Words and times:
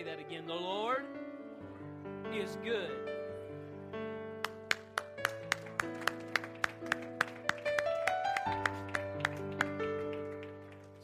say 0.00 0.04
that 0.04 0.20
again. 0.20 0.46
The 0.46 0.54
Lord 0.54 1.04
is 2.32 2.56
good. 2.64 2.90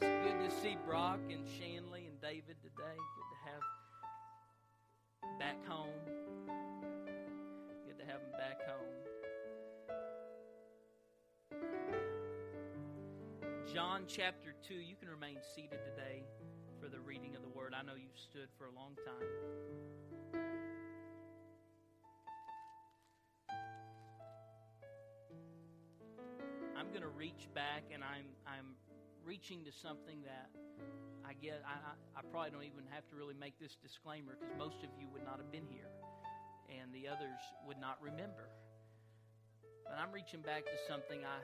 It's 0.01 0.23
good 0.23 0.39
to 0.49 0.51
see 0.61 0.77
Brock 0.85 1.19
and 1.29 1.45
Shanley 1.47 2.07
and 2.07 2.19
David 2.21 2.55
today. 2.63 2.97
Good 2.97 3.29
to 3.33 3.37
have 3.45 3.63
back 5.39 5.65
home. 5.67 5.89
Good 7.85 7.99
to 7.99 8.05
have 8.05 8.21
them 8.21 8.31
back 8.39 8.59
home. 8.67 8.95
John 13.71 14.05
chapter 14.07 14.55
2, 14.67 14.73
you 14.73 14.95
can 14.99 15.09
remain 15.09 15.37
seated 15.55 15.79
today 15.83 16.23
for 16.87 16.95
the 16.95 17.01
reading 17.01 17.35
of 17.35 17.41
the 17.41 17.49
word. 17.49 17.73
I 17.77 17.83
know 17.83 17.95
you've 17.99 18.17
stood 18.17 18.47
for 18.57 18.65
a 18.65 18.71
long 18.71 18.95
time. 19.03 19.27
I'm 26.77 26.87
going 26.89 27.01
to 27.01 27.09
reach 27.09 27.49
back 27.53 27.83
and 27.93 28.03
I'm 28.03 28.31
I'm 28.47 28.77
reaching 29.25 29.65
to 29.65 29.71
something 29.71 30.21
that 30.23 30.47
I 31.27 31.33
get 31.33 31.61
I, 31.67 31.75
I, 32.15 32.21
probably 32.31 32.51
don't 32.51 32.63
even 32.63 32.87
have 32.91 33.05
to 33.09 33.15
really 33.17 33.35
make 33.35 33.59
this 33.59 33.75
disclaimer 33.83 34.37
because 34.39 34.55
most 34.57 34.77
of 34.83 34.89
you 34.97 35.07
would 35.11 35.25
not 35.25 35.39
have 35.39 35.51
been 35.51 35.67
here 35.67 35.91
and 36.69 36.93
the 36.93 37.09
others 37.09 37.41
would 37.65 37.79
not 37.81 37.97
remember. 38.01 38.47
But 39.83 39.99
I'm 39.99 40.13
reaching 40.13 40.39
back 40.39 40.63
to 40.65 40.77
something 40.87 41.19
I 41.25 41.39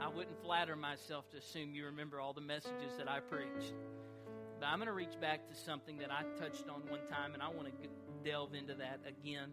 I 0.04 0.08
wouldn't 0.08 0.42
flatter 0.42 0.74
myself 0.74 1.30
to 1.30 1.36
assume 1.36 1.74
you 1.74 1.84
remember 1.86 2.18
all 2.18 2.32
the 2.32 2.40
messages 2.40 2.98
that 2.98 3.08
I 3.08 3.20
preached. 3.20 3.74
But 4.64 4.70
I'm 4.70 4.78
going 4.78 4.86
to 4.86 4.94
reach 4.94 5.20
back 5.20 5.46
to 5.50 5.54
something 5.54 5.98
that 5.98 6.10
I 6.10 6.22
touched 6.40 6.70
on 6.70 6.88
one 6.88 7.06
time, 7.10 7.34
and 7.34 7.42
I 7.42 7.48
want 7.48 7.68
to 7.68 7.88
delve 8.24 8.54
into 8.54 8.72
that 8.76 9.00
again. 9.06 9.50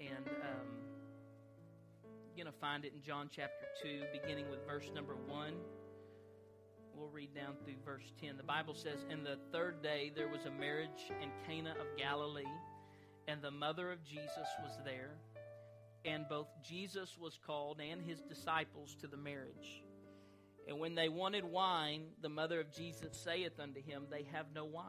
And 0.00 0.26
um, 0.26 0.68
you're 2.34 2.42
going 2.42 2.50
to 2.50 2.60
find 2.60 2.86
it 2.86 2.94
in 2.94 3.02
John 3.02 3.28
chapter 3.30 3.66
2, 3.82 4.04
beginning 4.10 4.48
with 4.48 4.66
verse 4.66 4.90
number 4.94 5.16
1. 5.26 5.52
We'll 6.94 7.10
read 7.10 7.34
down 7.34 7.56
through 7.62 7.74
verse 7.84 8.10
10. 8.22 8.38
The 8.38 8.42
Bible 8.42 8.72
says, 8.72 9.04
In 9.10 9.22
the 9.22 9.36
third 9.52 9.82
day 9.82 10.10
there 10.16 10.28
was 10.28 10.46
a 10.46 10.50
marriage 10.50 11.12
in 11.20 11.28
Cana 11.46 11.72
of 11.72 11.98
Galilee, 11.98 12.44
and 13.28 13.42
the 13.42 13.50
mother 13.50 13.92
of 13.92 14.02
Jesus 14.02 14.48
was 14.62 14.78
there. 14.82 15.10
And 16.06 16.26
both 16.26 16.48
Jesus 16.66 17.18
was 17.20 17.38
called 17.46 17.82
and 17.82 18.00
his 18.00 18.22
disciples 18.22 18.96
to 19.02 19.06
the 19.06 19.18
marriage. 19.18 19.82
And 20.70 20.78
when 20.78 20.94
they 20.94 21.08
wanted 21.08 21.44
wine, 21.44 22.04
the 22.22 22.28
mother 22.28 22.60
of 22.60 22.70
Jesus 22.70 23.16
saith 23.16 23.58
unto 23.58 23.82
him, 23.82 24.04
They 24.08 24.24
have 24.30 24.46
no 24.54 24.64
wine. 24.64 24.86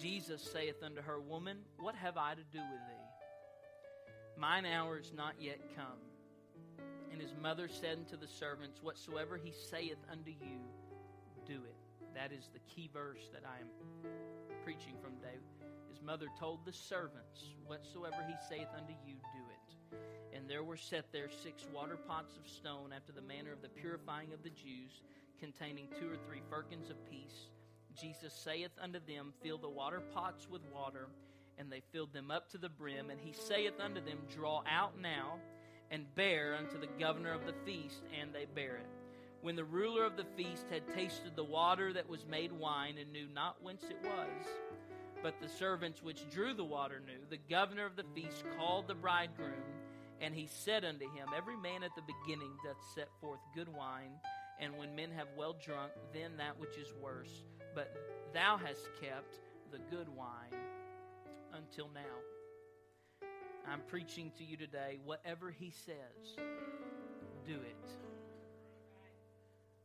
Jesus 0.00 0.42
saith 0.42 0.82
unto 0.82 1.00
her, 1.00 1.20
Woman, 1.20 1.58
what 1.78 1.94
have 1.94 2.16
I 2.16 2.34
to 2.34 2.42
do 2.50 2.58
with 2.58 2.80
thee? 2.88 4.10
Mine 4.36 4.66
hour 4.66 4.98
is 4.98 5.12
not 5.16 5.34
yet 5.38 5.60
come. 5.76 6.84
And 7.12 7.20
his 7.20 7.32
mother 7.40 7.68
said 7.68 7.98
unto 7.98 8.16
the 8.16 8.26
servants, 8.26 8.82
Whatsoever 8.82 9.36
he 9.36 9.52
saith 9.70 9.98
unto 10.10 10.32
you, 10.32 10.58
do 11.46 11.60
it. 11.62 11.76
That 12.16 12.32
is 12.32 12.50
the 12.52 12.58
key 12.74 12.90
verse 12.92 13.30
that 13.32 13.44
I 13.46 13.60
am 13.60 13.68
preaching 14.64 14.96
from 15.00 15.14
today. 15.18 15.38
His 15.88 16.02
mother 16.02 16.26
told 16.40 16.66
the 16.66 16.72
servants, 16.72 17.54
Whatsoever 17.64 18.26
he 18.26 18.34
saith 18.48 18.68
unto 18.76 18.94
you, 19.06 19.14
do. 19.14 19.41
And 20.34 20.48
there 20.48 20.64
were 20.64 20.76
set 20.76 21.12
there 21.12 21.28
six 21.30 21.66
water 21.74 21.96
pots 22.08 22.36
of 22.36 22.50
stone 22.50 22.92
after 22.94 23.12
the 23.12 23.22
manner 23.22 23.52
of 23.52 23.62
the 23.62 23.68
purifying 23.68 24.32
of 24.32 24.42
the 24.42 24.50
Jews, 24.50 25.02
containing 25.38 25.88
two 25.98 26.10
or 26.10 26.16
three 26.26 26.42
firkins 26.48 26.88
of 26.90 26.96
peace. 27.10 27.48
Jesus 28.00 28.32
saith 28.32 28.70
unto 28.80 29.00
them, 29.06 29.32
Fill 29.42 29.58
the 29.58 29.68
water 29.68 30.02
pots 30.14 30.48
with 30.50 30.62
water. 30.72 31.08
And 31.58 31.70
they 31.70 31.82
filled 31.92 32.12
them 32.12 32.30
up 32.30 32.50
to 32.50 32.58
the 32.58 32.68
brim. 32.68 33.10
And 33.10 33.20
he 33.20 33.32
saith 33.32 33.78
unto 33.78 34.00
them, 34.00 34.18
Draw 34.34 34.62
out 34.68 34.98
now 35.00 35.38
and 35.90 36.12
bear 36.14 36.56
unto 36.56 36.80
the 36.80 36.88
governor 36.98 37.32
of 37.32 37.46
the 37.46 37.54
feast. 37.66 38.02
And 38.18 38.32
they 38.32 38.46
bear 38.46 38.76
it. 38.76 38.86
When 39.42 39.56
the 39.56 39.64
ruler 39.64 40.04
of 40.04 40.16
the 40.16 40.26
feast 40.36 40.66
had 40.70 40.86
tasted 40.94 41.34
the 41.34 41.44
water 41.44 41.92
that 41.92 42.08
was 42.08 42.24
made 42.24 42.52
wine 42.52 42.96
and 42.98 43.12
knew 43.12 43.26
not 43.34 43.60
whence 43.60 43.82
it 43.82 43.98
was, 44.02 44.46
but 45.20 45.40
the 45.40 45.48
servants 45.48 46.02
which 46.02 46.28
drew 46.30 46.54
the 46.54 46.64
water 46.64 47.00
knew, 47.04 47.26
the 47.28 47.40
governor 47.50 47.84
of 47.84 47.96
the 47.96 48.04
feast 48.14 48.44
called 48.56 48.86
the 48.86 48.94
bridegroom, 48.94 49.50
and 50.22 50.34
he 50.34 50.46
said 50.46 50.84
unto 50.84 51.04
him, 51.04 51.28
Every 51.36 51.56
man 51.56 51.82
at 51.82 51.90
the 51.96 52.02
beginning 52.02 52.52
doth 52.64 52.76
set 52.94 53.08
forth 53.20 53.40
good 53.54 53.68
wine, 53.68 54.12
and 54.60 54.78
when 54.78 54.94
men 54.94 55.10
have 55.10 55.26
well 55.36 55.56
drunk, 55.64 55.90
then 56.14 56.36
that 56.38 56.58
which 56.58 56.78
is 56.78 56.94
worse. 57.02 57.42
But 57.74 57.92
thou 58.32 58.56
hast 58.56 58.88
kept 59.00 59.40
the 59.72 59.78
good 59.90 60.08
wine 60.08 60.60
until 61.52 61.88
now. 61.92 62.00
I'm 63.68 63.80
preaching 63.88 64.30
to 64.38 64.44
you 64.44 64.56
today, 64.56 64.98
whatever 65.04 65.50
he 65.50 65.70
says, 65.70 66.36
do 67.44 67.54
it. 67.54 67.90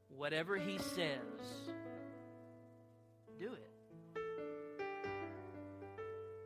Whatever 0.09 0.57
he 0.57 0.77
says, 0.77 1.71
do 3.39 3.53
it. 3.53 3.71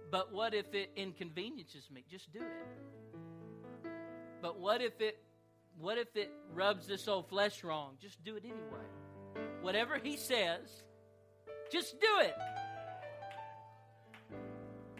But 0.10 0.34
what 0.34 0.54
if 0.54 0.74
it 0.74 0.92
inconveniences 0.96 1.90
me? 1.90 2.04
Just 2.10 2.32
do 2.34 2.40
it. 2.40 3.01
But 4.42 4.60
what 4.60 4.82
if 4.82 5.00
it 5.00 5.20
what 5.80 5.98
if 5.98 6.16
it 6.16 6.32
rubs 6.54 6.88
this 6.88 7.08
old 7.08 7.30
flesh 7.30 7.64
wrong? 7.64 7.96
Just 8.02 8.24
do 8.24 8.36
it 8.36 8.44
anyway. 8.44 9.46
Whatever 9.62 9.98
he 9.98 10.18
says, 10.18 10.84
just 11.72 12.00
do 12.00 12.08
it. 12.20 12.36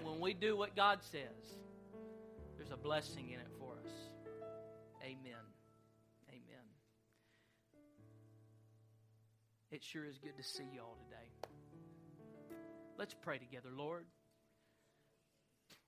When 0.04 0.20
we 0.20 0.34
do 0.34 0.56
what 0.56 0.76
God 0.76 1.00
says, 1.04 1.58
there's 2.58 2.72
a 2.72 2.78
blessing 2.78 3.30
in 3.30 3.40
it 3.40 3.48
for 3.60 3.74
us. 3.84 3.92
Amen. 5.04 5.46
Amen. 6.30 6.66
It 9.72 9.84
sure 9.84 10.06
is 10.06 10.18
good 10.20 10.38
to 10.38 10.44
see 10.44 10.66
you 10.74 10.82
all 10.82 10.98
today. 11.10 11.50
Let's 12.98 13.16
pray 13.22 13.40
together, 13.40 13.70
Lord. 13.76 14.06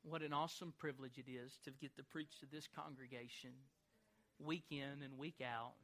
What 0.03 0.21
an 0.21 0.33
awesome 0.33 0.73
privilege 0.77 1.17
it 1.17 1.31
is 1.31 1.57
to 1.63 1.71
get 1.71 1.95
to 1.95 2.03
preach 2.03 2.39
to 2.41 2.45
this 2.45 2.67
congregation 2.75 3.51
week 4.37 4.65
in 4.69 5.01
and 5.01 5.17
week 5.17 5.41
out. 5.41 5.75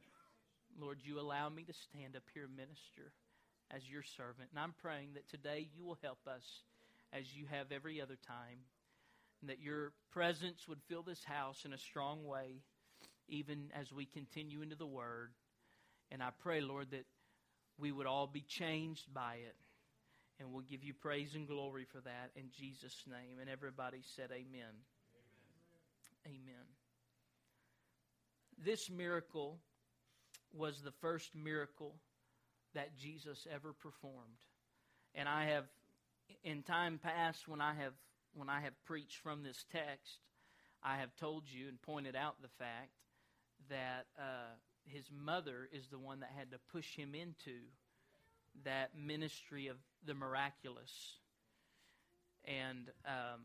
Lord, 0.78 0.98
you 1.02 1.18
allow 1.18 1.48
me 1.48 1.64
to 1.64 1.72
stand 1.72 2.14
up 2.16 2.24
here 2.34 2.44
and 2.44 2.54
minister 2.54 3.12
as 3.70 3.88
your 3.88 4.02
servant. 4.02 4.50
And 4.50 4.60
I'm 4.60 4.74
praying 4.82 5.14
that 5.14 5.28
today 5.30 5.68
you 5.74 5.84
will 5.84 5.98
help 6.02 6.18
us 6.26 6.44
as 7.14 7.34
you 7.34 7.46
have 7.50 7.72
every 7.72 8.00
other 8.00 8.18
time, 8.26 8.58
and 9.40 9.48
that 9.48 9.60
your 9.60 9.92
presence 10.12 10.68
would 10.68 10.82
fill 10.86 11.02
this 11.02 11.24
house 11.24 11.64
in 11.64 11.72
a 11.72 11.78
strong 11.78 12.24
way, 12.24 12.60
even 13.26 13.70
as 13.74 13.90
we 13.90 14.04
continue 14.04 14.60
into 14.60 14.76
the 14.76 14.86
Word. 14.86 15.30
And 16.12 16.22
I 16.22 16.28
pray, 16.40 16.60
Lord, 16.60 16.90
that 16.90 17.06
we 17.78 17.90
would 17.90 18.06
all 18.06 18.26
be 18.26 18.42
changed 18.42 19.12
by 19.14 19.36
it. 19.36 19.56
And 20.40 20.52
we'll 20.52 20.62
give 20.62 20.82
you 20.82 20.94
praise 20.94 21.34
and 21.34 21.46
glory 21.46 21.84
for 21.84 22.00
that 22.00 22.30
in 22.34 22.44
Jesus' 22.58 23.04
name. 23.06 23.38
And 23.40 23.50
everybody 23.50 24.00
said, 24.16 24.30
Amen. 24.32 24.72
Amen. 26.24 26.26
Amen. 26.26 26.66
This 28.64 28.88
miracle 28.88 29.58
was 30.52 30.80
the 30.80 30.92
first 31.00 31.34
miracle 31.34 31.94
that 32.74 32.96
Jesus 32.96 33.46
ever 33.52 33.72
performed. 33.74 34.40
And 35.14 35.28
I 35.28 35.46
have 35.46 35.64
in 36.42 36.62
time 36.62 36.98
past 37.02 37.46
when 37.46 37.60
I 37.60 37.74
have 37.74 37.92
when 38.34 38.48
I 38.48 38.60
have 38.60 38.84
preached 38.84 39.18
from 39.18 39.42
this 39.42 39.64
text, 39.72 40.18
I 40.82 40.98
have 40.98 41.14
told 41.16 41.44
you 41.48 41.68
and 41.68 41.82
pointed 41.82 42.14
out 42.14 42.40
the 42.40 42.48
fact 42.58 42.92
that 43.68 44.06
uh, 44.18 44.54
his 44.84 45.04
mother 45.10 45.68
is 45.72 45.88
the 45.88 45.98
one 45.98 46.20
that 46.20 46.30
had 46.36 46.52
to 46.52 46.58
push 46.72 46.94
him 46.94 47.14
into 47.14 47.58
that 48.64 48.90
ministry 48.96 49.68
of 49.68 49.76
the 50.04 50.14
miraculous. 50.14 50.90
And 52.44 52.88
um, 53.06 53.40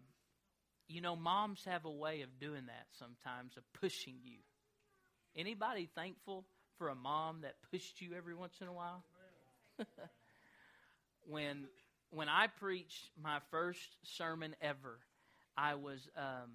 you 0.88 1.02
know, 1.02 1.16
moms 1.16 1.64
have 1.66 1.86
a 1.86 1.92
way 1.92 2.22
of 2.22 2.40
doing 2.40 2.68
that 2.68 2.86
sometimes 3.00 3.58
of 3.58 3.64
pushing 3.80 4.16
you. 4.24 4.38
Anybody 5.36 5.90
thankful 5.96 6.46
for 6.78 6.90
a 6.90 6.96
mom 6.96 7.42
that 7.42 7.56
pushed 7.72 8.02
you 8.02 8.12
every 8.16 8.36
once 8.36 8.54
in 8.62 8.68
a 8.68 8.74
while? 8.74 9.04
when 11.28 11.68
when 12.12 12.30
I 12.30 12.48
preached 12.48 13.10
my 13.22 13.40
first 13.52 13.98
sermon 14.04 14.56
ever, 14.62 15.00
I 15.58 15.76
was 15.76 16.08
um, 16.16 16.52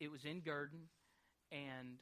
it 0.00 0.10
was 0.10 0.24
in 0.24 0.40
Gurdon, 0.40 0.88
and 1.50 1.96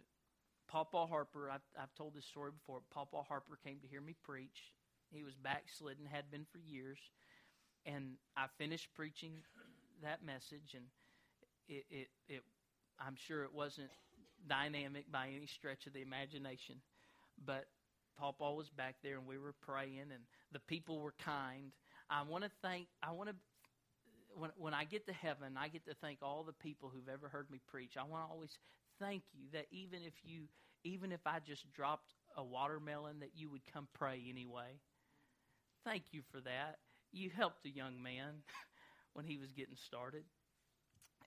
Papa 0.68 1.06
Harper. 1.06 1.50
I've, 1.50 1.60
I've 1.80 1.94
told 1.94 2.14
this 2.14 2.24
story 2.24 2.50
before. 2.50 2.80
Papa 2.92 3.22
Harper 3.28 3.58
came 3.64 3.78
to 3.80 3.86
hear 3.86 4.00
me 4.00 4.14
preach. 4.24 4.72
He 5.10 5.22
was 5.22 5.34
backslidden, 5.34 6.06
had 6.06 6.30
been 6.30 6.46
for 6.50 6.58
years, 6.58 6.98
and 7.84 8.16
I 8.36 8.46
finished 8.58 8.88
preaching 8.94 9.32
that 10.02 10.24
message, 10.24 10.74
and 10.74 10.84
it, 11.68 11.84
it, 11.90 12.08
it 12.28 12.42
I'm 12.98 13.16
sure 13.16 13.44
it 13.44 13.54
wasn't 13.54 13.90
dynamic 14.48 15.10
by 15.10 15.28
any 15.34 15.46
stretch 15.46 15.86
of 15.86 15.92
the 15.92 16.02
imagination, 16.02 16.76
but 17.44 17.66
Paul 18.18 18.32
Paul 18.32 18.56
was 18.56 18.68
back 18.70 18.96
there, 19.02 19.18
and 19.18 19.26
we 19.26 19.38
were 19.38 19.54
praying, 19.62 20.00
and 20.12 20.24
the 20.52 20.60
people 20.60 21.00
were 21.00 21.14
kind. 21.24 21.72
I 22.10 22.22
want 22.22 22.44
to 22.44 22.50
thank. 22.62 22.86
I 23.02 23.12
want 23.12 23.30
to 23.30 23.36
when, 24.34 24.50
when 24.56 24.74
I 24.74 24.84
get 24.84 25.06
to 25.06 25.12
heaven, 25.12 25.56
I 25.58 25.68
get 25.68 25.86
to 25.86 25.94
thank 25.94 26.18
all 26.22 26.42
the 26.44 26.52
people 26.52 26.90
who've 26.92 27.08
ever 27.08 27.28
heard 27.28 27.50
me 27.50 27.60
preach. 27.66 27.96
I 27.96 28.02
want 28.02 28.26
to 28.26 28.32
always 28.32 28.58
thank 29.00 29.22
you 29.32 29.46
that 29.52 29.66
even 29.70 30.00
if 30.06 30.14
you, 30.24 30.44
even 30.84 31.12
if 31.12 31.20
I 31.26 31.38
just 31.46 31.72
dropped 31.72 32.12
a 32.36 32.44
watermelon, 32.44 33.20
that 33.20 33.30
you 33.34 33.48
would 33.50 33.62
come 33.72 33.88
pray 33.94 34.22
anyway. 34.28 34.78
Thank 35.86 36.06
you 36.10 36.22
for 36.32 36.40
that. 36.40 36.78
You 37.12 37.30
helped 37.30 37.64
a 37.64 37.70
young 37.70 38.02
man 38.02 38.42
when 39.14 39.24
he 39.24 39.38
was 39.38 39.52
getting 39.52 39.76
started. 39.76 40.24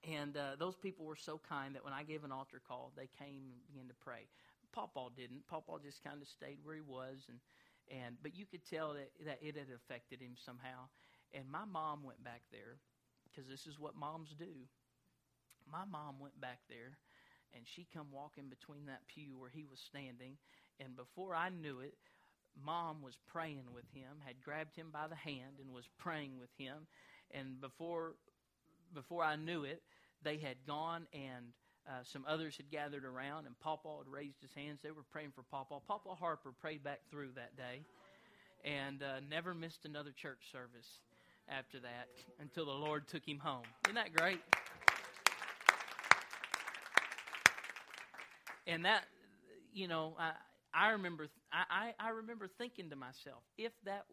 And 0.03 0.35
uh, 0.35 0.59
those 0.59 0.75
people 0.75 1.05
were 1.05 1.15
so 1.15 1.39
kind 1.47 1.75
that 1.75 1.85
when 1.85 1.93
I 1.93 2.03
gave 2.03 2.25
an 2.25 2.31
altar 2.33 2.61
call, 2.67 2.91
they 2.97 3.07
came 3.17 3.39
and 3.55 3.67
began 3.71 3.87
to 3.87 3.93
pray. 4.03 4.27
Pawpaw 4.73 5.11
didn't. 5.15 5.47
Pawpaw 5.47 5.79
just 5.79 6.03
kind 6.03 6.21
of 6.21 6.27
stayed 6.27 6.59
where 6.61 6.75
he 6.75 6.81
was, 6.81 7.23
and 7.29 7.39
and 7.89 8.17
but 8.21 8.35
you 8.35 8.45
could 8.45 8.63
tell 8.69 8.93
that 8.93 9.11
that 9.25 9.39
it 9.41 9.55
had 9.55 9.71
affected 9.73 10.21
him 10.21 10.35
somehow. 10.35 10.91
And 11.33 11.49
my 11.49 11.65
mom 11.65 12.03
went 12.03 12.23
back 12.23 12.41
there 12.51 12.79
because 13.23 13.49
this 13.49 13.65
is 13.65 13.79
what 13.79 13.95
moms 13.95 14.35
do. 14.37 14.67
My 15.71 15.85
mom 15.89 16.19
went 16.19 16.39
back 16.39 16.59
there, 16.69 16.97
and 17.55 17.63
she 17.65 17.87
come 17.93 18.07
walking 18.11 18.49
between 18.49 18.85
that 18.87 19.07
pew 19.07 19.37
where 19.37 19.49
he 19.49 19.65
was 19.65 19.79
standing, 19.79 20.37
and 20.79 20.95
before 20.95 21.33
I 21.33 21.49
knew 21.49 21.79
it, 21.79 21.95
mom 22.65 23.01
was 23.01 23.17
praying 23.27 23.63
with 23.73 23.85
him, 23.93 24.17
had 24.25 24.41
grabbed 24.43 24.75
him 24.75 24.87
by 24.91 25.07
the 25.07 25.15
hand 25.15 25.59
and 25.59 25.73
was 25.73 25.87
praying 25.97 26.39
with 26.39 26.49
him, 26.57 26.87
and 27.31 27.59
before 27.61 28.15
before 28.93 29.23
I 29.23 29.35
knew 29.35 29.63
it, 29.63 29.83
they 30.23 30.37
had 30.37 30.57
gone 30.65 31.05
and 31.13 31.53
uh, 31.87 32.03
some 32.03 32.23
others 32.27 32.55
had 32.57 32.69
gathered 32.69 33.05
around, 33.05 33.47
and 33.47 33.59
Papa 33.59 33.89
had 33.97 34.11
raised 34.11 34.41
his 34.41 34.53
hands. 34.53 34.79
They 34.83 34.91
were 34.91 35.05
praying 35.11 35.31
for 35.33 35.43
Papa. 35.43 35.79
Papa 35.87 36.13
Harper 36.13 36.51
prayed 36.51 36.83
back 36.83 36.99
through 37.09 37.29
that 37.35 37.55
day 37.57 37.81
and 38.63 39.01
uh, 39.01 39.19
never 39.29 39.53
missed 39.53 39.85
another 39.85 40.11
church 40.11 40.51
service 40.51 40.99
after 41.47 41.79
that 41.79 42.07
until 42.39 42.65
the 42.65 42.71
Lord 42.71 43.07
took 43.07 43.27
him 43.27 43.39
home. 43.39 43.63
Isn't 43.85 43.95
that 43.95 44.13
great? 44.13 44.41
And 48.67 48.85
that, 48.85 49.05
you 49.73 49.87
know, 49.87 50.15
I, 50.19 50.33
I 50.73 50.89
remember, 50.89 51.27
I, 51.51 51.93
I 51.99 52.09
remember 52.09 52.47
thinking 52.47 52.89
to 52.91 52.95
myself, 52.95 53.43
if 53.57 53.71
that 53.85 54.05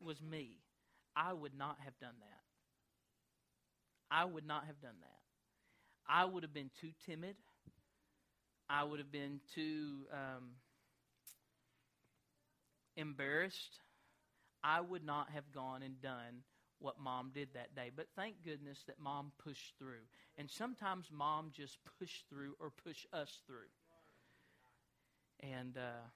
was 0.00 0.20
me, 0.22 0.58
I 1.16 1.32
would 1.32 1.54
not 1.56 1.78
have 1.84 1.98
done 2.00 2.14
that. 2.20 2.42
I 4.10 4.24
would 4.24 4.46
not 4.46 4.66
have 4.66 4.80
done 4.80 5.00
that. 5.00 5.20
I 6.08 6.24
would 6.24 6.42
have 6.42 6.54
been 6.54 6.70
too 6.80 6.92
timid. 7.06 7.36
I 8.68 8.82
would 8.84 8.98
have 8.98 9.12
been 9.12 9.40
too 9.54 10.06
um, 10.12 10.52
embarrassed. 12.96 13.80
I 14.64 14.80
would 14.80 15.04
not 15.04 15.30
have 15.30 15.52
gone 15.52 15.82
and 15.82 16.00
done 16.02 16.44
what 16.78 17.00
mom 17.00 17.32
did 17.34 17.48
that 17.54 17.74
day. 17.74 17.90
But 17.94 18.08
thank 18.16 18.42
goodness 18.44 18.84
that 18.86 18.98
mom 19.00 19.32
pushed 19.42 19.74
through. 19.78 20.04
And 20.38 20.50
sometimes 20.50 21.08
mom 21.12 21.50
just 21.52 21.78
pushed 21.98 22.26
through 22.28 22.54
or 22.60 22.70
push 22.70 23.06
us 23.12 23.40
through. 23.46 23.70
And 25.42 25.76
uh, 25.76 26.06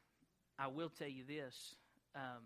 I 0.59 0.69
will 0.69 0.89
tell 0.89 1.09
you 1.09 1.25
this: 1.25 1.75
um, 2.15 2.43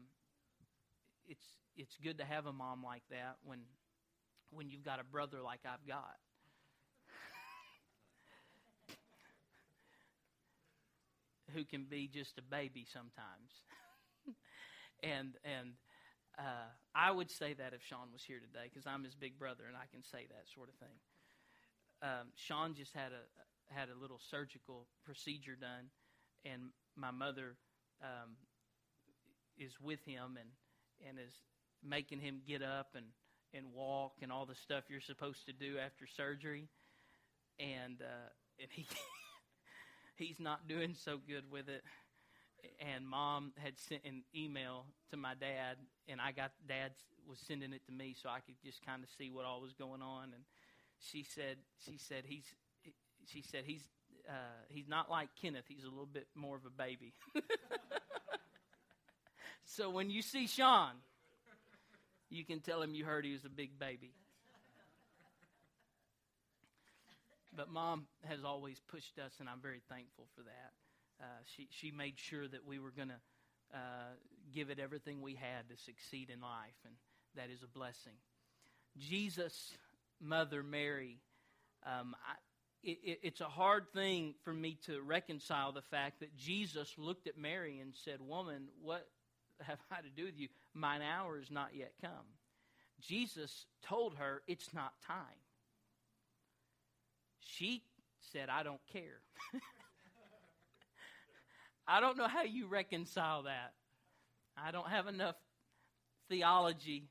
it's 1.27 1.45
it's 1.77 1.97
good 2.03 2.19
to 2.19 2.25
have 2.25 2.47
a 2.47 2.53
mom 2.53 2.83
like 2.83 3.03
that 3.11 3.37
when 3.45 3.61
when 4.51 4.69
you've 4.69 4.85
got 4.85 5.01
a 5.01 5.05
brother 5.05 5.39
like 5.43 5.61
I've 5.65 5.87
got. 5.87 6.17
Who 11.55 11.65
can 11.65 11.85
be 11.85 12.09
just 12.09 12.39
a 12.39 12.43
baby 12.43 12.87
sometimes. 12.91 13.63
and 15.03 15.35
and 15.45 15.73
uh, 16.39 16.71
I 16.95 17.11
would 17.11 17.31
say 17.31 17.53
that 17.55 17.75
if 17.75 17.83
Sean 17.83 18.13
was 18.13 18.23
here 18.25 18.41
today, 18.41 18.69
because 18.73 18.87
I'm 18.87 19.05
his 19.05 19.15
big 19.15 19.39
brother 19.39 19.65
and 19.69 19.77
I 19.77 19.87
can 19.93 20.03
say 20.03 20.27
that 20.29 20.45
sort 20.55 20.69
of 20.69 20.75
thing. 20.77 20.97
Um, 22.03 22.33
Sean 22.35 22.75
just 22.75 22.95
had 22.95 23.13
a 23.13 23.25
had 23.73 23.89
a 23.89 23.95
little 24.01 24.19
surgical 24.19 24.87
procedure 25.05 25.55
done, 25.55 25.91
and 26.45 26.71
my 26.97 27.11
mother 27.11 27.57
um, 28.03 28.37
is 29.59 29.73
with 29.81 30.05
him 30.05 30.39
and 30.39 30.49
and 31.09 31.19
is 31.19 31.33
making 31.83 32.21
him 32.21 32.41
get 32.47 32.63
up 32.63 32.89
and 32.95 33.07
and 33.53 33.67
walk 33.75 34.13
and 34.23 34.31
all 34.31 34.47
the 34.47 34.55
stuff 34.55 34.85
you're 34.89 35.01
supposed 35.01 35.47
to 35.47 35.53
do 35.53 35.77
after 35.79 36.07
surgery, 36.07 36.69
and 37.59 38.01
uh, 38.01 38.31
and 38.61 38.69
he 38.71 38.87
he's 40.17 40.39
not 40.41 40.69
doing 40.69 40.95
so 40.95 41.19
good 41.27 41.45
with 41.51 41.69
it. 41.69 41.83
And 42.79 43.09
mom 43.09 43.53
had 43.57 43.79
sent 43.79 44.05
an 44.05 44.23
email 44.37 44.85
to 45.11 45.17
my 45.17 45.33
dad, 45.35 45.77
and 46.09 46.21
I 46.21 46.33
got 46.33 46.53
dad 46.69 46.93
was 47.29 47.39
sending 47.39 47.73
it 47.73 47.85
to 47.87 47.93
me 47.93 48.15
so 48.21 48.29
I 48.29 48.41
could 48.41 48.57
just 48.65 48.85
kind 48.85 49.03
of 49.03 49.09
see 49.17 49.31
what 49.31 49.45
all 49.45 49.61
was 49.61 49.73
going 49.73 50.03
on. 50.03 50.25
And 50.35 50.45
she 50.99 51.25
said 51.25 51.57
she 51.85 51.97
said 51.99 52.25
he's 52.27 52.45
she 53.27 53.43
said 53.43 53.65
he's 53.67 53.89
uh, 54.29 54.33
he's 54.69 54.89
not 54.89 55.11
like 55.11 55.29
Kenneth. 55.41 55.65
He's 55.69 55.85
a 55.85 55.89
little 55.89 56.07
bit 56.07 56.27
more 56.35 56.57
of 56.57 56.65
a 56.65 56.71
baby. 56.71 57.13
so 59.65 59.91
when 59.91 60.11
you 60.11 60.23
see 60.23 60.47
Sean, 60.47 60.93
you 62.29 62.45
can 62.45 62.61
tell 62.61 62.81
him 62.83 62.95
you 62.95 63.05
heard 63.05 63.25
he 63.25 63.33
was 63.33 63.45
a 63.45 63.51
big 63.51 63.79
baby. 63.79 64.13
But 67.55 67.69
mom 67.69 68.07
has 68.25 68.45
always 68.45 68.81
pushed 68.89 69.19
us, 69.19 69.33
and 69.41 69.49
I'm 69.49 69.61
very 69.61 69.83
thankful 69.89 70.27
for 70.37 70.43
that. 70.43 70.73
Uh, 71.21 71.25
she 71.45 71.69
she 71.71 71.91
made 71.91 72.15
sure 72.17 72.47
that 72.49 72.65
we 72.65 72.79
were 72.79 72.93
going 72.93 73.09
to 73.09 73.21
uh, 73.75 74.15
give 74.55 74.71
it 74.71 74.79
everything 74.79 75.21
we 75.21 75.35
had 75.35 75.69
to 75.69 75.77
succeed 75.77 76.31
in 76.31 76.41
life, 76.41 76.79
and 76.85 76.95
that 77.37 77.51
is 77.53 77.63
a 77.63 77.67
blessing. 77.67 78.15
Jesus' 78.99 79.73
mother 80.21 80.63
Mary, 80.63 81.19
um, 81.85 82.15
I, 82.27 82.35
it, 82.83 83.21
it's 83.23 83.41
a 83.41 83.49
hard 83.49 83.93
thing 83.93 84.35
for 84.45 84.53
me 84.53 84.79
to 84.87 85.01
reconcile 85.03 85.73
the 85.73 85.83
fact 85.83 86.21
that 86.21 86.37
Jesus 86.37 86.95
looked 86.97 87.27
at 87.27 87.37
Mary 87.37 87.81
and 87.81 87.95
said, 87.95 88.21
"Woman, 88.21 88.69
what 88.83 89.07
have 89.63 89.79
I 89.91 90.01
to 90.01 90.09
do 90.09 90.25
with 90.25 90.39
you? 90.39 90.49
Mine 90.75 91.03
hour 91.03 91.39
is 91.39 91.51
not 91.51 91.71
yet 91.75 91.93
come. 92.01 92.27
Jesus 93.01 93.67
told 93.83 94.17
her, 94.17 94.43
It's 94.47 94.73
not 94.75 94.93
time. 95.07 95.25
She 97.41 97.83
said, 98.33 98.49
I 98.49 98.63
don't 98.63 98.81
care. 98.93 99.21
I 101.89 102.01
don't 102.01 102.17
know 102.17 102.29
how 102.29 102.45
you 102.45 102.67
reconcile 102.67 103.45
that. 103.45 103.73
I 104.57 104.71
don't 104.71 104.89
have 104.89 105.07
enough 105.07 105.37
theology 106.29 107.09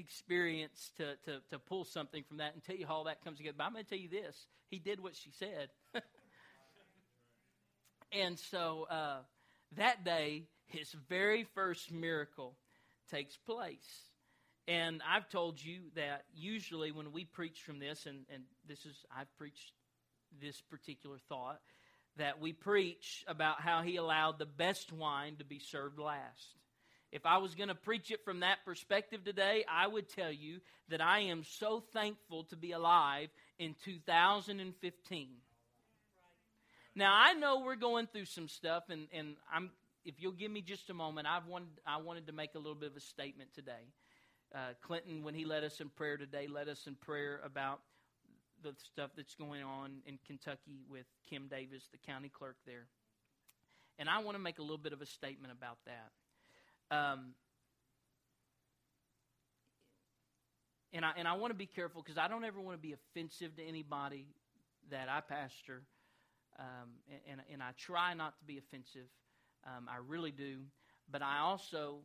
experience 0.00 0.90
to, 0.96 1.16
to, 1.24 1.40
to 1.50 1.58
pull 1.58 1.84
something 1.84 2.24
from 2.24 2.38
that 2.38 2.54
and 2.54 2.64
tell 2.64 2.74
you 2.74 2.86
how 2.86 2.94
all 2.94 3.04
that 3.04 3.22
comes 3.22 3.38
together. 3.38 3.54
But 3.56 3.64
I'm 3.64 3.72
going 3.72 3.84
to 3.84 3.90
tell 3.90 3.98
you 3.98 4.08
this 4.08 4.46
He 4.68 4.78
did 4.78 5.00
what 5.00 5.14
she 5.14 5.30
said. 5.30 5.68
and 8.12 8.38
so 8.38 8.86
uh, 8.90 9.18
that 9.76 10.04
day, 10.04 10.44
his 10.66 10.90
very 11.08 11.44
first 11.54 11.92
miracle 11.92 12.56
takes 13.10 13.36
place. 13.36 14.04
And 14.66 15.02
I've 15.08 15.28
told 15.28 15.62
you 15.62 15.80
that 15.96 16.24
usually 16.34 16.92
when 16.92 17.12
we 17.12 17.24
preach 17.24 17.62
from 17.62 17.78
this, 17.78 18.06
and, 18.06 18.24
and 18.32 18.44
this 18.68 18.86
is, 18.86 18.94
I've 19.16 19.34
preached 19.36 19.72
this 20.40 20.60
particular 20.60 21.16
thought, 21.28 21.60
that 22.16 22.40
we 22.40 22.52
preach 22.52 23.24
about 23.26 23.60
how 23.60 23.82
he 23.82 23.96
allowed 23.96 24.38
the 24.38 24.46
best 24.46 24.92
wine 24.92 25.36
to 25.36 25.44
be 25.44 25.58
served 25.58 25.98
last. 25.98 26.54
If 27.12 27.26
I 27.26 27.38
was 27.38 27.54
going 27.54 27.68
to 27.68 27.74
preach 27.74 28.10
it 28.10 28.24
from 28.24 28.40
that 28.40 28.64
perspective 28.64 29.24
today, 29.24 29.64
I 29.68 29.86
would 29.86 30.08
tell 30.08 30.30
you 30.30 30.60
that 30.88 31.00
I 31.00 31.20
am 31.20 31.44
so 31.44 31.82
thankful 31.92 32.44
to 32.44 32.56
be 32.56 32.72
alive 32.72 33.28
in 33.58 33.74
2015. 33.84 35.28
Now 36.94 37.12
I 37.14 37.34
know 37.34 37.60
we're 37.60 37.76
going 37.76 38.06
through 38.06 38.26
some 38.26 38.48
stuff, 38.48 38.84
and, 38.90 39.08
and 39.12 39.36
I'm 39.52 39.70
if 40.04 40.14
you'll 40.18 40.32
give 40.32 40.50
me 40.50 40.62
just 40.62 40.90
a 40.90 40.94
moment, 40.94 41.26
I've 41.26 41.46
wanted, 41.46 41.68
I 41.86 41.98
wanted 41.98 42.26
to 42.28 42.32
make 42.32 42.54
a 42.54 42.58
little 42.58 42.74
bit 42.74 42.90
of 42.90 42.96
a 42.96 43.00
statement 43.00 43.50
today. 43.54 43.92
Uh, 44.54 44.72
Clinton, 44.82 45.22
when 45.22 45.34
he 45.34 45.44
led 45.44 45.62
us 45.62 45.80
in 45.80 45.90
prayer 45.90 46.16
today, 46.16 46.46
led 46.46 46.68
us 46.68 46.86
in 46.86 46.94
prayer 46.94 47.40
about 47.44 47.80
the 48.62 48.74
stuff 48.92 49.10
that's 49.16 49.34
going 49.34 49.62
on 49.62 49.98
in 50.06 50.18
Kentucky 50.26 50.82
with 50.90 51.06
Kim 51.28 51.48
Davis, 51.48 51.88
the 51.92 51.98
county 51.98 52.28
clerk 52.28 52.56
there. 52.66 52.86
And 53.98 54.08
I 54.08 54.20
want 54.20 54.36
to 54.36 54.42
make 54.42 54.58
a 54.58 54.62
little 54.62 54.78
bit 54.78 54.92
of 54.92 55.02
a 55.02 55.06
statement 55.06 55.52
about 55.52 55.78
that. 55.86 56.10
Um, 56.90 57.34
and 60.92 61.04
I 61.04 61.12
and 61.16 61.28
I 61.28 61.34
want 61.34 61.52
to 61.52 61.56
be 61.56 61.66
careful 61.66 62.02
because 62.02 62.18
I 62.18 62.28
don't 62.28 62.44
ever 62.44 62.60
want 62.60 62.76
to 62.76 62.82
be 62.82 62.94
offensive 62.94 63.56
to 63.56 63.64
anybody 63.64 64.26
that 64.90 65.08
I 65.08 65.20
pastor, 65.20 65.82
um, 66.58 66.90
and, 67.30 67.40
and, 67.52 67.62
I 67.62 67.70
try 67.78 68.12
not 68.14 68.36
to 68.38 68.44
be 68.44 68.58
offensive. 68.58 69.06
Um, 69.64 69.88
I 69.88 69.98
really 70.06 70.32
do. 70.32 70.58
But 71.10 71.22
I 71.22 71.38
also, 71.38 71.98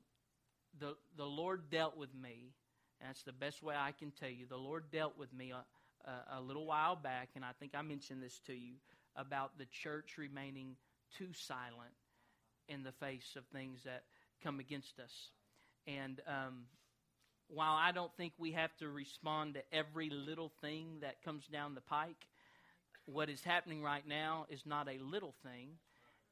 the, 0.80 0.96
the 1.18 1.26
Lord 1.26 1.70
dealt 1.70 1.98
with 1.98 2.14
me, 2.14 2.54
and 3.00 3.10
that's 3.10 3.24
the 3.24 3.34
best 3.34 3.64
way 3.64 3.76
I 3.78 3.92
can 3.92 4.12
tell 4.12 4.30
you. 4.30 4.46
The 4.48 4.58
Lord 4.58 4.86
dealt 4.92 5.18
with 5.18 5.34
me 5.34 5.52
a, 5.52 5.64
a, 6.10 6.40
a 6.40 6.42
little 6.42 6.66
while 6.66 6.96
back, 6.96 7.30
and 7.36 7.46
I 7.46 7.52
think 7.60 7.74
I 7.76 7.82
mentioned 7.82 8.22
this 8.22 8.40
to 8.48 8.54
you 8.54 8.76
about 9.16 9.58
the 9.58 9.66
church 9.66 10.18
remaining 10.18 10.76
too 11.18 11.30
silent 11.34 11.94
in 12.68 12.84
the 12.84 12.92
face 12.92 13.36
of 13.38 13.46
things 13.48 13.84
that 13.84 14.04
come 14.44 14.60
against 14.60 15.00
us. 15.00 15.12
And 15.88 16.22
um, 16.28 16.66
while 17.48 17.76
I 17.76 17.92
don't 17.92 18.12
think 18.18 18.34
we 18.38 18.52
have 18.54 18.76
to 18.78 18.90
respond 18.90 19.56
to 19.56 19.62
every 19.72 20.10
little 20.10 20.52
thing 20.62 21.00
that 21.02 21.24
comes 21.24 21.46
down 21.52 21.76
the 21.76 21.82
pike, 21.82 22.28
what 23.06 23.30
is 23.30 23.44
happening 23.44 23.84
right 23.84 24.08
now 24.08 24.46
is 24.50 24.62
not 24.66 24.88
a 24.88 24.98
little 25.04 25.34
thing. 25.44 25.70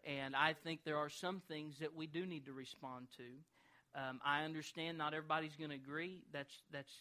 And 0.06 0.36
I 0.36 0.54
think 0.64 0.82
there 0.84 0.98
are 0.98 1.10
some 1.10 1.42
things 1.48 1.76
that 1.80 1.96
we 1.96 2.08
do 2.08 2.26
need 2.26 2.46
to 2.48 2.54
respond 2.54 3.08
to. 3.18 4.00
Um, 4.00 4.20
I 4.26 4.44
understand 4.44 4.98
not 4.98 5.14
everybody's 5.14 5.56
going 5.56 5.70
to 5.70 5.76
agree. 5.76 6.24
That's 6.34 6.54
that's 6.72 6.92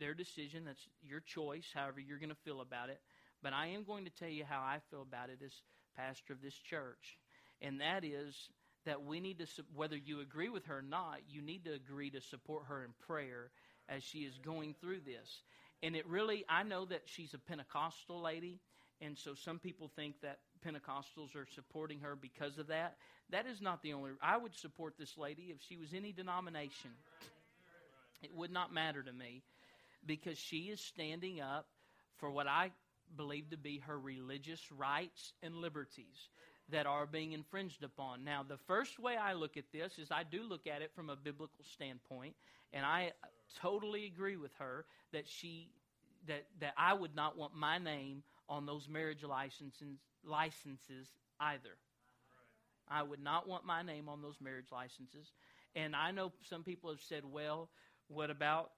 their 0.00 0.12
decision. 0.12 0.64
That's 0.64 0.82
your 1.02 1.20
choice. 1.20 1.66
However, 1.72 2.00
you're 2.00 2.18
going 2.18 2.30
to 2.30 2.42
feel 2.44 2.60
about 2.60 2.88
it. 2.88 3.00
But 3.42 3.52
I 3.52 3.68
am 3.68 3.84
going 3.84 4.04
to 4.04 4.10
tell 4.10 4.28
you 4.28 4.44
how 4.44 4.58
I 4.60 4.78
feel 4.90 5.02
about 5.02 5.30
it 5.30 5.38
as 5.44 5.52
pastor 5.96 6.32
of 6.32 6.42
this 6.42 6.54
church, 6.54 7.18
and 7.62 7.80
that 7.80 8.04
is 8.04 8.34
that 8.86 9.04
we 9.04 9.20
need 9.20 9.38
to, 9.38 9.46
whether 9.74 9.96
you 9.96 10.20
agree 10.20 10.48
with 10.48 10.66
her 10.66 10.78
or 10.78 10.82
not, 10.82 11.18
you 11.28 11.42
need 11.42 11.64
to 11.64 11.72
agree 11.72 12.10
to 12.10 12.20
support 12.20 12.64
her 12.68 12.84
in 12.84 12.90
prayer 13.06 13.50
as 13.88 14.02
she 14.02 14.20
is 14.20 14.38
going 14.38 14.74
through 14.80 15.00
this. 15.00 15.42
And 15.82 15.96
it 15.96 16.06
really, 16.06 16.44
I 16.48 16.62
know 16.62 16.84
that 16.86 17.02
she's 17.06 17.34
a 17.34 17.38
Pentecostal 17.38 18.20
lady, 18.20 18.58
and 19.00 19.16
so 19.16 19.34
some 19.34 19.58
people 19.58 19.90
think 19.96 20.20
that 20.22 20.38
Pentecostals 20.66 21.34
are 21.34 21.46
supporting 21.54 22.00
her 22.00 22.16
because 22.16 22.58
of 22.58 22.68
that. 22.68 22.96
That 23.30 23.46
is 23.46 23.60
not 23.60 23.82
the 23.82 23.94
only. 23.94 24.10
I 24.22 24.36
would 24.36 24.54
support 24.54 24.94
this 24.98 25.16
lady 25.16 25.54
if 25.54 25.58
she 25.68 25.76
was 25.76 25.94
any 25.94 26.12
denomination. 26.12 26.90
It 28.22 28.34
would 28.34 28.50
not 28.50 28.72
matter 28.72 29.02
to 29.02 29.12
me 29.12 29.42
because 30.04 30.36
she 30.36 30.64
is 30.64 30.80
standing 30.80 31.40
up 31.40 31.66
for 32.18 32.30
what 32.30 32.46
I 32.46 32.72
believe 33.16 33.50
to 33.50 33.56
be 33.56 33.78
her 33.86 33.98
religious 33.98 34.60
rights 34.72 35.32
and 35.42 35.56
liberties 35.56 36.28
that 36.70 36.86
are 36.86 37.06
being 37.06 37.32
infringed 37.32 37.82
upon. 37.82 38.24
Now, 38.24 38.44
the 38.46 38.56
first 38.56 38.98
way 38.98 39.16
I 39.16 39.32
look 39.34 39.56
at 39.56 39.64
this 39.72 39.98
is 39.98 40.10
I 40.10 40.22
do 40.22 40.42
look 40.42 40.66
at 40.66 40.82
it 40.82 40.90
from 40.94 41.10
a 41.10 41.16
biblical 41.16 41.64
standpoint, 41.74 42.34
and 42.72 42.84
I 42.84 43.12
totally 43.60 44.06
agree 44.06 44.36
with 44.36 44.52
her 44.58 44.84
that 45.12 45.28
she 45.28 45.68
that 46.26 46.46
that 46.60 46.74
I 46.76 46.94
would 46.94 47.14
not 47.14 47.36
want 47.36 47.54
my 47.54 47.78
name 47.78 48.22
on 48.48 48.66
those 48.66 48.88
marriage 48.88 49.24
licenses 49.24 49.98
licenses 50.24 51.08
either. 51.40 51.76
I 52.88 53.02
would 53.02 53.22
not 53.22 53.48
want 53.48 53.64
my 53.64 53.82
name 53.82 54.08
on 54.08 54.20
those 54.20 54.40
marriage 54.40 54.72
licenses. 54.72 55.32
And 55.76 55.94
I 55.94 56.10
know 56.10 56.32
some 56.42 56.64
people 56.64 56.90
have 56.90 57.00
said, 57.00 57.24
"Well, 57.24 57.70
what 58.08 58.30
about 58.30 58.72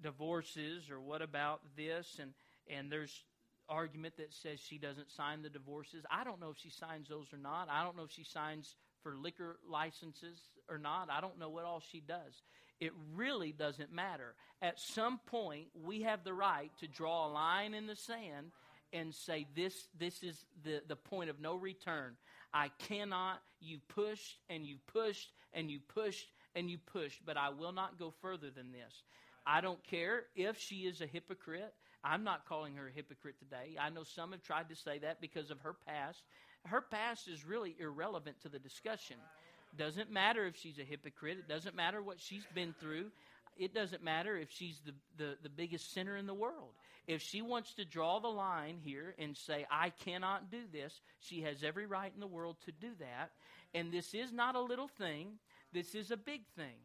divorces 0.00 0.90
or 0.90 1.00
what 1.00 1.22
about 1.22 1.60
this?" 1.76 2.18
and 2.18 2.32
and 2.66 2.90
there's 2.90 3.24
argument 3.68 4.16
that 4.16 4.32
says 4.32 4.60
she 4.60 4.78
doesn't 4.78 5.10
sign 5.10 5.42
the 5.42 5.48
divorces. 5.48 6.04
I 6.10 6.24
don't 6.24 6.40
know 6.40 6.50
if 6.50 6.58
she 6.58 6.70
signs 6.70 7.08
those 7.08 7.32
or 7.32 7.38
not. 7.38 7.68
I 7.70 7.84
don't 7.84 7.96
know 7.96 8.04
if 8.04 8.12
she 8.12 8.24
signs 8.24 8.76
for 9.02 9.16
liquor 9.16 9.58
licenses 9.68 10.38
or 10.68 10.78
not. 10.78 11.08
I 11.10 11.20
don't 11.20 11.38
know 11.38 11.48
what 11.48 11.64
all 11.64 11.82
she 11.92 12.00
does. 12.00 12.42
It 12.80 12.92
really 13.14 13.52
doesn't 13.52 13.92
matter. 13.92 14.34
At 14.60 14.80
some 14.80 15.20
point, 15.26 15.66
we 15.84 16.02
have 16.02 16.24
the 16.24 16.34
right 16.34 16.70
to 16.80 16.88
draw 16.88 17.26
a 17.26 17.32
line 17.32 17.74
in 17.74 17.86
the 17.86 17.96
sand 17.96 18.50
and 18.92 19.14
say 19.14 19.46
this 19.54 19.88
this 19.98 20.22
is 20.22 20.44
the, 20.64 20.82
the 20.88 20.96
point 20.96 21.30
of 21.30 21.40
no 21.40 21.56
return. 21.56 22.16
I 22.52 22.70
cannot, 22.78 23.40
you 23.60 23.78
pushed 23.88 24.38
and 24.48 24.64
you 24.64 24.76
pushed 24.92 25.32
and 25.52 25.70
you 25.70 25.80
pushed 25.92 26.28
and 26.54 26.70
you 26.70 26.78
pushed, 26.78 27.24
but 27.26 27.36
I 27.36 27.48
will 27.50 27.72
not 27.72 27.98
go 27.98 28.12
further 28.22 28.50
than 28.50 28.72
this. 28.72 29.02
I 29.46 29.60
don't 29.60 29.82
care 29.84 30.24
if 30.36 30.58
she 30.58 30.86
is 30.86 31.00
a 31.00 31.06
hypocrite. 31.06 31.74
I'm 32.04 32.22
not 32.22 32.46
calling 32.46 32.74
her 32.76 32.88
a 32.88 32.92
hypocrite 32.92 33.38
today. 33.38 33.76
I 33.80 33.88
know 33.90 34.04
some 34.04 34.32
have 34.32 34.42
tried 34.42 34.68
to 34.68 34.76
say 34.76 34.98
that 34.98 35.20
because 35.20 35.50
of 35.50 35.60
her 35.60 35.74
past. 35.86 36.22
Her 36.66 36.82
past 36.82 37.28
is 37.28 37.44
really 37.44 37.74
irrelevant 37.78 38.40
to 38.42 38.48
the 38.48 38.58
discussion. 38.58 39.16
Doesn't 39.76 40.10
matter 40.10 40.46
if 40.46 40.56
she's 40.56 40.78
a 40.78 40.84
hypocrite. 40.84 41.38
It 41.38 41.48
doesn't 41.48 41.74
matter 41.74 42.02
what 42.02 42.20
she's 42.20 42.46
been 42.54 42.74
through. 42.78 43.10
It 43.56 43.74
doesn't 43.74 44.02
matter 44.02 44.36
if 44.36 44.50
she's 44.50 44.80
the, 44.84 44.92
the, 45.16 45.36
the 45.42 45.48
biggest 45.48 45.92
sinner 45.92 46.16
in 46.16 46.26
the 46.26 46.34
world. 46.34 46.72
If 47.06 47.22
she 47.22 47.42
wants 47.42 47.74
to 47.74 47.84
draw 47.84 48.18
the 48.18 48.28
line 48.28 48.78
here 48.82 49.14
and 49.18 49.36
say, 49.36 49.66
I 49.70 49.90
cannot 49.90 50.50
do 50.50 50.60
this, 50.72 51.00
she 51.20 51.42
has 51.42 51.62
every 51.62 51.86
right 51.86 52.12
in 52.12 52.20
the 52.20 52.26
world 52.26 52.56
to 52.66 52.72
do 52.72 52.90
that. 52.98 53.30
And 53.74 53.92
this 53.92 54.14
is 54.14 54.32
not 54.32 54.54
a 54.54 54.60
little 54.60 54.88
thing, 54.88 55.38
this 55.72 55.94
is 55.94 56.10
a 56.10 56.16
big 56.16 56.42
thing 56.56 56.76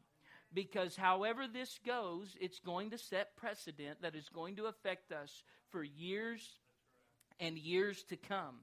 because 0.54 0.96
however 0.96 1.46
this 1.52 1.80
goes, 1.86 2.36
it's 2.40 2.60
going 2.60 2.92
to 2.92 2.98
set 2.98 3.36
precedent 3.36 4.02
that 4.02 4.16
is 4.16 4.30
going 4.30 4.56
to 4.56 4.66
affect 4.66 5.12
us 5.12 5.44
for 5.70 5.84
years 5.84 6.48
and 7.40 7.58
years 7.58 8.04
to 8.10 8.18
come. 8.18 8.56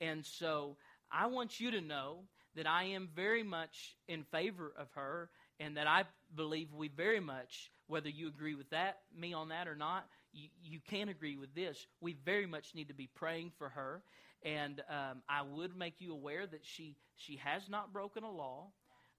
And 0.00 0.24
so 0.24 0.76
I 1.10 1.26
want 1.26 1.60
you 1.60 1.72
to 1.72 1.80
know 1.80 2.24
that 2.56 2.66
I 2.66 2.84
am 2.84 3.08
very 3.14 3.42
much 3.42 3.96
in 4.08 4.24
favor 4.24 4.72
of 4.76 4.88
her 4.94 5.30
and 5.60 5.76
that 5.76 5.86
I 5.86 6.04
believe 6.34 6.72
we 6.72 6.88
very 6.88 7.20
much, 7.20 7.70
whether 7.86 8.08
you 8.08 8.28
agree 8.28 8.54
with 8.54 8.70
that, 8.70 8.98
me 9.16 9.32
on 9.32 9.48
that 9.48 9.68
or 9.68 9.76
not, 9.76 10.06
you, 10.32 10.48
you 10.62 10.80
can 10.88 11.08
agree 11.08 11.36
with 11.36 11.54
this. 11.54 11.86
We 12.00 12.16
very 12.24 12.46
much 12.46 12.74
need 12.74 12.88
to 12.88 12.94
be 12.94 13.08
praying 13.14 13.52
for 13.58 13.68
her. 13.70 14.02
And 14.44 14.82
um, 14.88 15.22
I 15.28 15.42
would 15.42 15.76
make 15.76 15.94
you 15.98 16.12
aware 16.12 16.46
that 16.46 16.64
she, 16.64 16.96
she 17.16 17.40
has 17.42 17.68
not 17.68 17.92
broken 17.92 18.22
a 18.22 18.30
law. 18.30 18.68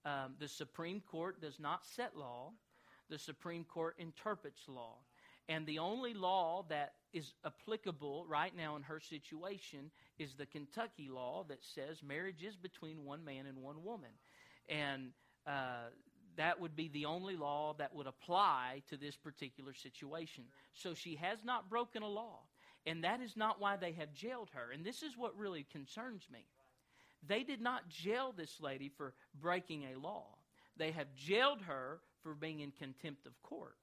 Um, 0.06 0.36
the 0.40 0.48
Supreme 0.48 1.02
Court 1.02 1.42
does 1.42 1.60
not 1.60 1.86
set 1.86 2.16
law, 2.16 2.52
the 3.10 3.20
Supreme 3.20 3.64
Court 3.64 3.96
interprets 4.00 4.68
law. 4.68 4.96
And 5.50 5.66
the 5.66 5.80
only 5.80 6.14
law 6.14 6.66
that 6.70 6.94
is 7.12 7.34
applicable 7.44 8.26
right 8.28 8.56
now 8.56 8.76
in 8.76 8.84
her 8.84 9.00
situation 9.00 9.90
is 10.20 10.36
the 10.36 10.46
Kentucky 10.46 11.10
law 11.10 11.44
that 11.50 11.64
says 11.64 12.04
marriage 12.04 12.44
is 12.44 12.56
between 12.56 13.04
one 13.04 13.26
man 13.26 13.48
and 13.48 13.58
one 13.58 13.84
woman. 13.84 14.12
And 14.70 15.10
uh, 15.48 15.90
that 16.38 16.60
would 16.62 16.76
be 16.76 16.88
the 16.90 17.06
only 17.06 17.36
law 17.36 17.74
that 17.80 17.96
would 17.96 18.06
apply 18.06 18.84
to 18.90 18.98
this 18.98 19.18
particular 19.18 19.74
situation. 19.74 20.44
So 20.74 20.94
she 20.94 21.16
has 21.16 21.44
not 21.44 21.68
broken 21.68 22.04
a 22.04 22.08
law. 22.08 22.42
And 22.86 23.04
that 23.04 23.20
is 23.20 23.36
not 23.36 23.60
why 23.60 23.76
they 23.76 23.92
have 23.94 24.14
jailed 24.14 24.50
her. 24.54 24.72
And 24.72 24.86
this 24.86 25.02
is 25.02 25.18
what 25.18 25.38
really 25.38 25.66
concerns 25.72 26.28
me. 26.32 26.46
They 27.28 27.44
did 27.44 27.62
not 27.62 27.90
jail 27.90 28.34
this 28.36 28.60
lady 28.62 28.90
for 28.90 29.14
breaking 29.40 29.86
a 29.86 30.00
law, 30.00 30.26
they 30.78 30.92
have 30.92 31.14
jailed 31.16 31.62
her 31.62 32.00
for 32.24 32.34
being 32.34 32.60
in 32.60 32.72
contempt 32.72 33.26
of 33.26 33.42
court. 33.44 33.76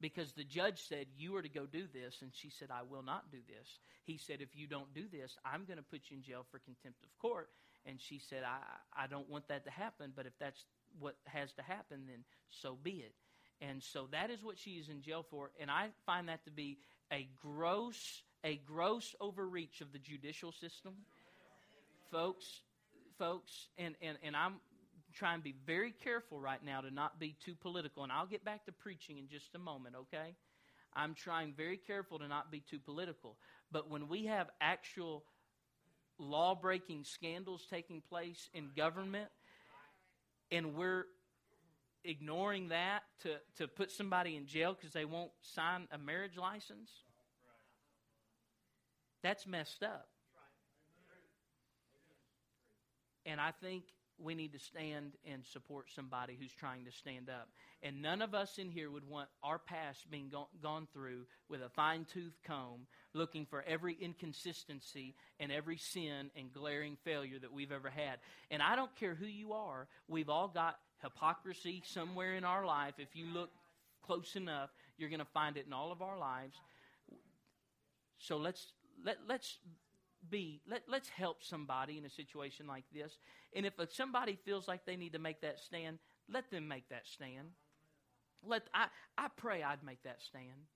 Because 0.00 0.32
the 0.32 0.44
judge 0.44 0.82
said, 0.88 1.06
You 1.16 1.34
are 1.36 1.42
to 1.42 1.48
go 1.48 1.64
do 1.64 1.84
this. 1.92 2.16
And 2.20 2.30
she 2.34 2.50
said, 2.50 2.68
I 2.70 2.82
will 2.82 3.02
not 3.02 3.30
do 3.30 3.38
this. 3.48 3.78
He 4.04 4.18
said, 4.18 4.40
If 4.40 4.54
you 4.54 4.66
don't 4.66 4.92
do 4.94 5.04
this, 5.10 5.38
I'm 5.44 5.64
going 5.64 5.78
to 5.78 5.82
put 5.82 6.02
you 6.10 6.18
in 6.18 6.22
jail 6.22 6.44
for 6.50 6.58
contempt 6.58 7.02
of 7.02 7.18
court. 7.18 7.48
And 7.86 8.00
she 8.00 8.18
said, 8.18 8.42
I, 8.44 9.04
I 9.04 9.06
don't 9.06 9.28
want 9.30 9.48
that 9.48 9.64
to 9.64 9.70
happen, 9.70 10.12
but 10.14 10.26
if 10.26 10.32
that's 10.38 10.64
what 10.98 11.16
has 11.24 11.52
to 11.54 11.62
happen, 11.62 12.02
then 12.08 12.24
so 12.50 12.76
be 12.82 13.04
it. 13.04 13.14
And 13.60 13.82
so 13.82 14.08
that 14.12 14.30
is 14.30 14.42
what 14.42 14.58
she 14.58 14.72
is 14.72 14.88
in 14.88 15.00
jail 15.00 15.24
for. 15.30 15.50
And 15.58 15.70
I 15.70 15.88
find 16.04 16.28
that 16.28 16.44
to 16.44 16.50
be 16.50 16.78
a 17.12 17.28
gross, 17.40 18.22
a 18.44 18.56
gross 18.66 19.14
overreach 19.20 19.80
of 19.80 19.92
the 19.92 19.98
judicial 19.98 20.52
system 20.52 20.94
folks, 22.10 22.60
folks, 23.18 23.68
and, 23.78 23.94
and, 24.02 24.18
and 24.22 24.36
I'm 24.36 24.54
trying 25.14 25.38
to 25.38 25.44
be 25.44 25.54
very 25.66 25.92
careful 25.92 26.40
right 26.40 26.62
now 26.64 26.80
to 26.80 26.90
not 26.90 27.18
be 27.18 27.36
too 27.44 27.54
political, 27.54 28.02
and 28.02 28.12
I'll 28.12 28.26
get 28.26 28.44
back 28.44 28.66
to 28.66 28.72
preaching 28.72 29.18
in 29.18 29.28
just 29.28 29.54
a 29.54 29.58
moment, 29.58 29.94
okay? 29.96 30.34
I'm 30.94 31.14
trying 31.14 31.52
very 31.56 31.76
careful 31.76 32.18
to 32.18 32.28
not 32.28 32.50
be 32.50 32.60
too 32.60 32.78
political. 32.78 33.36
But 33.70 33.90
when 33.90 34.08
we 34.08 34.26
have 34.26 34.48
actual 34.60 35.24
law 36.18 36.54
breaking 36.54 37.04
scandals 37.04 37.66
taking 37.68 38.00
place 38.00 38.48
in 38.54 38.70
government, 38.76 39.28
and 40.50 40.74
we're 40.74 41.04
ignoring 42.04 42.68
that 42.68 43.02
to, 43.22 43.36
to 43.56 43.68
put 43.68 43.90
somebody 43.90 44.36
in 44.36 44.46
jail 44.46 44.74
because 44.74 44.92
they 44.92 45.04
won't 45.04 45.32
sign 45.42 45.88
a 45.92 45.98
marriage 45.98 46.36
license, 46.36 46.90
that's 49.22 49.46
messed 49.46 49.82
up. 49.82 50.08
And 53.26 53.40
I 53.40 53.50
think 53.60 53.84
we 54.18 54.34
need 54.34 54.52
to 54.52 54.58
stand 54.58 55.12
and 55.30 55.44
support 55.44 55.90
somebody 55.94 56.36
who's 56.40 56.52
trying 56.52 56.84
to 56.86 56.92
stand 56.92 57.28
up. 57.28 57.48
And 57.82 58.00
none 58.00 58.22
of 58.22 58.34
us 58.34 58.56
in 58.56 58.70
here 58.70 58.90
would 58.90 59.06
want 59.06 59.28
our 59.42 59.58
past 59.58 60.10
being 60.10 60.30
go- 60.30 60.48
gone 60.62 60.88
through 60.92 61.26
with 61.50 61.60
a 61.60 61.68
fine 61.68 62.06
tooth 62.10 62.38
comb, 62.46 62.86
looking 63.12 63.44
for 63.44 63.62
every 63.66 63.94
inconsistency 64.00 65.14
and 65.38 65.52
every 65.52 65.76
sin 65.76 66.30
and 66.34 66.52
glaring 66.52 66.96
failure 67.04 67.38
that 67.38 67.52
we've 67.52 67.72
ever 67.72 67.90
had. 67.90 68.18
And 68.50 68.62
I 68.62 68.74
don't 68.74 68.94
care 68.96 69.14
who 69.14 69.26
you 69.26 69.52
are, 69.52 69.86
we've 70.08 70.30
all 70.30 70.48
got 70.48 70.78
hypocrisy 71.02 71.82
somewhere 71.84 72.36
in 72.36 72.44
our 72.44 72.64
life. 72.64 72.94
If 72.98 73.14
you 73.14 73.26
look 73.26 73.50
close 74.02 74.34
enough, 74.34 74.70
you're 74.96 75.10
going 75.10 75.20
to 75.20 75.26
find 75.26 75.58
it 75.58 75.66
in 75.66 75.74
all 75.74 75.92
of 75.92 76.00
our 76.00 76.18
lives. 76.18 76.56
So 78.18 78.38
let's 78.38 78.72
let, 79.04 79.18
let's 79.28 79.58
be 80.28 80.60
let, 80.68 80.82
let's 80.88 81.08
help 81.08 81.42
somebody 81.42 81.98
in 81.98 82.04
a 82.04 82.10
situation 82.10 82.66
like 82.66 82.84
this 82.92 83.18
and 83.54 83.66
if 83.66 83.74
somebody 83.90 84.38
feels 84.44 84.66
like 84.66 84.84
they 84.84 84.96
need 84.96 85.12
to 85.12 85.18
make 85.18 85.40
that 85.40 85.60
stand 85.60 85.98
let 86.32 86.50
them 86.50 86.66
make 86.66 86.88
that 86.88 87.06
stand 87.06 87.48
let 88.44 88.62
i, 88.74 88.86
I 89.16 89.28
pray 89.36 89.62
i'd 89.62 89.84
make 89.84 90.02
that 90.02 90.22
stand 90.22 90.66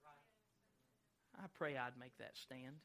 i 1.37 1.47
pray 1.59 1.77
i'd 1.77 1.99
make 1.99 2.17
that 2.19 2.37
stand 2.37 2.77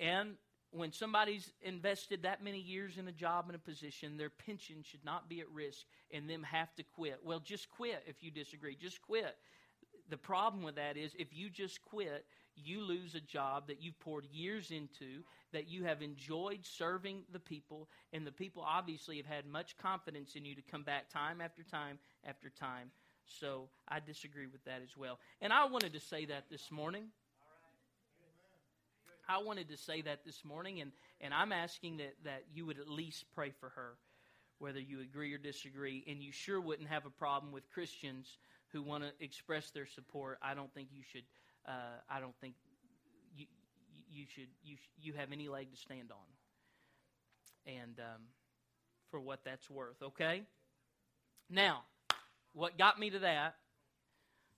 and 0.00 0.36
when 0.74 0.92
somebody's 0.92 1.52
invested 1.62 2.22
that 2.22 2.42
many 2.42 2.58
years 2.58 2.98
in 2.98 3.06
a 3.06 3.12
job 3.12 3.44
and 3.46 3.54
a 3.54 3.58
position, 3.58 4.16
their 4.16 4.30
pension 4.30 4.82
should 4.82 5.04
not 5.04 5.28
be 5.28 5.40
at 5.40 5.50
risk 5.50 5.86
and 6.10 6.28
them 6.28 6.42
have 6.42 6.74
to 6.74 6.82
quit. 6.82 7.20
Well, 7.24 7.38
just 7.38 7.70
quit 7.70 8.02
if 8.06 8.22
you 8.22 8.30
disagree. 8.30 8.74
Just 8.74 9.00
quit. 9.00 9.36
The 10.10 10.16
problem 10.16 10.64
with 10.64 10.74
that 10.74 10.96
is 10.96 11.14
if 11.16 11.28
you 11.32 11.48
just 11.48 11.80
quit, 11.82 12.26
you 12.56 12.82
lose 12.82 13.14
a 13.14 13.20
job 13.20 13.68
that 13.68 13.82
you've 13.82 13.98
poured 14.00 14.26
years 14.32 14.70
into, 14.70 15.22
that 15.52 15.68
you 15.68 15.84
have 15.84 16.02
enjoyed 16.02 16.60
serving 16.62 17.22
the 17.32 17.38
people, 17.38 17.88
and 18.12 18.26
the 18.26 18.32
people 18.32 18.64
obviously 18.66 19.16
have 19.16 19.26
had 19.26 19.46
much 19.46 19.76
confidence 19.78 20.34
in 20.34 20.44
you 20.44 20.54
to 20.54 20.62
come 20.62 20.82
back 20.82 21.10
time 21.10 21.40
after 21.40 21.62
time 21.62 21.98
after 22.26 22.50
time. 22.50 22.90
So 23.26 23.68
I 23.88 24.00
disagree 24.00 24.46
with 24.46 24.64
that 24.64 24.82
as 24.82 24.96
well. 24.96 25.18
And 25.40 25.52
I 25.52 25.64
wanted 25.66 25.94
to 25.94 26.00
say 26.00 26.26
that 26.26 26.44
this 26.50 26.70
morning. 26.70 27.04
I 29.26 29.38
wanted 29.38 29.70
to 29.70 29.76
say 29.78 30.02
that 30.02 30.24
this 30.26 30.44
morning, 30.44 30.82
and, 30.82 30.92
and 31.20 31.32
I'm 31.32 31.52
asking 31.52 31.96
that, 31.96 32.14
that 32.24 32.44
you 32.52 32.66
would 32.66 32.78
at 32.78 32.88
least 32.88 33.24
pray 33.34 33.52
for 33.58 33.70
her, 33.70 33.94
whether 34.58 34.80
you 34.80 35.00
agree 35.00 35.32
or 35.32 35.38
disagree. 35.38 36.04
And 36.06 36.22
you 36.22 36.30
sure 36.30 36.60
wouldn't 36.60 36.90
have 36.90 37.06
a 37.06 37.10
problem 37.10 37.50
with 37.50 37.70
Christians 37.70 38.36
who 38.72 38.82
want 38.82 39.04
to 39.04 39.24
express 39.24 39.70
their 39.70 39.86
support. 39.86 40.38
I 40.42 40.52
don't 40.54 40.72
think 40.74 40.88
you 40.92 41.02
should. 41.10 41.22
Uh, 41.66 41.98
I 42.10 42.20
don't 42.20 42.34
think 42.40 42.54
you 43.36 43.46
you 44.10 44.26
should 44.34 44.48
you 44.62 44.76
you 45.00 45.12
have 45.14 45.32
any 45.32 45.48
leg 45.48 45.70
to 45.70 45.76
stand 45.76 46.10
on. 46.10 47.72
And 47.72 47.98
um, 47.98 48.22
for 49.10 49.20
what 49.20 49.40
that's 49.44 49.70
worth, 49.70 50.02
okay. 50.02 50.42
Now, 51.48 51.82
what 52.52 52.76
got 52.76 52.98
me 52.98 53.10
to 53.10 53.20
that? 53.20 53.54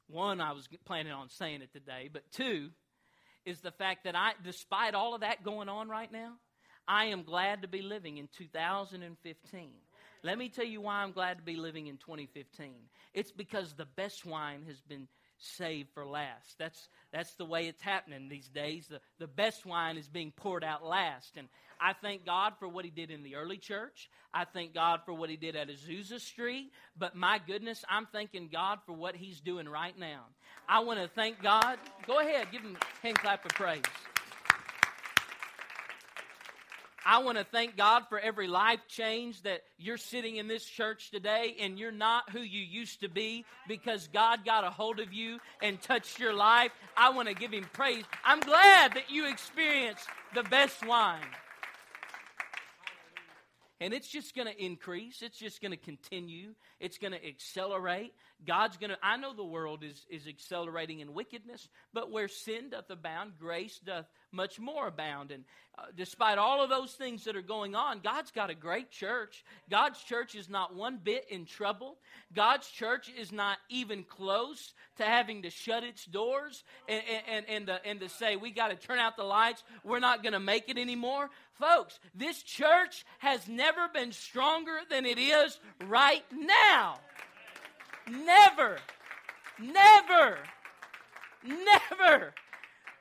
One, 0.09 0.41
I 0.41 0.53
was 0.53 0.69
planning 0.85 1.13
on 1.13 1.29
saying 1.29 1.63
it 1.63 1.73
today, 1.73 2.09
but 2.13 2.23
two 2.33 2.71
is 3.45 3.61
the 3.61 3.71
fact 3.71 4.05
that 4.05 4.17
I, 4.17 4.33
despite 4.45 4.95
all 4.95 5.15
of 5.15 5.21
that 5.21 5.45
going 5.45 5.69
on 5.69 5.89
right 5.89 6.11
now, 6.11 6.33
I 6.89 7.07
am 7.07 7.23
glad 7.23 7.63
to 7.63 7.69
be 7.69 7.83
living 7.83 8.19
in 8.19 8.29
2015. 8.37 9.71
Let 10.23 10.39
me 10.39 10.49
tell 10.49 10.65
you 10.65 10.81
why 10.81 11.03
I'm 11.03 11.13
glad 11.13 11.39
to 11.39 11.43
be 11.43 11.57
living 11.57 11.87
in 11.87 11.97
2015. 11.97 12.75
It's 13.15 13.33
because 13.33 13.75
the 13.75 13.87
best 13.97 14.25
wine 14.25 14.63
has 14.67 14.81
been 14.81 15.09
saved 15.39 15.89
for 15.95 16.07
last. 16.07 16.59
That's 16.59 16.89
that's 17.13 17.35
the 17.35 17.45
way 17.45 17.67
it's 17.67 17.83
happening 17.83 18.29
these 18.29 18.49
days. 18.49 18.87
The 18.89 19.01
the 19.19 19.27
best 19.27 19.67
wine 19.67 19.97
is 19.97 20.09
being 20.09 20.33
poured 20.33 20.65
out 20.65 20.85
last. 20.85 21.37
And 21.37 21.49
I 21.81 21.93
thank 21.93 22.25
God 22.25 22.55
for 22.59 22.69
what 22.69 22.85
he 22.85 22.91
did 22.91 23.11
in 23.11 23.23
the 23.23 23.37
early 23.37 23.59
church. 23.59 24.09
I 24.33 24.45
thank 24.45 24.75
God 24.75 25.01
for 25.05 25.13
what 25.13 25.31
he 25.31 25.37
did 25.37 25.57
at 25.57 25.69
Azusa 25.69 26.21
Street. 26.21 26.73
But 26.99 27.15
my 27.15 27.41
goodness, 27.47 27.85
I'm 27.89 28.07
thanking 28.07 28.49
God 28.53 28.79
for 28.87 28.93
what 28.93 29.15
he's 29.15 29.41
doing 29.41 29.69
right 29.69 29.99
now. 29.99 30.25
I 30.69 30.81
want 30.81 31.01
to 31.01 31.09
thank 31.09 31.43
God. 31.43 31.79
Go 32.07 32.21
ahead, 32.21 32.49
give 32.51 32.63
him 32.63 32.77
a 32.81 33.07
hand 33.07 33.19
clap 33.19 33.45
of 33.45 33.53
praise. 33.53 33.83
I 37.09 37.19
want 37.19 37.39
to 37.39 37.45
thank 37.45 37.77
God 37.77 38.03
for 38.09 38.19
every 38.19 38.49
life 38.49 38.81
change 38.89 39.41
that 39.43 39.63
you're 39.79 39.97
sitting 39.97 40.37
in 40.37 40.49
this 40.49 40.65
church 40.65 41.13
today 41.13 41.55
and 41.61 41.79
you're 41.79 41.93
not 41.93 42.31
who 42.31 42.41
you 42.41 42.61
used 42.61 43.03
to 43.03 43.09
be 43.09 43.45
because 43.69 44.09
God 44.13 44.45
got 44.45 44.65
a 44.65 44.71
hold 44.71 44.99
of 44.99 45.13
you 45.13 45.39
and 45.63 45.81
touched 45.81 46.19
your 46.19 46.35
life. 46.35 46.73
I 46.97 47.11
want 47.11 47.29
to 47.29 47.35
give 47.35 47.53
Him 47.53 47.69
praise. 47.73 48.03
I'm 48.25 48.41
glad 48.41 48.95
that 48.95 49.09
you 49.09 49.31
experienced 49.31 50.09
the 50.35 50.43
best 50.43 50.85
wine. 50.85 51.23
And 53.81 53.93
it's 53.93 54.09
just 54.09 54.35
going 54.35 54.49
to 54.49 54.65
increase. 54.65 55.21
It's 55.21 55.39
just 55.39 55.61
going 55.61 55.73
to 55.73 55.77
continue. 55.77 56.55
It's 56.81 56.97
going 56.97 57.13
to 57.13 57.27
accelerate. 57.27 58.15
God's 58.47 58.79
going 58.79 58.91
to, 58.91 58.99
I 59.03 59.17
know 59.17 59.35
the 59.35 59.45
world 59.45 59.83
is, 59.83 60.07
is 60.09 60.27
accelerating 60.27 61.01
in 61.01 61.13
wickedness, 61.13 61.69
but 61.93 62.11
where 62.11 62.29
sin 62.29 62.71
doth 62.71 62.89
abound, 62.91 63.33
grace 63.39 63.79
doth 63.85 64.07
much 64.33 64.59
more 64.59 64.87
abound. 64.87 65.31
And 65.31 65.45
uh, 65.79 65.85
despite 65.95 66.39
all 66.39 66.63
of 66.63 66.71
those 66.71 66.93
things 66.93 67.25
that 67.25 67.37
are 67.37 67.43
going 67.43 67.75
on, 67.75 68.01
God's 68.01 68.31
got 68.31 68.51
a 68.51 68.55
great 68.55 68.91
church. 68.91 69.45
God's 69.71 70.03
church 70.03 70.35
is 70.35 70.49
not 70.49 70.75
one 70.75 70.99
bit 71.03 71.27
in 71.31 71.45
trouble. 71.45 71.97
God's 72.35 72.69
church 72.69 73.11
is 73.19 73.31
not 73.33 73.59
even 73.69 74.05
close 74.05 74.73
to 74.97 75.05
having 75.05 75.43
to 75.43 75.51
shut 75.51 75.85
its 75.85 76.05
doors 76.07 76.65
and, 76.89 77.03
and, 77.29 77.47
and, 77.49 77.67
to, 77.67 77.87
and 77.87 78.01
to 78.01 78.09
say, 78.09 78.37
we 78.37 78.51
got 78.51 78.69
to 78.69 78.77
turn 78.77 78.99
out 78.99 79.17
the 79.17 79.25
lights. 79.25 79.63
We're 79.85 80.01
not 80.01 80.23
going 80.23 80.33
to 80.33 80.41
make 80.41 80.69
it 80.69 80.79
anymore. 80.79 81.31
Folks, 81.59 81.99
this 82.15 82.43
church 82.43 83.05
has 83.19 83.49
never 83.49 83.89
been 83.89 84.13
stronger 84.13 84.79
than 84.91 85.07
it 85.07 85.19
is 85.19 85.59
right 85.87 86.25
now. 86.33 86.99
Never, 88.11 88.79
never, 89.61 90.39
never. 91.45 92.35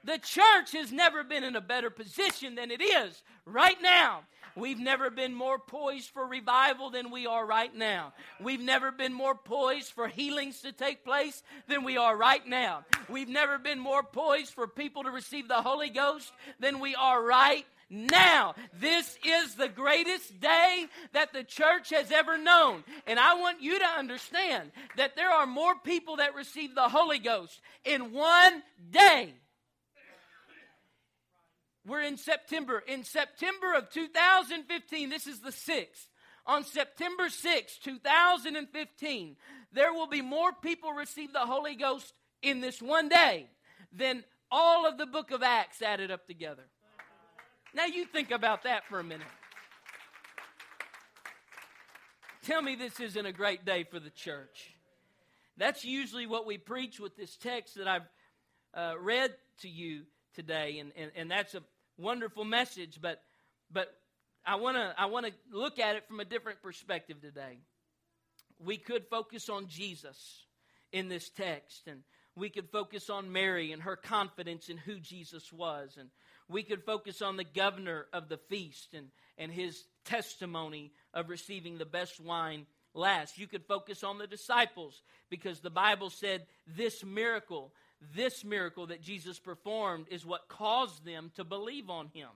The 0.04 0.18
church 0.20 0.72
has 0.74 0.92
never 0.92 1.24
been 1.24 1.44
in 1.44 1.56
a 1.56 1.62
better 1.62 1.90
position 1.90 2.56
than 2.56 2.72
it 2.72 2.82
is 2.82 3.24
right 3.46 3.78
now. 3.82 4.22
We've 4.56 4.80
never 4.80 5.10
been 5.10 5.34
more 5.34 5.60
poised 5.60 6.12
for 6.12 6.26
revival 6.26 6.90
than 6.90 7.12
we 7.12 7.28
are 7.28 7.46
right 7.46 7.76
now. 7.76 8.14
We've 8.40 8.62
never 8.62 8.90
been 8.90 9.14
more 9.14 9.36
poised 9.36 9.92
for 9.92 10.08
healings 10.08 10.62
to 10.62 10.72
take 10.72 11.04
place 11.04 11.44
than 11.68 11.84
we 11.84 11.98
are 11.98 12.16
right 12.16 12.46
now. 12.48 12.86
We've 13.10 13.28
never 13.28 13.58
been 13.58 13.80
more 13.80 14.02
poised 14.02 14.54
for 14.54 14.66
people 14.66 15.04
to 15.04 15.12
receive 15.12 15.50
the 15.50 15.62
Holy 15.62 15.90
Ghost 15.90 16.32
than 16.60 16.80
we 16.80 16.96
are 16.96 17.22
right 17.22 17.66
now. 17.90 18.56
This 18.80 19.18
is 19.24 19.56
the 19.56 19.68
greatest 19.68 20.40
day 20.40 20.86
that 21.14 21.34
the 21.34 21.44
church 21.44 21.90
has 21.92 22.12
ever 22.12 22.38
known. 22.38 22.84
And 23.08 23.20
I 23.20 23.36
want 23.36 23.62
you 23.62 23.80
to 23.80 23.86
understand 23.86 24.72
that 24.98 25.16
there 25.16 25.30
are 25.30 25.46
more 25.46 25.76
people 25.76 26.18
that 26.18 26.36
receive 26.36 26.76
the 26.76 26.90
Holy 26.90 27.20
Ghost 27.20 27.60
in 27.84 28.12
one 28.12 28.64
day. 28.92 29.34
We're 31.86 32.02
in 32.02 32.18
September. 32.18 32.84
In 32.88 33.04
September 33.04 33.74
of 33.74 33.90
2015, 33.92 35.10
this 35.10 35.28
is 35.28 35.40
the 35.40 35.52
6th. 35.52 36.08
On 36.48 36.64
September 36.64 37.30
6, 37.30 37.78
2015, 37.80 39.36
there 39.72 39.94
will 39.94 40.08
be 40.08 40.22
more 40.22 40.52
people 40.54 40.94
receive 40.94 41.34
the 41.34 41.40
Holy 41.40 41.76
Ghost 41.76 42.14
in 42.42 42.62
this 42.62 42.82
one 42.82 43.10
day 43.10 43.48
than 43.92 44.24
all 44.52 44.88
of 44.88 44.98
the 44.98 45.08
book 45.08 45.32
of 45.32 45.42
Acts 45.42 45.82
added 45.82 46.12
up 46.12 46.28
together. 46.28 46.64
Now 47.76 47.88
you 47.88 48.06
think 48.06 48.32
about 48.32 48.64
that 48.64 48.86
for 48.88 49.00
a 49.00 49.04
minute. 49.04 49.28
Tell 52.46 52.62
me 52.62 52.76
this 52.76 53.02
isn't 53.02 53.26
a 53.26 53.34
great 53.34 53.66
day 53.66 53.84
for 53.84 54.00
the 54.00 54.10
church. 54.12 54.72
That's 55.58 55.84
usually 55.84 56.26
what 56.26 56.46
we 56.46 56.58
preach 56.58 57.02
with 57.02 57.18
this 57.18 57.36
text 57.36 57.76
that 57.76 57.88
I've 57.88 58.08
uh, 58.74 58.94
read 58.98 59.34
to 59.60 59.68
you 59.68 60.04
today, 60.36 60.80
and, 60.80 60.94
and, 60.96 61.12
and 61.18 61.30
that's 61.30 61.54
a 61.54 61.64
wonderful 61.98 62.46
message, 62.46 63.00
but, 63.02 63.22
but 63.70 63.94
I 64.46 64.56
want 64.56 64.78
to 64.78 64.94
I 64.98 65.08
wanna 65.08 65.32
look 65.52 65.78
at 65.78 65.98
it 65.98 66.08
from 66.08 66.22
a 66.22 66.26
different 66.26 66.62
perspective 66.62 67.22
today. 67.22 67.58
We 68.58 68.78
could 68.78 69.06
focus 69.10 69.50
on 69.50 69.68
Jesus 69.68 70.46
in 70.94 71.10
this 71.10 71.30
text, 71.30 71.88
and 71.88 72.04
we 72.38 72.50
could 72.50 72.70
focus 72.70 73.10
on 73.10 73.34
Mary 73.34 73.74
and 73.74 73.82
her 73.82 73.98
confidence 73.98 74.70
in 74.70 74.78
who 74.78 74.98
Jesus 75.00 75.52
was, 75.52 75.98
and 76.00 76.10
we 76.48 76.64
could 76.64 76.84
focus 76.84 77.22
on 77.22 77.38
the 77.38 77.44
governor 77.44 78.06
of 78.14 78.30
the 78.30 78.38
feast 78.38 78.94
and, 78.94 79.08
and 79.38 79.52
his 79.52 79.84
testimony 80.06 80.92
of 81.14 81.30
receiving 81.30 81.78
the 81.78 81.86
best 81.86 82.20
wine 82.20 82.66
last. 82.94 83.38
You 83.38 83.48
could 83.48 83.66
focus 83.66 84.04
on 84.04 84.18
the 84.18 84.28
disciples 84.28 85.02
because 85.30 85.60
the 85.60 85.70
Bible 85.70 86.10
said 86.10 86.46
this 86.68 87.04
miracle, 87.04 87.74
this 88.16 88.44
miracle 88.44 88.88
that 88.88 89.02
Jesus 89.02 89.40
performed, 89.40 90.08
is 90.10 90.26
what 90.26 90.48
caused 90.48 91.04
them 91.06 91.32
to 91.36 91.44
believe 91.44 91.90
on 91.90 92.10
him. 92.14 92.30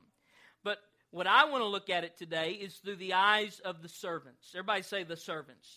But 0.63 0.79
what 1.11 1.27
I 1.27 1.45
want 1.45 1.61
to 1.61 1.67
look 1.67 1.89
at 1.89 2.03
it 2.03 2.17
today 2.17 2.51
is 2.51 2.75
through 2.75 2.97
the 2.97 3.13
eyes 3.13 3.61
of 3.63 3.81
the 3.81 3.89
servants. 3.89 4.51
Everybody 4.53 4.81
say 4.83 5.03
the 5.03 5.17
servants. 5.17 5.67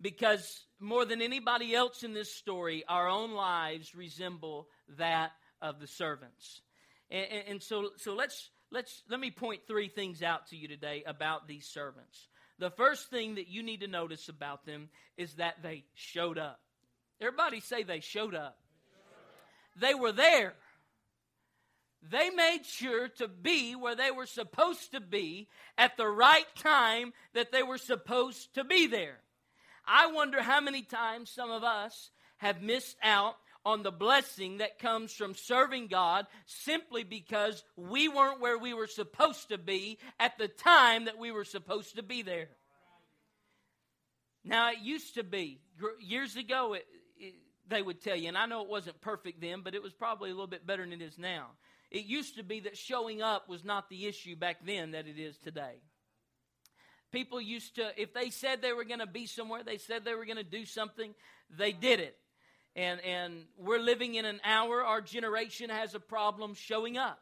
Because 0.00 0.64
more 0.78 1.04
than 1.04 1.20
anybody 1.20 1.74
else 1.74 2.02
in 2.02 2.14
this 2.14 2.34
story, 2.34 2.84
our 2.88 3.06
own 3.06 3.32
lives 3.32 3.94
resemble 3.94 4.66
that 4.96 5.32
of 5.60 5.78
the 5.78 5.86
servants. 5.86 6.62
And, 7.10 7.26
and, 7.30 7.42
and 7.48 7.62
so, 7.62 7.90
so 7.96 8.14
let's, 8.14 8.50
let's, 8.70 9.02
let 9.08 9.20
me 9.20 9.30
point 9.30 9.62
three 9.66 9.88
things 9.88 10.22
out 10.22 10.48
to 10.48 10.56
you 10.56 10.68
today 10.68 11.02
about 11.06 11.48
these 11.48 11.66
servants. 11.66 12.28
The 12.58 12.70
first 12.70 13.10
thing 13.10 13.36
that 13.36 13.48
you 13.48 13.62
need 13.62 13.80
to 13.80 13.88
notice 13.88 14.28
about 14.28 14.66
them 14.66 14.90
is 15.16 15.34
that 15.34 15.62
they 15.62 15.84
showed 15.94 16.38
up. 16.38 16.60
Everybody 17.20 17.60
say 17.60 17.82
they 17.82 18.00
showed 18.00 18.34
up. 18.34 18.58
They 19.76 19.94
were 19.94 20.12
there. 20.12 20.54
They 22.10 22.30
made 22.30 22.64
sure 22.64 23.08
to 23.18 23.28
be 23.28 23.74
where 23.74 23.94
they 23.94 24.10
were 24.10 24.26
supposed 24.26 24.92
to 24.92 25.00
be 25.00 25.48
at 25.76 25.96
the 25.96 26.08
right 26.08 26.46
time 26.56 27.12
that 27.34 27.52
they 27.52 27.62
were 27.62 27.78
supposed 27.78 28.54
to 28.54 28.64
be 28.64 28.86
there. 28.86 29.18
I 29.86 30.12
wonder 30.12 30.42
how 30.42 30.60
many 30.60 30.82
times 30.82 31.30
some 31.30 31.50
of 31.50 31.62
us 31.62 32.10
have 32.38 32.62
missed 32.62 32.96
out 33.02 33.36
on 33.64 33.82
the 33.82 33.92
blessing 33.92 34.58
that 34.58 34.78
comes 34.78 35.12
from 35.12 35.34
serving 35.34 35.88
God 35.88 36.26
simply 36.46 37.04
because 37.04 37.62
we 37.76 38.08
weren't 38.08 38.40
where 38.40 38.58
we 38.58 38.72
were 38.72 38.86
supposed 38.86 39.50
to 39.50 39.58
be 39.58 39.98
at 40.18 40.38
the 40.38 40.48
time 40.48 41.04
that 41.04 41.18
we 41.18 41.30
were 41.30 41.44
supposed 41.44 41.96
to 41.96 42.02
be 42.02 42.22
there. 42.22 42.48
Now, 44.44 44.70
it 44.70 44.78
used 44.80 45.14
to 45.14 45.22
be, 45.22 45.60
years 46.00 46.36
ago, 46.36 46.72
it, 46.72 46.86
it, 47.18 47.34
they 47.68 47.82
would 47.82 48.02
tell 48.02 48.16
you, 48.16 48.28
and 48.28 48.38
I 48.38 48.46
know 48.46 48.62
it 48.62 48.68
wasn't 48.70 49.00
perfect 49.02 49.40
then, 49.40 49.60
but 49.62 49.74
it 49.74 49.82
was 49.82 49.92
probably 49.92 50.30
a 50.30 50.32
little 50.32 50.46
bit 50.46 50.66
better 50.66 50.82
than 50.82 50.94
it 50.94 51.02
is 51.02 51.18
now. 51.18 51.48
it 51.90 52.04
used 52.04 52.36
to 52.36 52.42
be 52.42 52.60
that 52.60 52.76
showing 52.76 53.20
up 53.20 53.48
was 53.48 53.64
not 53.64 53.88
the 53.88 54.06
issue 54.06 54.36
back 54.36 54.58
then 54.64 54.92
that 54.92 55.06
it 55.06 55.18
is 55.18 55.36
today. 55.38 55.80
People 57.12 57.40
used 57.40 57.74
to, 57.74 57.90
if 58.00 58.14
they 58.14 58.30
said 58.30 58.62
they 58.62 58.72
were 58.72 58.84
going 58.84 59.00
to 59.00 59.06
be 59.06 59.26
somewhere, 59.26 59.62
they 59.64 59.78
said 59.78 60.04
they 60.04 60.14
were 60.14 60.24
going 60.24 60.36
to 60.36 60.44
do 60.44 60.64
something, 60.64 61.12
they 61.50 61.72
did 61.72 61.98
it. 61.98 62.16
And, 62.76 63.00
and 63.00 63.44
we're 63.58 63.80
living 63.80 64.14
in 64.14 64.24
an 64.24 64.40
hour, 64.44 64.84
our 64.84 65.00
generation 65.00 65.70
has 65.70 65.94
a 65.94 66.00
problem 66.00 66.54
showing 66.54 66.96
up. 66.96 67.20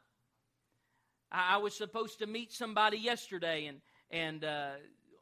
I, 1.33 1.55
I 1.55 1.57
was 1.59 1.75
supposed 1.75 2.19
to 2.19 2.27
meet 2.27 2.53
somebody 2.53 2.99
yesterday 2.99 3.67
and, 3.67 3.81
and 4.11 4.45
uh, 4.45 4.73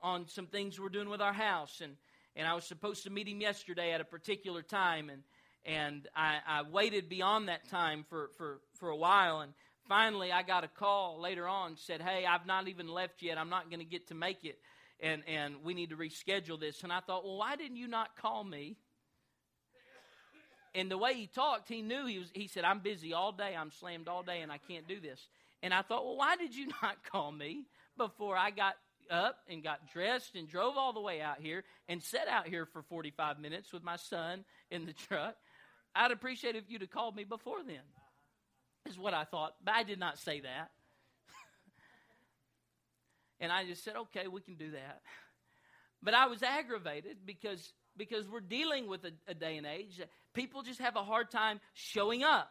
on 0.02 0.26
some 0.28 0.46
things 0.46 0.80
we're 0.80 0.88
doing 0.88 1.08
with 1.08 1.20
our 1.20 1.32
house. 1.32 1.80
And, 1.80 1.96
and 2.34 2.46
I 2.46 2.54
was 2.54 2.64
supposed 2.64 3.04
to 3.04 3.10
meet 3.10 3.28
him 3.28 3.40
yesterday 3.40 3.92
at 3.92 4.00
a 4.00 4.04
particular 4.04 4.62
time. 4.62 5.10
And, 5.10 5.22
and 5.64 6.08
I, 6.14 6.38
I 6.46 6.62
waited 6.62 7.08
beyond 7.08 7.48
that 7.48 7.68
time 7.68 8.04
for, 8.08 8.30
for, 8.36 8.60
for 8.74 8.90
a 8.90 8.96
while. 8.96 9.40
And 9.40 9.52
finally, 9.88 10.32
I 10.32 10.42
got 10.42 10.64
a 10.64 10.68
call 10.68 11.20
later 11.20 11.46
on 11.46 11.76
said, 11.76 12.02
Hey, 12.02 12.26
I've 12.26 12.46
not 12.46 12.68
even 12.68 12.88
left 12.88 13.22
yet. 13.22 13.38
I'm 13.38 13.48
not 13.48 13.70
going 13.70 13.80
to 13.80 13.86
get 13.86 14.08
to 14.08 14.14
make 14.14 14.44
it. 14.44 14.58
And, 14.98 15.22
and 15.28 15.56
we 15.62 15.74
need 15.74 15.90
to 15.90 15.96
reschedule 15.96 16.58
this. 16.58 16.82
And 16.82 16.92
I 16.92 17.00
thought, 17.00 17.24
Well, 17.24 17.36
why 17.36 17.54
didn't 17.56 17.76
you 17.76 17.86
not 17.86 18.16
call 18.16 18.42
me? 18.42 18.76
And 20.76 20.90
the 20.90 20.98
way 20.98 21.14
he 21.14 21.26
talked, 21.26 21.68
he 21.68 21.82
knew 21.82 22.06
he 22.06 22.18
was. 22.18 22.30
He 22.34 22.46
said, 22.46 22.64
"I'm 22.64 22.80
busy 22.80 23.12
all 23.12 23.32
day. 23.32 23.56
I'm 23.56 23.72
slammed 23.72 24.06
all 24.06 24.22
day, 24.22 24.42
and 24.42 24.52
I 24.52 24.58
can't 24.58 24.86
do 24.86 25.00
this." 25.00 25.26
And 25.62 25.74
I 25.74 25.82
thought, 25.82 26.04
"Well, 26.04 26.16
why 26.16 26.36
did 26.36 26.54
you 26.54 26.68
not 26.82 27.02
call 27.10 27.32
me 27.32 27.64
before 27.96 28.36
I 28.36 28.50
got 28.50 28.76
up 29.10 29.38
and 29.48 29.62
got 29.62 29.90
dressed 29.92 30.34
and 30.34 30.48
drove 30.48 30.76
all 30.76 30.92
the 30.92 31.00
way 31.00 31.20
out 31.20 31.40
here 31.40 31.64
and 31.88 32.02
sat 32.02 32.28
out 32.28 32.46
here 32.46 32.66
for 32.66 32.82
45 32.82 33.38
minutes 33.38 33.72
with 33.72 33.82
my 33.82 33.96
son 33.96 34.44
in 34.70 34.86
the 34.86 34.92
truck?" 34.92 35.36
I'd 35.96 36.10
appreciate 36.10 36.56
if 36.56 36.64
you'd 36.68 36.82
have 36.82 36.90
called 36.90 37.16
me 37.16 37.24
before 37.24 37.62
then, 37.66 37.80
is 38.84 38.98
what 38.98 39.14
I 39.14 39.24
thought. 39.24 39.54
But 39.64 39.74
I 39.74 39.82
did 39.82 39.98
not 39.98 40.18
say 40.18 40.40
that. 40.40 40.70
and 43.40 43.50
I 43.50 43.64
just 43.64 43.82
said, 43.82 43.96
okay, 43.96 44.28
we 44.28 44.42
can 44.42 44.56
do 44.56 44.72
that. 44.72 45.00
But 46.02 46.12
I 46.12 46.26
was 46.26 46.42
aggravated 46.42 47.16
because, 47.24 47.72
because 47.96 48.28
we're 48.28 48.40
dealing 48.40 48.88
with 48.88 49.04
a, 49.04 49.12
a 49.28 49.34
day 49.34 49.56
and 49.56 49.66
age 49.66 49.98
that 49.98 50.08
people 50.34 50.62
just 50.62 50.80
have 50.80 50.96
a 50.96 51.04
hard 51.04 51.30
time 51.30 51.60
showing 51.74 52.22
up. 52.22 52.50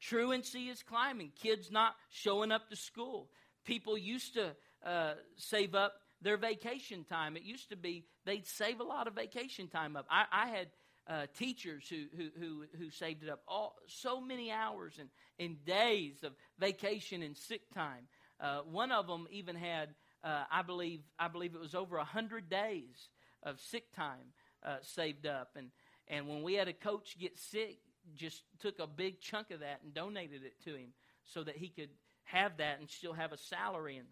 Truancy 0.00 0.68
is 0.68 0.82
climbing, 0.82 1.32
kids 1.40 1.70
not 1.70 1.94
showing 2.10 2.52
up 2.52 2.68
to 2.70 2.76
school. 2.76 3.28
People 3.64 3.96
used 3.96 4.34
to 4.34 4.54
uh, 4.84 5.14
save 5.36 5.74
up 5.74 5.94
their 6.22 6.36
vacation 6.36 7.04
time. 7.04 7.36
It 7.36 7.42
used 7.42 7.70
to 7.70 7.76
be 7.76 8.04
they'd 8.24 8.46
save 8.46 8.80
a 8.80 8.84
lot 8.84 9.06
of 9.06 9.14
vacation 9.14 9.68
time 9.68 9.96
up. 9.96 10.06
I, 10.10 10.24
I 10.30 10.46
had 10.48 10.68
uh, 11.08 11.26
teachers 11.38 11.84
who, 11.88 12.04
who, 12.16 12.28
who, 12.38 12.64
who 12.78 12.90
saved 12.90 13.22
it 13.22 13.30
up. 13.30 13.40
All, 13.46 13.76
so 13.86 14.20
many 14.20 14.50
hours 14.50 14.94
and, 14.98 15.08
and 15.38 15.64
days 15.64 16.22
of 16.24 16.32
vacation 16.58 17.22
and 17.22 17.36
sick 17.36 17.62
time. 17.74 18.08
Uh, 18.40 18.60
one 18.70 18.92
of 18.92 19.06
them 19.06 19.26
even 19.30 19.56
had, 19.56 19.94
uh, 20.24 20.44
I 20.50 20.62
believe, 20.62 21.00
I 21.18 21.28
believe 21.28 21.54
it 21.54 21.60
was 21.60 21.74
over 21.74 21.98
hundred 21.98 22.50
days 22.50 23.08
of 23.42 23.60
sick 23.60 23.94
time 23.94 24.32
uh, 24.66 24.76
saved 24.82 25.26
up. 25.26 25.50
And 25.56 25.70
and 26.08 26.28
when 26.28 26.42
we 26.42 26.54
had 26.54 26.68
a 26.68 26.72
coach 26.72 27.16
get 27.18 27.38
sick, 27.38 27.78
just 28.14 28.42
took 28.60 28.78
a 28.78 28.86
big 28.86 29.20
chunk 29.20 29.50
of 29.50 29.60
that 29.60 29.80
and 29.82 29.92
donated 29.94 30.44
it 30.44 30.62
to 30.64 30.70
him 30.76 30.90
so 31.24 31.42
that 31.42 31.56
he 31.56 31.68
could 31.68 31.90
have 32.24 32.56
that 32.58 32.78
and 32.80 32.88
still 32.88 33.12
have 33.12 33.32
a 33.32 33.36
salary 33.36 33.96
and 33.96 34.06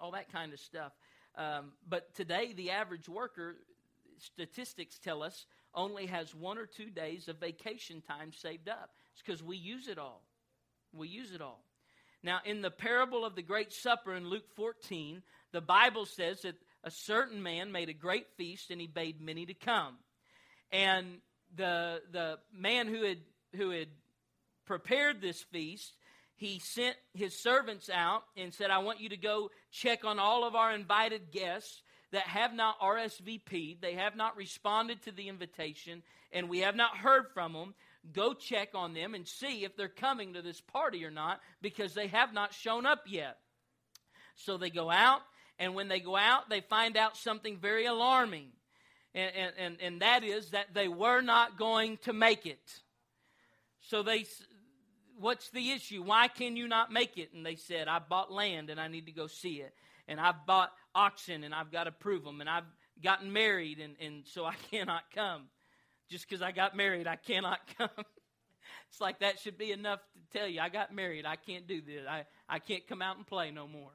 all 0.00 0.12
that 0.12 0.30
kind 0.32 0.52
of 0.52 0.60
stuff. 0.60 0.92
Um, 1.36 1.72
but 1.88 2.14
today, 2.14 2.52
the 2.56 2.70
average 2.70 3.08
worker, 3.08 3.56
statistics 4.18 4.98
tell 4.98 5.22
us, 5.22 5.46
only 5.74 6.06
has 6.06 6.34
one 6.34 6.58
or 6.58 6.66
two 6.66 6.90
days 6.90 7.28
of 7.28 7.38
vacation 7.38 8.00
time 8.00 8.32
saved 8.32 8.68
up. 8.68 8.90
It's 9.12 9.22
because 9.24 9.42
we 9.42 9.56
use 9.56 9.88
it 9.88 9.98
all. 9.98 10.22
We 10.92 11.08
use 11.08 11.32
it 11.32 11.40
all. 11.40 11.62
Now, 12.22 12.40
in 12.44 12.62
the 12.62 12.70
parable 12.70 13.24
of 13.24 13.36
the 13.36 13.42
Great 13.42 13.72
Supper 13.72 14.14
in 14.14 14.28
Luke 14.28 14.48
14, 14.56 15.22
the 15.52 15.60
Bible 15.60 16.06
says 16.06 16.42
that 16.42 16.56
a 16.84 16.90
certain 16.90 17.42
man 17.42 17.72
made 17.72 17.88
a 17.88 17.94
great 17.94 18.26
feast 18.36 18.70
and 18.70 18.80
he 18.80 18.86
bade 18.86 19.20
many 19.20 19.46
to 19.46 19.54
come. 19.54 19.96
And 20.70 21.18
the, 21.54 22.02
the 22.12 22.38
man 22.52 22.86
who 22.86 23.02
had, 23.02 23.18
who 23.56 23.70
had 23.70 23.88
prepared 24.66 25.20
this 25.20 25.42
feast, 25.42 25.94
he 26.36 26.60
sent 26.60 26.96
his 27.14 27.38
servants 27.38 27.90
out 27.92 28.22
and 28.36 28.54
said, 28.54 28.70
I 28.70 28.78
want 28.78 29.00
you 29.00 29.08
to 29.08 29.16
go 29.16 29.50
check 29.72 30.04
on 30.04 30.18
all 30.18 30.44
of 30.44 30.54
our 30.54 30.72
invited 30.72 31.32
guests 31.32 31.82
that 32.12 32.22
have 32.22 32.54
not 32.54 32.80
RSVP'd, 32.80 33.82
they 33.82 33.94
have 33.94 34.16
not 34.16 34.36
responded 34.36 35.02
to 35.02 35.12
the 35.12 35.28
invitation, 35.28 36.02
and 36.32 36.48
we 36.48 36.60
have 36.60 36.76
not 36.76 36.96
heard 36.96 37.26
from 37.34 37.52
them, 37.52 37.74
go 38.12 38.32
check 38.32 38.70
on 38.74 38.94
them 38.94 39.14
and 39.14 39.26
see 39.26 39.64
if 39.64 39.76
they're 39.76 39.88
coming 39.88 40.34
to 40.34 40.42
this 40.42 40.60
party 40.60 41.04
or 41.04 41.10
not 41.10 41.40
because 41.60 41.92
they 41.92 42.06
have 42.06 42.32
not 42.32 42.54
shown 42.54 42.86
up 42.86 43.02
yet. 43.06 43.38
So 44.36 44.56
they 44.56 44.70
go 44.70 44.90
out, 44.90 45.20
and 45.58 45.74
when 45.74 45.88
they 45.88 46.00
go 46.00 46.16
out, 46.16 46.48
they 46.48 46.60
find 46.60 46.96
out 46.96 47.16
something 47.16 47.58
very 47.58 47.86
alarming. 47.86 48.48
And, 49.14 49.52
and, 49.58 49.76
and 49.80 50.02
that 50.02 50.22
is 50.22 50.50
that 50.50 50.74
they 50.74 50.86
were 50.86 51.20
not 51.20 51.58
going 51.58 51.96
to 52.04 52.12
make 52.12 52.46
it. 52.46 52.80
So 53.80 54.02
they, 54.02 54.26
what's 55.18 55.50
the 55.50 55.70
issue? 55.72 56.02
Why 56.02 56.28
can 56.28 56.56
you 56.56 56.68
not 56.68 56.92
make 56.92 57.18
it? 57.18 57.32
And 57.34 57.44
they 57.44 57.56
said, 57.56 57.88
I 57.88 57.98
bought 57.98 58.30
land 58.30 58.70
and 58.70 58.80
I 58.80 58.86
need 58.86 59.06
to 59.06 59.12
go 59.12 59.26
see 59.26 59.56
it. 59.56 59.74
And 60.06 60.20
I've 60.20 60.46
bought 60.46 60.70
oxen 60.94 61.42
and 61.42 61.54
I've 61.54 61.72
got 61.72 61.84
to 61.84 61.92
prove 61.92 62.22
them. 62.22 62.40
And 62.40 62.48
I've 62.48 62.64
gotten 63.02 63.32
married 63.32 63.80
and, 63.80 63.96
and 64.00 64.24
so 64.26 64.44
I 64.44 64.54
cannot 64.70 65.04
come. 65.12 65.44
Just 66.08 66.28
because 66.28 66.40
I 66.40 66.52
got 66.52 66.76
married, 66.76 67.06
I 67.06 67.16
cannot 67.16 67.58
come. 67.78 67.90
it's 68.88 69.00
like 69.00 69.20
that 69.20 69.40
should 69.40 69.58
be 69.58 69.72
enough 69.72 70.00
to 70.14 70.38
tell 70.38 70.46
you, 70.46 70.60
I 70.60 70.68
got 70.68 70.94
married. 70.94 71.26
I 71.26 71.36
can't 71.36 71.66
do 71.66 71.80
this. 71.80 72.06
I, 72.08 72.24
I 72.48 72.60
can't 72.60 72.86
come 72.86 73.02
out 73.02 73.16
and 73.16 73.26
play 73.26 73.50
no 73.50 73.66
more. 73.66 73.90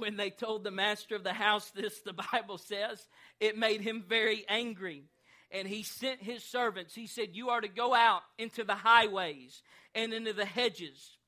When 0.00 0.16
they 0.16 0.30
told 0.30 0.64
the 0.64 0.70
master 0.70 1.16
of 1.16 1.24
the 1.24 1.32
house 1.32 1.70
this, 1.70 2.00
the 2.00 2.14
Bible 2.32 2.58
says, 2.58 3.06
it 3.40 3.56
made 3.56 3.80
him 3.80 4.04
very 4.08 4.44
angry. 4.48 5.04
And 5.50 5.68
he 5.68 5.82
sent 5.82 6.22
his 6.22 6.42
servants. 6.42 6.94
He 6.94 7.06
said, 7.06 7.30
You 7.32 7.50
are 7.50 7.60
to 7.60 7.68
go 7.68 7.94
out 7.94 8.22
into 8.38 8.64
the 8.64 8.74
highways 8.74 9.62
and 9.94 10.14
into 10.14 10.32
the 10.32 10.46
hedges, 10.46 11.18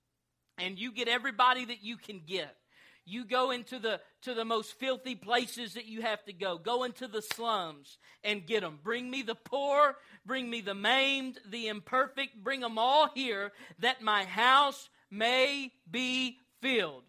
and 0.57 0.79
you 0.79 0.93
get 0.93 1.09
everybody 1.09 1.67
that 1.67 1.83
you 1.83 1.99
can 1.99 2.23
get. 2.27 2.57
You 3.05 3.27
go 3.27 3.51
into 3.51 3.79
the 3.79 4.01
to 4.23 4.33
the 4.33 4.47
most 4.47 4.79
filthy 4.79 5.15
places 5.15 5.75
that 5.75 5.85
you 5.85 6.01
have 6.01 6.25
to 6.25 6.33
go. 6.33 6.57
Go 6.57 6.85
into 6.85 7.07
the 7.07 7.21
slums 7.21 7.99
and 8.23 8.47
get 8.47 8.63
them 8.63 8.79
bring 8.83 9.11
me 9.11 9.21
the 9.21 9.35
poor 9.35 9.97
bring 10.25 10.49
me 10.49 10.63
the 10.63 10.75
maimed 10.75 11.39
the 11.51 11.69
imperfect. 11.69 12.43
Bring 12.43 12.61
them 12.61 12.79
all 12.79 13.11
here 13.15 13.53
that 13.81 14.01
my 14.01 14.25
house 14.25 14.89
may 15.11 15.71
be 15.91 16.39
filled 16.63 17.05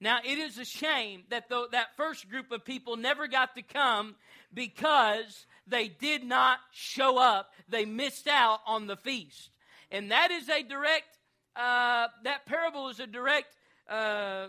now 0.00 0.18
it 0.24 0.38
is 0.38 0.58
a 0.58 0.64
shame 0.64 1.24
that 1.30 1.48
the, 1.48 1.66
that 1.72 1.96
first 1.96 2.28
group 2.28 2.50
of 2.50 2.64
people 2.64 2.96
never 2.96 3.28
got 3.28 3.54
to 3.54 3.62
come 3.62 4.14
because 4.52 5.46
they 5.66 5.88
did 5.88 6.24
not 6.24 6.58
show 6.72 7.18
up 7.18 7.52
they 7.68 7.84
missed 7.84 8.26
out 8.26 8.60
on 8.66 8.86
the 8.86 8.96
feast 8.96 9.50
and 9.90 10.10
that 10.10 10.30
is 10.30 10.48
a 10.48 10.62
direct 10.62 11.18
uh, 11.56 12.06
that 12.24 12.46
parable 12.46 12.88
is 12.88 13.00
a 13.00 13.06
direct 13.06 13.56
uh, 13.88 14.48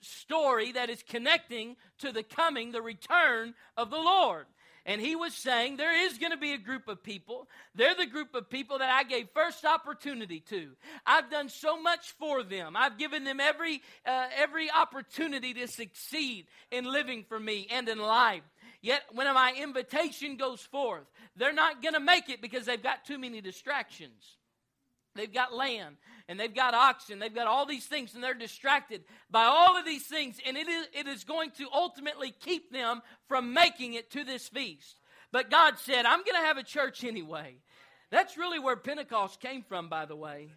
story 0.00 0.72
that 0.72 0.90
is 0.90 1.02
connecting 1.02 1.76
to 1.98 2.12
the 2.12 2.22
coming, 2.22 2.72
the 2.72 2.82
return 2.82 3.54
of 3.76 3.90
the 3.90 3.96
Lord. 3.96 4.46
And 4.84 5.00
he 5.00 5.14
was 5.14 5.34
saying 5.34 5.76
there 5.76 6.06
is 6.06 6.18
going 6.18 6.32
to 6.32 6.38
be 6.38 6.52
a 6.52 6.58
group 6.58 6.88
of 6.88 7.02
people. 7.02 7.48
They're 7.74 7.94
the 7.94 8.06
group 8.06 8.34
of 8.34 8.50
people 8.50 8.78
that 8.78 8.90
I 8.90 9.04
gave 9.04 9.28
first 9.32 9.64
opportunity 9.64 10.40
to. 10.48 10.70
I've 11.06 11.30
done 11.30 11.48
so 11.48 11.80
much 11.80 12.12
for 12.18 12.42
them. 12.42 12.76
I've 12.76 12.98
given 12.98 13.22
them 13.22 13.38
every 13.38 13.80
uh, 14.04 14.26
every 14.36 14.70
opportunity 14.70 15.54
to 15.54 15.68
succeed 15.68 16.46
in 16.72 16.84
living 16.84 17.24
for 17.28 17.38
me 17.38 17.68
and 17.70 17.88
in 17.88 17.98
life. 17.98 18.42
Yet 18.80 19.02
when 19.12 19.32
my 19.32 19.54
invitation 19.56 20.36
goes 20.36 20.60
forth, 20.60 21.04
they're 21.36 21.52
not 21.52 21.80
going 21.80 21.94
to 21.94 22.00
make 22.00 22.28
it 22.28 22.42
because 22.42 22.66
they've 22.66 22.82
got 22.82 23.04
too 23.04 23.18
many 23.18 23.40
distractions. 23.40 24.36
They've 25.14 25.32
got 25.32 25.54
land 25.54 25.96
and 26.28 26.38
they've 26.38 26.54
got 26.54 26.74
oxen, 26.74 27.18
they've 27.18 27.34
got 27.34 27.46
all 27.46 27.66
these 27.66 27.86
things, 27.86 28.14
and 28.14 28.22
they're 28.22 28.34
distracted 28.34 29.02
by 29.30 29.44
all 29.44 29.76
of 29.76 29.84
these 29.84 30.06
things, 30.06 30.38
and 30.46 30.56
it 30.56 30.68
is, 30.68 30.86
it 30.92 31.06
is 31.06 31.24
going 31.24 31.50
to 31.52 31.66
ultimately 31.72 32.32
keep 32.40 32.72
them 32.72 33.02
from 33.28 33.52
making 33.52 33.94
it 33.94 34.10
to 34.10 34.24
this 34.24 34.48
feast. 34.48 35.00
But 35.32 35.50
God 35.50 35.78
said, 35.78 36.04
I'm 36.04 36.24
going 36.24 36.40
to 36.40 36.46
have 36.46 36.58
a 36.58 36.62
church 36.62 37.04
anyway. 37.04 37.56
That's 38.10 38.36
really 38.36 38.58
where 38.58 38.76
Pentecost 38.76 39.40
came 39.40 39.62
from, 39.62 39.88
by 39.88 40.04
the 40.04 40.16
way. 40.16 40.52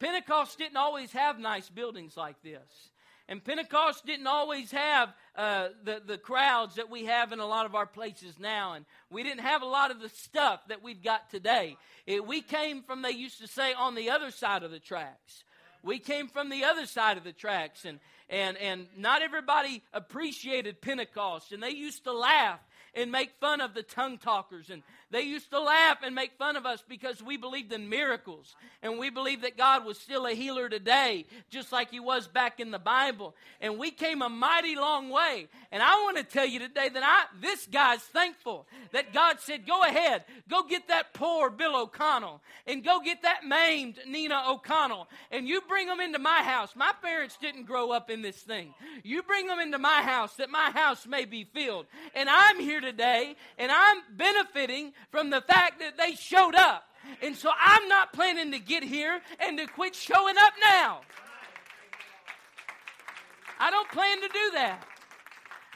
Pentecost 0.00 0.58
didn't 0.58 0.76
always 0.76 1.12
have 1.12 1.38
nice 1.38 1.68
buildings 1.68 2.16
like 2.16 2.42
this. 2.42 2.89
And 3.30 3.42
Pentecost 3.44 4.04
didn't 4.04 4.26
always 4.26 4.72
have 4.72 5.14
uh, 5.36 5.68
the, 5.84 6.02
the 6.04 6.18
crowds 6.18 6.74
that 6.74 6.90
we 6.90 7.04
have 7.04 7.32
in 7.32 7.38
a 7.38 7.46
lot 7.46 7.64
of 7.64 7.76
our 7.76 7.86
places 7.86 8.40
now. 8.40 8.72
And 8.72 8.84
we 9.08 9.22
didn't 9.22 9.42
have 9.42 9.62
a 9.62 9.66
lot 9.66 9.92
of 9.92 10.00
the 10.00 10.08
stuff 10.08 10.66
that 10.66 10.82
we've 10.82 11.00
got 11.00 11.30
today. 11.30 11.76
It, 12.08 12.26
we 12.26 12.42
came 12.42 12.82
from, 12.82 13.02
they 13.02 13.12
used 13.12 13.40
to 13.40 13.46
say, 13.46 13.72
on 13.72 13.94
the 13.94 14.10
other 14.10 14.32
side 14.32 14.64
of 14.64 14.72
the 14.72 14.80
tracks. 14.80 15.44
We 15.84 16.00
came 16.00 16.26
from 16.26 16.50
the 16.50 16.64
other 16.64 16.86
side 16.86 17.18
of 17.18 17.22
the 17.22 17.32
tracks. 17.32 17.84
And, 17.84 18.00
and, 18.28 18.56
and 18.56 18.88
not 18.96 19.22
everybody 19.22 19.84
appreciated 19.92 20.80
Pentecost. 20.80 21.52
And 21.52 21.62
they 21.62 21.70
used 21.70 22.02
to 22.04 22.12
laugh 22.12 22.58
and 22.94 23.12
make 23.12 23.30
fun 23.40 23.60
of 23.60 23.74
the 23.74 23.84
tongue 23.84 24.18
talkers 24.18 24.70
and 24.70 24.82
They 25.10 25.22
used 25.22 25.50
to 25.50 25.60
laugh 25.60 25.98
and 26.04 26.14
make 26.14 26.38
fun 26.38 26.56
of 26.56 26.66
us 26.66 26.84
because 26.88 27.22
we 27.22 27.36
believed 27.36 27.72
in 27.72 27.88
miracles. 27.88 28.54
And 28.82 28.98
we 28.98 29.10
believed 29.10 29.42
that 29.42 29.56
God 29.56 29.84
was 29.84 29.98
still 29.98 30.26
a 30.26 30.32
healer 30.32 30.68
today, 30.68 31.26
just 31.50 31.72
like 31.72 31.90
He 31.90 32.00
was 32.00 32.28
back 32.28 32.60
in 32.60 32.70
the 32.70 32.78
Bible. 32.78 33.34
And 33.60 33.78
we 33.78 33.90
came 33.90 34.22
a 34.22 34.28
mighty 34.28 34.76
long 34.76 35.10
way. 35.10 35.48
And 35.72 35.82
I 35.82 35.94
want 36.04 36.16
to 36.16 36.22
tell 36.22 36.46
you 36.46 36.60
today 36.60 36.88
that 36.88 37.02
I, 37.02 37.24
this 37.40 37.66
guy's 37.66 38.00
thankful 38.00 38.66
that 38.92 39.12
God 39.12 39.40
said, 39.40 39.66
Go 39.66 39.82
ahead, 39.82 40.24
go 40.48 40.62
get 40.62 40.88
that 40.88 41.12
poor 41.12 41.50
Bill 41.50 41.76
O'Connell, 41.76 42.40
and 42.66 42.84
go 42.84 43.00
get 43.04 43.22
that 43.22 43.44
maimed 43.44 43.98
Nina 44.06 44.42
O'Connell, 44.48 45.08
and 45.30 45.48
you 45.48 45.60
bring 45.68 45.86
them 45.86 46.00
into 46.00 46.18
my 46.18 46.42
house. 46.42 46.74
My 46.76 46.92
parents 47.02 47.36
didn't 47.40 47.64
grow 47.64 47.90
up 47.90 48.10
in 48.10 48.22
this 48.22 48.36
thing. 48.36 48.74
You 49.02 49.22
bring 49.22 49.46
them 49.46 49.58
into 49.58 49.78
my 49.78 50.02
house 50.02 50.34
that 50.36 50.50
my 50.50 50.70
house 50.70 51.06
may 51.06 51.24
be 51.24 51.44
filled. 51.44 51.86
And 52.14 52.28
I'm 52.28 52.60
here 52.60 52.80
today, 52.80 53.34
and 53.58 53.72
I'm 53.72 54.02
benefiting 54.16 54.92
from 55.10 55.30
the 55.30 55.40
fact 55.40 55.80
that 55.80 55.96
they 55.96 56.14
showed 56.14 56.54
up. 56.54 56.84
And 57.22 57.34
so 57.34 57.50
I'm 57.58 57.88
not 57.88 58.12
planning 58.12 58.52
to 58.52 58.58
get 58.58 58.82
here 58.82 59.20
and 59.38 59.58
to 59.58 59.66
quit 59.66 59.94
showing 59.94 60.36
up 60.38 60.52
now. 60.62 61.00
I 63.58 63.70
don't 63.70 63.90
plan 63.90 64.20
to 64.20 64.28
do 64.28 64.50
that. 64.54 64.86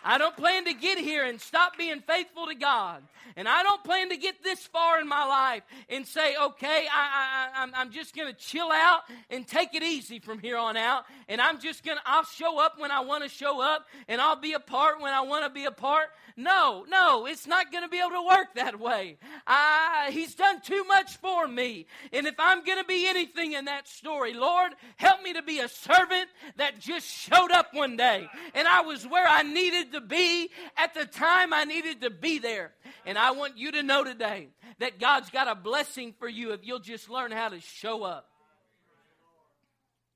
I 0.05 0.19
don't 0.19 0.37
plan 0.37 0.67
to 0.67 0.75
get 0.75 0.99
here 0.99 1.25
and 1.25 1.41
stop 1.41 1.79
being 1.79 2.01
faithful 2.01 2.47
to 2.47 2.55
God. 2.55 3.03
And 3.37 3.49
I 3.49 3.63
don't 3.63 3.83
plan 3.85 4.11
to 4.11 4.17
get 4.17 4.43
this 4.43 4.61
far 4.67 5.01
in 5.01 5.09
my 5.09 5.25
life 5.25 5.63
and 5.89 6.07
say, 6.07 6.35
okay, 6.37 6.87
I, 6.93 7.51
I, 7.55 7.63
I'm, 7.63 7.73
I'm 7.75 7.91
just 7.91 8.15
going 8.15 8.33
to 8.33 8.39
chill 8.39 8.71
out 8.71 9.03
and 9.31 9.47
take 9.47 9.75
it 9.75 9.83
easy 9.83 10.19
from 10.19 10.39
here 10.39 10.57
on 10.57 10.77
out. 10.77 11.05
And 11.29 11.41
I'm 11.41 11.61
just 11.61 11.85
going 11.85 11.97
to, 11.97 12.03
I'll 12.07 12.25
show 12.25 12.61
up 12.61 12.79
when 12.79 12.91
I 12.91 13.01
want 13.01 13.23
to 13.25 13.29
show 13.29 13.61
up 13.61 13.87
and 14.09 14.21
I'll 14.21 14.41
be 14.41 14.53
a 14.53 14.61
part 14.61 15.01
when 15.01 15.13
I 15.13 15.23
want 15.23 15.45
to 15.45 15.51
be 15.51 15.65
a 15.65 15.71
part. 15.71 16.09
No, 16.37 16.85
no, 16.89 17.27
it's 17.27 17.47
not 17.47 17.71
going 17.71 17.85
to 17.85 17.89
be 17.89 17.99
able 17.99 18.11
to 18.11 18.27
work 18.27 18.55
that 18.57 18.81
way. 18.81 19.19
I, 19.47 20.11
he's 20.13 20.35
done 20.35 20.61
too 20.61 20.83
much 20.85 21.17
for 21.19 21.47
me. 21.47 21.87
And 22.13 22.27
if 22.27 22.35
I'm 22.39 22.65
going 22.65 22.79
to 22.79 22.85
be 22.85 23.07
anything 23.07 23.53
in 23.53 23.67
that 23.67 23.87
story, 23.87 24.35
Lord, 24.35 24.73
help 24.97 25.23
me 25.23 25.33
to 25.35 25.43
be 25.43 25.61
a 25.61 25.69
servant 25.69 26.29
that 26.57 26.81
just 26.81 27.07
showed 27.07 27.53
up 27.53 27.69
one 27.73 27.97
day. 27.97 28.29
And 28.55 28.67
I 28.67 28.81
was 28.81 29.07
where 29.07 29.27
I 29.27 29.43
needed 29.43 29.93
to 29.93 30.01
be 30.01 30.51
at 30.77 30.93
the 30.95 31.05
time 31.05 31.53
I 31.53 31.65
needed 31.65 32.01
to 32.01 32.11
be 32.11 32.39
there. 32.39 32.73
And 33.07 33.13
I 33.18 33.33
want 33.33 33.59
you 33.59 33.72
to 33.72 33.83
know 33.83 34.05
today 34.05 34.48
that 34.79 34.98
God's 34.98 35.31
got 35.31 35.48
a 35.48 35.55
blessing 35.55 36.14
for 36.18 36.29
you 36.29 36.53
if 36.53 36.61
you'll 36.64 36.79
just 36.79 37.11
learn 37.11 37.31
how 37.33 37.48
to 37.48 37.61
show 37.61 38.03
up. 38.03 38.29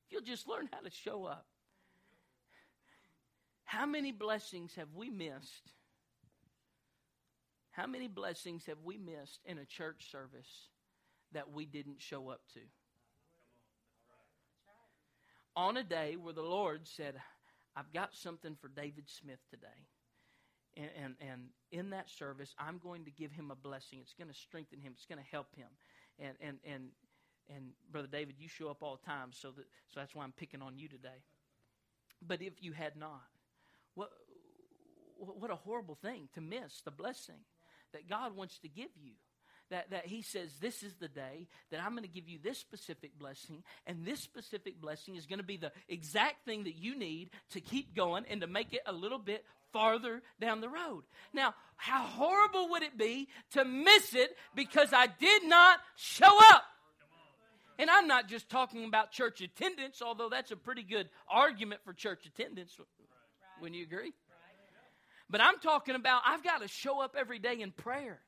If 0.07 0.13
you'll 0.13 0.23
just 0.23 0.49
learn 0.49 0.69
how 0.73 0.81
to 0.81 0.91
show 0.91 1.25
up. 1.25 1.47
How 3.65 3.85
many 3.85 4.13
blessings 4.13 4.75
have 4.77 4.89
we 4.95 5.11
missed? 5.11 5.73
How 7.73 7.87
many 7.87 8.09
blessings 8.09 8.65
have 8.67 8.79
we 8.83 8.97
missed 8.97 9.41
in 9.45 9.59
a 9.59 9.65
church 9.65 10.11
service 10.11 10.69
that 11.33 11.53
we 11.53 11.67
didn't 11.67 12.01
show 12.01 12.31
up 12.31 12.41
to? 12.55 12.61
On 15.55 15.77
a 15.77 15.85
day 15.85 16.17
where 16.17 16.33
the 16.33 16.43
Lord 16.43 16.87
said, 16.87 17.15
I've 17.77 17.93
got 17.93 18.15
something 18.15 18.57
for 18.61 18.69
David 18.69 19.05
Smith 19.07 19.39
today. 19.51 19.67
And, 20.79 20.91
and, 21.03 21.15
and 21.21 21.41
in 21.73 21.91
that 21.91 22.09
service, 22.09 22.55
I'm 22.57 22.79
going 22.79 23.05
to 23.05 23.11
give 23.11 23.33
him 23.33 23.51
a 23.51 23.57
blessing. 23.57 23.99
It's 24.01 24.15
going 24.15 24.31
to 24.31 24.39
strengthen 24.39 24.81
him. 24.81 24.93
It's 24.95 25.07
going 25.07 25.19
to 25.19 25.31
help 25.31 25.49
him. 25.57 25.67
And, 26.21 26.37
and, 26.41 26.59
and, 26.65 26.85
and 27.55 27.71
Brother 27.91 28.07
David, 28.11 28.37
you 28.39 28.49
show 28.49 28.71
up 28.71 28.83
all 28.83 28.99
the 29.03 29.07
time, 29.07 29.31
so, 29.33 29.51
that, 29.51 29.67
so 29.89 30.01
that's 30.01 30.15
why 30.15 30.23
I'm 30.23 30.33
picking 30.33 30.63
on 30.63 30.79
you 30.79 30.89
today. 30.89 31.25
But 32.25 32.43
if 32.43 32.53
you 32.61 32.73
had 32.73 32.97
not, 32.97 33.23
what, 33.95 34.11
what 35.19 35.51
a 35.51 35.57
horrible 35.57 35.97
thing 35.97 36.29
to 36.35 36.41
miss 36.41 36.81
the 36.85 36.91
blessing 36.93 37.41
that 37.93 38.09
God 38.09 38.37
wants 38.37 38.59
to 38.61 38.69
give 38.69 38.91
you. 39.01 39.13
That, 39.71 39.91
that 39.91 40.07
he 40.07 40.23
says, 40.23 40.51
This 40.63 40.83
is 40.83 40.95
the 40.95 41.09
day 41.09 41.47
that 41.71 41.81
I'm 41.81 41.91
going 41.91 42.03
to 42.03 42.09
give 42.09 42.27
you 42.27 42.39
this 42.43 42.57
specific 42.57 43.19
blessing, 43.19 43.63
and 43.87 44.03
this 44.03 44.19
specific 44.21 44.81
blessing 44.81 45.17
is 45.17 45.27
going 45.27 45.41
to 45.41 45.45
be 45.45 45.59
the 45.59 45.73
exact 45.91 46.47
thing 46.47 46.65
that 46.65 46.77
you 46.77 46.97
need 46.97 47.29
to 47.51 47.61
keep 47.61 47.95
going 47.95 48.25
and 48.31 48.41
to 48.41 48.47
make 48.47 48.73
it 48.73 48.81
a 48.87 48.95
little 48.95 49.19
bit 49.19 49.45
farther 49.73 50.23
down 50.41 50.61
the 50.61 50.69
road. 50.69 51.05
Now, 51.33 51.55
how 51.77 52.03
horrible 52.03 52.71
would 52.71 52.83
it 52.83 52.99
be 52.99 53.29
to 53.53 53.65
miss 53.65 54.15
it 54.15 54.37
because 54.55 54.93
I 54.93 55.07
did 55.07 55.45
not 55.45 55.79
show 55.97 56.37
up? 56.51 56.65
And 57.79 57.89
I'm 57.89 58.09
not 58.09 58.27
just 58.27 58.49
talking 58.49 58.85
about 58.85 59.13
church 59.13 59.41
attendance, 59.41 60.03
although 60.03 60.29
that's 60.29 60.51
a 60.51 60.57
pretty 60.57 60.83
good 60.83 61.09
argument 61.31 61.81
for 61.85 61.93
church 61.93 62.27
attendance. 62.27 62.77
Wouldn't 63.61 63.79
you 63.79 63.85
agree? 63.85 64.13
But 65.31 65.41
I'm 65.41 65.59
talking 65.61 65.95
about 65.95 66.23
I've 66.27 66.43
got 66.43 66.63
to 66.63 66.69
show 66.69 67.01
up 67.01 67.15
every 67.17 67.39
day 67.39 67.61
in 67.61 67.71
prayer 67.71 68.21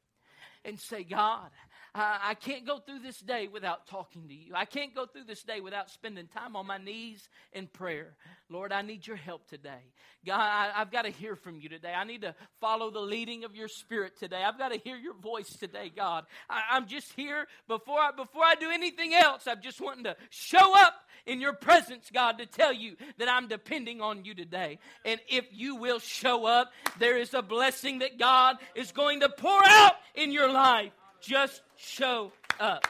and 0.64 0.78
say, 0.78 1.02
God, 1.02 1.50
I 1.94 2.34
can't 2.34 2.66
go 2.66 2.78
through 2.78 3.00
this 3.00 3.18
day 3.18 3.48
without 3.48 3.86
talking 3.86 4.28
to 4.28 4.34
you. 4.34 4.52
I 4.54 4.64
can't 4.64 4.94
go 4.94 5.06
through 5.06 5.24
this 5.24 5.42
day 5.42 5.60
without 5.60 5.90
spending 5.90 6.28
time 6.28 6.54
on 6.54 6.66
my 6.66 6.78
knees 6.78 7.28
in 7.52 7.66
prayer. 7.66 8.14
Lord, 8.48 8.72
I 8.72 8.82
need 8.82 9.06
your 9.06 9.16
help 9.16 9.48
today. 9.48 9.82
God, 10.24 10.40
I, 10.40 10.78
have 10.78 10.92
got 10.92 11.02
to 11.02 11.10
hear 11.10 11.34
from 11.34 11.60
you 11.60 11.68
today. 11.68 11.92
I 11.92 12.04
need 12.04 12.22
to 12.22 12.34
follow 12.60 12.90
the 12.90 13.00
leading 13.00 13.44
of 13.44 13.56
your 13.56 13.68
spirit 13.68 14.18
today. 14.18 14.42
I've 14.44 14.58
got 14.58 14.72
to 14.72 14.78
hear 14.78 14.96
your 14.96 15.14
voice 15.14 15.50
today, 15.50 15.90
God. 15.94 16.26
I, 16.48 16.76
am 16.76 16.86
just 16.86 17.12
here 17.14 17.46
before 17.66 17.98
I, 17.98 18.10
before 18.12 18.44
I 18.44 18.54
do 18.54 18.70
anything 18.70 19.14
else. 19.14 19.46
I'm 19.46 19.62
just 19.62 19.80
wanting 19.80 20.04
to 20.04 20.16
show 20.28 20.78
up 20.78 20.94
in 21.26 21.40
your 21.40 21.54
presence, 21.54 22.08
God, 22.12 22.38
to 22.38 22.46
tell 22.46 22.72
you 22.72 22.96
that 23.18 23.28
I'm 23.28 23.48
depending 23.48 24.00
on 24.00 24.24
you 24.24 24.34
today. 24.34 24.78
And 25.04 25.20
if 25.28 25.46
you 25.52 25.76
will 25.76 25.98
show 25.98 26.46
up, 26.46 26.70
there 26.98 27.18
is 27.18 27.34
a 27.34 27.42
blessing 27.42 28.00
that 28.00 28.18
God 28.18 28.56
is 28.74 28.92
going 28.92 29.20
to 29.20 29.28
pour 29.28 29.60
out 29.64 29.94
in 30.14 30.32
your 30.32 30.50
life. 30.52 30.92
Just 31.20 31.62
show 31.76 32.32
up. 32.58 32.86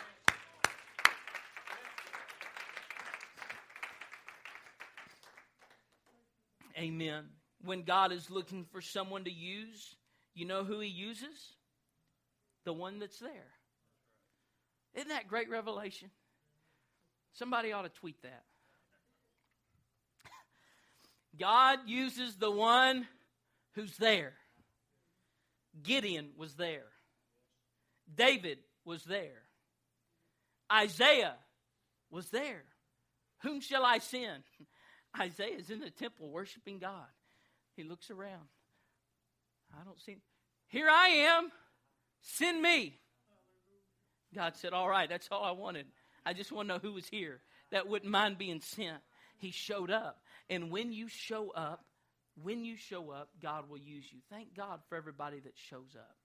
Amen. 6.78 7.24
When 7.62 7.82
God 7.82 8.12
is 8.12 8.30
looking 8.30 8.64
for 8.72 8.80
someone 8.80 9.24
to 9.24 9.30
use, 9.30 9.96
you 10.34 10.46
know 10.46 10.64
who 10.64 10.80
he 10.80 10.88
uses? 10.88 11.54
The 12.64 12.72
one 12.72 12.98
that's 12.98 13.18
there. 13.18 13.50
Isn't 14.94 15.08
that 15.08 15.28
great 15.28 15.50
revelation? 15.50 16.10
Somebody 17.32 17.72
ought 17.72 17.82
to 17.82 17.88
tweet 17.88 18.22
that. 18.22 18.44
God 21.38 21.80
uses 21.86 22.36
the 22.36 22.50
one 22.50 23.06
who's 23.72 23.96
there. 23.96 24.32
Gideon 25.82 26.30
was 26.36 26.54
there. 26.54 26.86
David 28.14 28.59
was 28.85 29.05
there. 29.05 29.42
Isaiah 30.73 31.35
was 32.11 32.29
there. 32.31 32.62
Whom 33.42 33.61
shall 33.61 33.85
I 33.85 33.99
send? 33.99 34.42
Isaiah 35.18 35.57
is 35.57 35.70
in 35.70 35.81
the 35.81 35.90
temple 35.90 36.29
worshiping 36.31 36.79
God. 36.79 37.07
He 37.75 37.83
looks 37.83 38.11
around. 38.11 38.49
I 39.79 39.85
don't 39.85 40.01
see. 40.01 40.18
Here 40.68 40.88
I 40.88 41.09
am. 41.09 41.51
Send 42.23 42.61
me. 42.62 42.99
God 44.35 44.57
said, 44.57 44.73
All 44.73 44.88
right, 44.88 45.09
that's 45.09 45.29
all 45.31 45.42
I 45.42 45.53
wanted. 45.53 45.87
I 46.25 46.33
just 46.33 46.53
want 46.53 46.68
to 46.68 46.75
know 46.75 46.81
who 46.81 46.92
was 46.92 47.09
here 47.09 47.40
that 47.73 47.88
wouldn't 47.88 48.11
mind 48.11 48.38
being 48.38 48.61
sent. 48.61 48.99
He 49.38 49.51
showed 49.51 49.90
up. 49.90 50.18
And 50.49 50.70
when 50.70 50.92
you 50.92 51.09
show 51.09 51.51
up, 51.51 51.85
when 52.42 52.64
you 52.64 52.77
show 52.77 53.11
up, 53.11 53.31
God 53.42 53.68
will 53.68 53.79
use 53.79 54.05
you. 54.12 54.18
Thank 54.31 54.55
God 54.55 54.81
for 54.88 54.96
everybody 54.96 55.40
that 55.40 55.55
shows 55.57 55.96
up. 55.96 56.16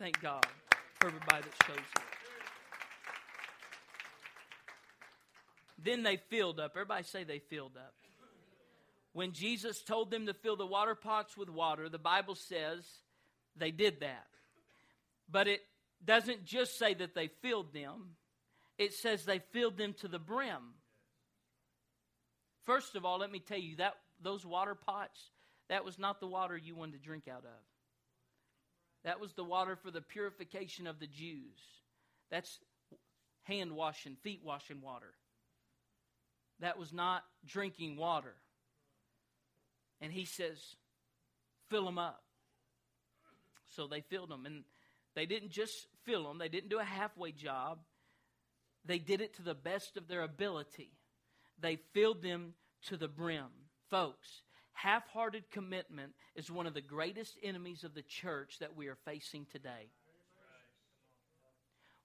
Thank 0.00 0.22
God 0.22 0.46
for 0.98 1.08
everybody 1.08 1.42
that 1.42 1.66
shows 1.66 1.76
up. 1.94 2.02
Then 5.78 6.02
they 6.02 6.16
filled 6.16 6.58
up. 6.58 6.72
Everybody 6.74 7.04
say 7.04 7.24
they 7.24 7.38
filled 7.38 7.76
up. 7.76 7.92
When 9.12 9.32
Jesus 9.32 9.82
told 9.82 10.10
them 10.10 10.24
to 10.24 10.32
fill 10.32 10.56
the 10.56 10.64
water 10.64 10.94
pots 10.94 11.36
with 11.36 11.50
water, 11.50 11.90
the 11.90 11.98
Bible 11.98 12.34
says 12.34 12.82
they 13.56 13.72
did 13.72 14.00
that. 14.00 14.26
But 15.30 15.48
it 15.48 15.60
doesn't 16.02 16.46
just 16.46 16.78
say 16.78 16.94
that 16.94 17.14
they 17.14 17.28
filled 17.42 17.74
them, 17.74 18.16
it 18.78 18.94
says 18.94 19.26
they 19.26 19.40
filled 19.52 19.76
them 19.76 19.94
to 20.00 20.08
the 20.08 20.18
brim. 20.18 20.76
First 22.64 22.96
of 22.96 23.04
all, 23.04 23.18
let 23.18 23.30
me 23.30 23.38
tell 23.38 23.58
you 23.58 23.76
that 23.76 23.96
those 24.22 24.46
water 24.46 24.74
pots, 24.74 25.20
that 25.68 25.84
was 25.84 25.98
not 25.98 26.20
the 26.20 26.26
water 26.26 26.56
you 26.56 26.74
wanted 26.74 26.92
to 26.92 26.98
drink 27.06 27.28
out 27.28 27.44
of. 27.44 27.79
That 29.04 29.20
was 29.20 29.32
the 29.32 29.44
water 29.44 29.76
for 29.76 29.90
the 29.90 30.02
purification 30.02 30.86
of 30.86 31.00
the 31.00 31.06
Jews. 31.06 31.58
That's 32.30 32.58
hand 33.44 33.72
washing, 33.72 34.16
feet 34.22 34.40
washing 34.44 34.80
water. 34.80 35.12
That 36.60 36.78
was 36.78 36.92
not 36.92 37.24
drinking 37.46 37.96
water. 37.96 38.34
And 40.00 40.12
he 40.12 40.24
says, 40.24 40.58
fill 41.68 41.84
them 41.84 41.98
up. 41.98 42.22
So 43.74 43.86
they 43.86 44.02
filled 44.02 44.30
them. 44.30 44.44
And 44.44 44.64
they 45.14 45.26
didn't 45.26 45.50
just 45.50 45.86
fill 46.04 46.24
them, 46.24 46.38
they 46.38 46.48
didn't 46.48 46.70
do 46.70 46.78
a 46.78 46.84
halfway 46.84 47.32
job. 47.32 47.78
They 48.84 48.98
did 48.98 49.20
it 49.20 49.34
to 49.36 49.42
the 49.42 49.54
best 49.54 49.96
of 49.96 50.08
their 50.08 50.22
ability. 50.22 50.92
They 51.60 51.76
filled 51.92 52.22
them 52.22 52.54
to 52.86 52.96
the 52.96 53.08
brim. 53.08 53.48
Folks, 53.90 54.42
Half 54.82 55.08
hearted 55.08 55.44
commitment 55.50 56.12
is 56.34 56.50
one 56.50 56.66
of 56.66 56.72
the 56.72 56.80
greatest 56.80 57.36
enemies 57.42 57.84
of 57.84 57.92
the 57.92 58.00
church 58.00 58.60
that 58.60 58.76
we 58.76 58.88
are 58.88 58.96
facing 59.04 59.44
today. 59.52 59.90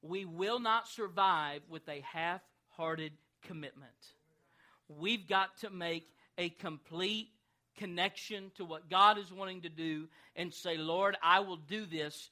we 0.01 0.25
will 0.25 0.59
not 0.59 0.85
survive 0.85 1.61
with 1.69 1.88
a 1.88 2.01
half 2.01 2.41
hearted 2.71 3.13
commitment. 3.43 3.93
We've 4.89 5.25
got 5.25 5.57
to 5.59 5.69
make 5.69 6.05
a 6.38 6.49
complete 6.49 7.29
connection 7.77 8.51
to 8.57 8.65
what 8.65 8.89
God 8.89 9.17
is 9.17 9.31
wanting 9.31 9.61
to 9.61 9.69
do 9.69 10.09
and 10.35 10.53
say, 10.53 10.75
Lord, 10.75 11.15
I 11.23 11.39
will 11.39 11.55
do 11.55 11.85
this 11.85 12.29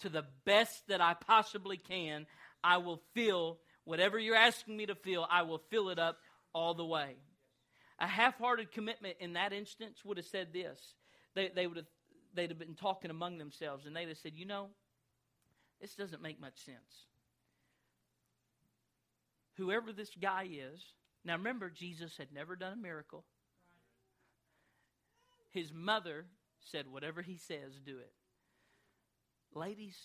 to 0.00 0.10
the 0.10 0.26
best 0.44 0.86
that 0.88 1.00
I 1.00 1.14
possibly 1.14 1.78
can. 1.78 2.26
I 2.62 2.76
will 2.76 3.00
fill 3.14 3.60
whatever 3.84 4.18
you're 4.18 4.36
asking 4.36 4.76
me 4.76 4.84
to 4.86 4.94
fill, 4.94 5.26
I 5.30 5.42
will 5.42 5.62
fill 5.70 5.88
it 5.88 5.98
up 5.98 6.18
all 6.52 6.74
the 6.74 6.84
way. 6.84 7.16
A 7.98 8.06
half 8.06 8.38
hearted 8.38 8.72
commitment 8.72 9.16
in 9.20 9.32
that 9.34 9.52
instance 9.52 10.04
would 10.04 10.18
have 10.18 10.26
said 10.26 10.52
this. 10.52 10.78
They, 11.34 11.50
they 11.54 11.66
would 11.66 11.78
have, 11.78 11.86
they'd 12.34 12.50
have 12.50 12.58
been 12.58 12.74
talking 12.74 13.10
among 13.10 13.38
themselves 13.38 13.86
and 13.86 13.96
they'd 13.96 14.08
have 14.08 14.18
said, 14.18 14.32
You 14.34 14.44
know, 14.44 14.68
this 15.80 15.94
doesn't 15.94 16.22
make 16.22 16.40
much 16.40 16.64
sense. 16.64 17.06
Whoever 19.56 19.92
this 19.92 20.10
guy 20.20 20.48
is, 20.50 20.82
now 21.24 21.36
remember, 21.36 21.70
Jesus 21.70 22.16
had 22.18 22.32
never 22.32 22.54
done 22.56 22.74
a 22.74 22.76
miracle. 22.76 23.24
His 25.50 25.72
mother 25.72 26.26
said, 26.60 26.86
Whatever 26.90 27.22
he 27.22 27.38
says, 27.38 27.80
do 27.84 27.98
it. 27.98 28.12
Ladies, 29.54 29.96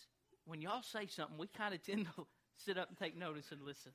when 0.46 0.62
y'all 0.62 0.82
say 0.82 1.08
something, 1.08 1.38
we 1.38 1.48
kind 1.48 1.74
of 1.74 1.84
tend 1.84 2.08
to 2.16 2.26
sit 2.56 2.78
up 2.78 2.88
and 2.88 2.98
take 2.98 3.18
notice 3.18 3.52
and 3.52 3.62
listen. 3.62 3.92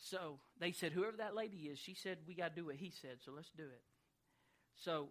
So 0.00 0.38
they 0.58 0.72
said, 0.72 0.92
Whoever 0.92 1.18
that 1.18 1.34
lady 1.34 1.68
is, 1.70 1.78
she 1.78 1.94
said, 1.94 2.18
We 2.26 2.34
got 2.34 2.54
to 2.54 2.60
do 2.60 2.66
what 2.66 2.76
he 2.76 2.90
said, 2.90 3.18
so 3.24 3.32
let's 3.34 3.50
do 3.56 3.64
it. 3.64 3.82
So 4.76 5.08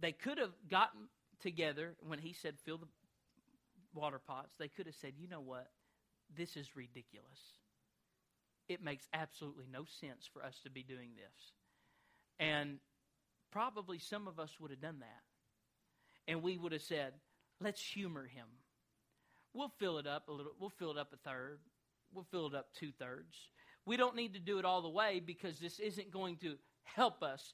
they 0.00 0.12
could 0.12 0.38
have 0.38 0.52
gotten 0.70 1.08
together 1.40 1.94
when 2.06 2.18
he 2.18 2.32
said, 2.32 2.54
Fill 2.64 2.78
the 2.78 2.88
water 3.94 4.18
pots. 4.18 4.56
They 4.58 4.68
could 4.68 4.86
have 4.86 4.94
said, 4.94 5.12
You 5.18 5.28
know 5.28 5.40
what? 5.40 5.68
This 6.34 6.56
is 6.56 6.74
ridiculous. 6.74 7.28
It 8.68 8.82
makes 8.82 9.06
absolutely 9.12 9.66
no 9.70 9.84
sense 10.00 10.28
for 10.32 10.42
us 10.42 10.58
to 10.64 10.70
be 10.70 10.82
doing 10.82 11.10
this. 11.14 11.52
And 12.38 12.78
probably 13.50 13.98
some 13.98 14.26
of 14.26 14.40
us 14.40 14.50
would 14.58 14.70
have 14.70 14.80
done 14.80 15.00
that. 15.00 15.22
And 16.26 16.42
we 16.42 16.56
would 16.56 16.72
have 16.72 16.82
said, 16.82 17.12
let's 17.60 17.82
humor 17.82 18.26
him. 18.26 18.46
We'll 19.54 19.72
fill 19.78 19.98
it 19.98 20.06
up 20.06 20.28
a 20.28 20.32
little, 20.32 20.52
we'll 20.58 20.70
fill 20.70 20.92
it 20.92 20.98
up 20.98 21.12
a 21.12 21.16
third, 21.28 21.58
we'll 22.14 22.26
fill 22.30 22.46
it 22.46 22.54
up 22.54 22.68
two 22.74 22.92
thirds. 22.98 23.36
We 23.84 23.96
don't 23.96 24.16
need 24.16 24.34
to 24.34 24.40
do 24.40 24.58
it 24.58 24.64
all 24.64 24.82
the 24.82 24.88
way 24.88 25.20
because 25.24 25.58
this 25.58 25.78
isn't 25.78 26.10
going 26.12 26.36
to 26.38 26.56
help 26.84 27.22
us. 27.22 27.52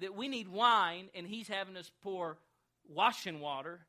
That 0.00 0.14
we 0.14 0.28
need 0.28 0.48
wine, 0.48 1.08
and 1.14 1.26
he's 1.26 1.48
having 1.48 1.76
us 1.76 1.90
pour 2.02 2.38
washing 2.88 3.40
water 3.40 3.80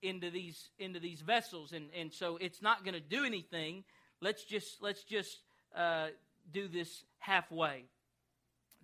into 0.00 0.30
these 0.30 0.70
into 0.78 0.98
these 0.98 1.20
vessels, 1.20 1.72
and 1.72 1.88
and 1.94 2.12
so 2.12 2.38
it's 2.38 2.62
not 2.62 2.84
going 2.84 2.94
to 2.94 3.00
do 3.00 3.24
anything. 3.24 3.84
Let's 4.20 4.44
just 4.44 4.82
let's 4.82 5.04
just 5.04 5.38
uh, 5.76 6.08
do 6.50 6.66
this 6.68 7.04
halfway. 7.18 7.84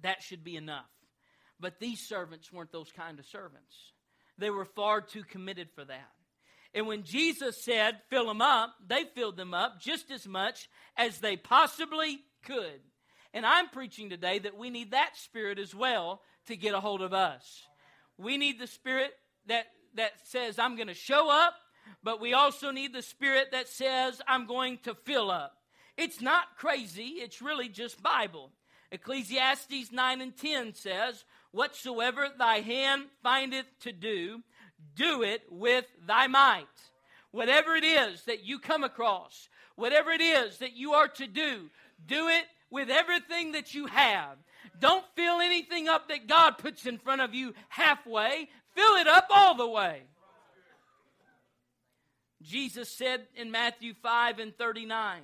That 0.03 0.23
should 0.23 0.45
be 0.45 0.57
enough. 0.57 0.91
But 1.61 1.81
these 1.81 2.01
servants 2.01 2.53
weren't 2.53 2.73
those 2.73 2.93
kind 2.93 3.19
of 3.19 3.27
servants. 3.27 3.75
They 4.37 4.51
were 4.51 4.65
far 4.65 5.01
too 5.01 5.25
committed 5.25 5.71
for 5.75 5.85
that. 5.85 6.13
And 6.75 6.87
when 6.87 7.03
Jesus 7.03 7.63
said, 7.63 8.01
fill 8.11 8.27
them 8.27 8.43
up, 8.43 8.75
they 8.87 9.05
filled 9.05 9.37
them 9.37 9.55
up 9.55 9.81
just 9.81 10.11
as 10.11 10.27
much 10.27 10.69
as 10.97 11.19
they 11.19 11.37
possibly 11.37 12.21
could. 12.45 12.81
And 13.33 13.45
I'm 13.47 13.69
preaching 13.69 14.11
today 14.11 14.39
that 14.41 14.57
we 14.57 14.71
need 14.71 14.93
that 14.93 15.17
spirit 15.17 15.59
as 15.59 15.75
well 15.75 16.23
to 16.47 16.57
get 16.57 16.75
a 16.75 16.81
hold 16.81 17.03
of 17.03 17.13
us. 17.13 17.63
We 18.17 18.37
need 18.37 18.59
the 18.59 18.67
spirit 18.67 19.13
that, 19.47 19.67
that 19.95 20.13
says, 20.25 20.59
I'm 20.59 20.77
going 20.77 20.89
to 20.89 20.95
show 20.95 21.31
up, 21.31 21.55
but 22.03 22.21
we 22.21 22.33
also 22.33 22.71
need 22.71 22.93
the 22.93 23.03
spirit 23.03 23.49
that 23.53 23.69
says, 23.69 24.21
I'm 24.27 24.47
going 24.47 24.79
to 24.85 24.95
fill 24.95 25.31
up. 25.31 25.55
It's 25.97 26.21
not 26.21 26.57
crazy, 26.57 27.17
it's 27.19 27.43
really 27.43 27.69
just 27.69 28.03
Bible. 28.03 28.53
Ecclesiastes 28.91 29.93
9 29.93 30.21
and 30.21 30.37
10 30.37 30.75
says, 30.75 31.25
Whatsoever 31.51 32.29
thy 32.39 32.61
hand 32.61 33.05
findeth 33.23 33.67
to 33.81 33.93
do, 33.93 34.43
do 34.95 35.23
it 35.23 35.43
with 35.51 35.85
thy 36.07 36.27
might. 36.27 36.67
Whatever 37.31 37.75
it 37.75 37.85
is 37.85 38.23
that 38.25 38.45
you 38.45 38.59
come 38.59 38.85
across, 38.85 39.49
whatever 39.77 40.11
it 40.11 40.21
is 40.21 40.59
that 40.59 40.77
you 40.77 40.93
are 40.93 41.09
to 41.09 41.27
do, 41.27 41.71
do 42.07 42.29
it 42.29 42.45
with 42.71 42.91
everything 42.91 43.53
that 43.53 43.75
you 43.75 43.87
have. 43.87 44.37
Don't 44.79 45.05
fill 45.15 45.41
anything 45.41 45.89
up 45.89 46.09
that 46.09 46.27
God 46.27 46.59
puts 46.59 46.87
in 46.87 46.99
front 46.99 47.21
of 47.21 47.35
you 47.35 47.55
halfway, 47.69 48.49
fill 48.75 48.97
it 48.97 49.07
up 49.07 49.27
all 49.31 49.55
the 49.55 49.69
way. 49.69 50.03
Jesus 52.43 52.89
said 52.89 53.27
in 53.35 53.51
Matthew 53.51 53.95
5 53.95 54.39
and 54.39 54.57
39, 54.57 55.21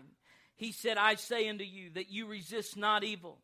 He 0.57 0.73
said, 0.73 0.99
I 0.99 1.15
say 1.15 1.49
unto 1.49 1.65
you 1.65 1.91
that 1.95 2.11
you 2.11 2.27
resist 2.27 2.77
not 2.77 3.05
evil 3.05 3.39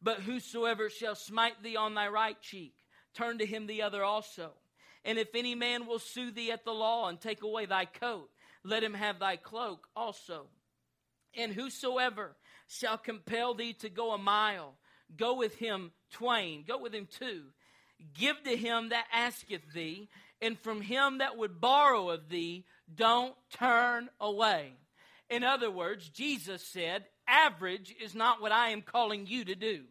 but 0.00 0.20
whosoever 0.20 0.90
shall 0.90 1.14
smite 1.14 1.62
thee 1.62 1.76
on 1.76 1.94
thy 1.94 2.08
right 2.08 2.40
cheek, 2.40 2.74
turn 3.14 3.38
to 3.38 3.46
him 3.46 3.66
the 3.66 3.82
other 3.82 4.04
also. 4.04 4.52
And 5.04 5.18
if 5.18 5.34
any 5.34 5.54
man 5.54 5.86
will 5.86 5.98
sue 5.98 6.30
thee 6.30 6.50
at 6.50 6.64
the 6.64 6.72
law 6.72 7.08
and 7.08 7.20
take 7.20 7.42
away 7.42 7.66
thy 7.66 7.84
coat, 7.84 8.30
let 8.64 8.82
him 8.82 8.94
have 8.94 9.18
thy 9.18 9.36
cloak 9.36 9.86
also. 9.94 10.46
And 11.36 11.52
whosoever 11.52 12.36
shall 12.66 12.98
compel 12.98 13.54
thee 13.54 13.72
to 13.74 13.88
go 13.88 14.12
a 14.12 14.18
mile, 14.18 14.74
go 15.16 15.34
with 15.34 15.54
him 15.56 15.92
twain, 16.12 16.64
go 16.66 16.78
with 16.78 16.94
him 16.94 17.08
two. 17.18 17.44
Give 18.14 18.40
to 18.44 18.56
him 18.56 18.90
that 18.90 19.06
asketh 19.12 19.72
thee, 19.74 20.08
and 20.40 20.58
from 20.58 20.80
him 20.80 21.18
that 21.18 21.36
would 21.36 21.60
borrow 21.60 22.10
of 22.10 22.28
thee, 22.28 22.64
don't 22.94 23.34
turn 23.52 24.08
away. 24.20 24.72
In 25.28 25.44
other 25.44 25.70
words, 25.70 26.08
Jesus 26.08 26.62
said, 26.62 27.04
average 27.26 27.94
is 28.02 28.14
not 28.14 28.40
what 28.40 28.52
I 28.52 28.70
am 28.70 28.82
calling 28.82 29.26
you 29.26 29.44
to 29.44 29.54
do. 29.54 29.84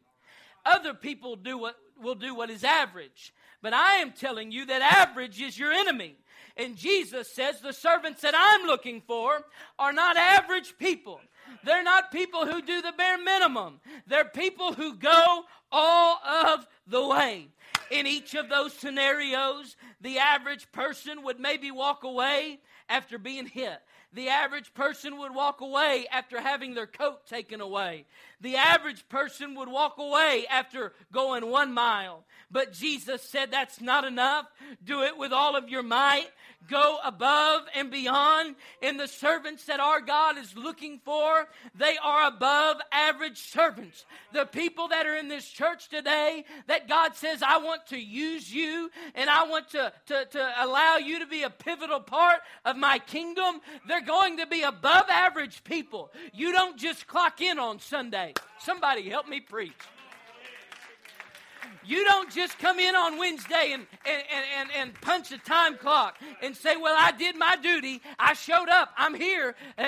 Other 0.65 0.93
people 0.93 1.35
do 1.35 1.57
what 1.57 1.75
will 2.01 2.15
do 2.15 2.35
what 2.35 2.49
is 2.49 2.63
average. 2.63 3.33
But 3.61 3.73
I 3.73 3.95
am 3.95 4.11
telling 4.11 4.51
you 4.51 4.65
that 4.65 4.81
average 4.81 5.41
is 5.41 5.57
your 5.57 5.71
enemy. 5.71 6.15
And 6.55 6.75
Jesus 6.75 7.31
says 7.31 7.61
the 7.61 7.73
servants 7.73 8.21
that 8.21 8.33
I'm 8.35 8.65
looking 8.65 9.01
for 9.01 9.41
are 9.77 9.93
not 9.93 10.17
average 10.17 10.77
people. 10.77 11.19
They're 11.63 11.83
not 11.83 12.11
people 12.11 12.45
who 12.45 12.61
do 12.61 12.81
the 12.81 12.93
bare 12.97 13.17
minimum. 13.17 13.79
They're 14.07 14.25
people 14.25 14.73
who 14.73 14.95
go 14.95 15.43
all 15.71 16.19
of 16.25 16.67
the 16.87 17.05
way. 17.05 17.49
In 17.91 18.07
each 18.07 18.33
of 18.35 18.49
those 18.49 18.73
scenarios, 18.73 19.75
the 20.01 20.17
average 20.17 20.71
person 20.71 21.23
would 21.23 21.39
maybe 21.39 21.71
walk 21.71 22.03
away 22.03 22.59
after 22.89 23.17
being 23.17 23.45
hit. 23.45 23.79
The 24.13 24.29
average 24.29 24.73
person 24.73 25.17
would 25.19 25.35
walk 25.35 25.61
away 25.61 26.07
after 26.11 26.41
having 26.41 26.73
their 26.73 26.87
coat 26.87 27.27
taken 27.27 27.61
away. 27.61 28.05
The 28.41 28.55
average 28.55 29.07
person 29.09 29.55
would 29.55 29.67
walk 29.67 29.97
away 29.97 30.45
after 30.49 30.93
going 31.11 31.49
one 31.49 31.73
mile. 31.73 32.23
But 32.51 32.73
Jesus 32.73 33.23
said 33.23 33.51
that's 33.51 33.81
not 33.81 34.05
enough. 34.05 34.45
Do 34.83 35.03
it 35.03 35.17
with 35.17 35.33
all 35.33 35.55
of 35.55 35.69
your 35.69 35.83
might 35.83 36.29
go 36.67 36.97
above 37.03 37.63
and 37.75 37.89
beyond. 37.91 38.55
And 38.81 38.99
the 38.99 39.07
servants 39.07 39.65
that 39.65 39.79
our 39.79 40.01
God 40.01 40.37
is 40.37 40.55
looking 40.55 40.99
for, 41.03 41.47
they 41.75 41.95
are 42.03 42.27
above 42.27 42.77
average 42.91 43.37
servants. 43.37 44.05
The 44.33 44.45
people 44.45 44.89
that 44.89 45.05
are 45.05 45.15
in 45.15 45.27
this 45.27 45.47
church 45.47 45.89
today, 45.89 46.45
that 46.67 46.87
God 46.87 47.15
says, 47.15 47.41
I 47.41 47.57
want 47.57 47.87
to 47.87 47.97
use 47.97 48.53
you 48.53 48.89
and 49.15 49.29
I 49.29 49.47
want 49.47 49.69
to, 49.71 49.91
to, 50.07 50.25
to 50.25 50.53
allow 50.59 50.97
you 50.97 51.19
to 51.19 51.25
be 51.25 51.43
a 51.43 51.49
pivotal 51.49 51.99
part 51.99 52.39
of 52.65 52.75
my 52.75 52.99
kingdom, 52.99 53.61
they're 53.87 54.01
going 54.01 54.37
to 54.37 54.47
be 54.47 54.63
above 54.63 55.05
average 55.09 55.63
people. 55.63 56.11
You 56.33 56.51
don't 56.51 56.77
just 56.77 57.07
clock 57.07 57.41
in 57.41 57.59
on 57.59 57.79
Sunday. 57.79 58.26
Somebody 58.59 59.09
help 59.09 59.27
me 59.27 59.39
preach. 59.39 59.73
You 61.87 62.03
don't 62.03 62.29
just 62.29 62.59
come 62.59 62.79
in 62.79 62.95
on 62.95 63.17
Wednesday 63.17 63.71
and, 63.71 63.87
and, 64.05 64.23
and, 64.59 64.69
and 64.77 65.01
punch 65.01 65.31
a 65.31 65.37
time 65.37 65.77
clock 65.77 66.17
and 66.41 66.55
say, 66.55 66.75
Well, 66.75 66.95
I 66.97 67.13
did 67.13 67.37
my 67.37 67.55
duty. 67.63 68.01
I 68.19 68.33
showed 68.33 68.67
up. 68.67 68.89
I'm 68.97 69.15
here. 69.15 69.55
Uh, 69.77 69.85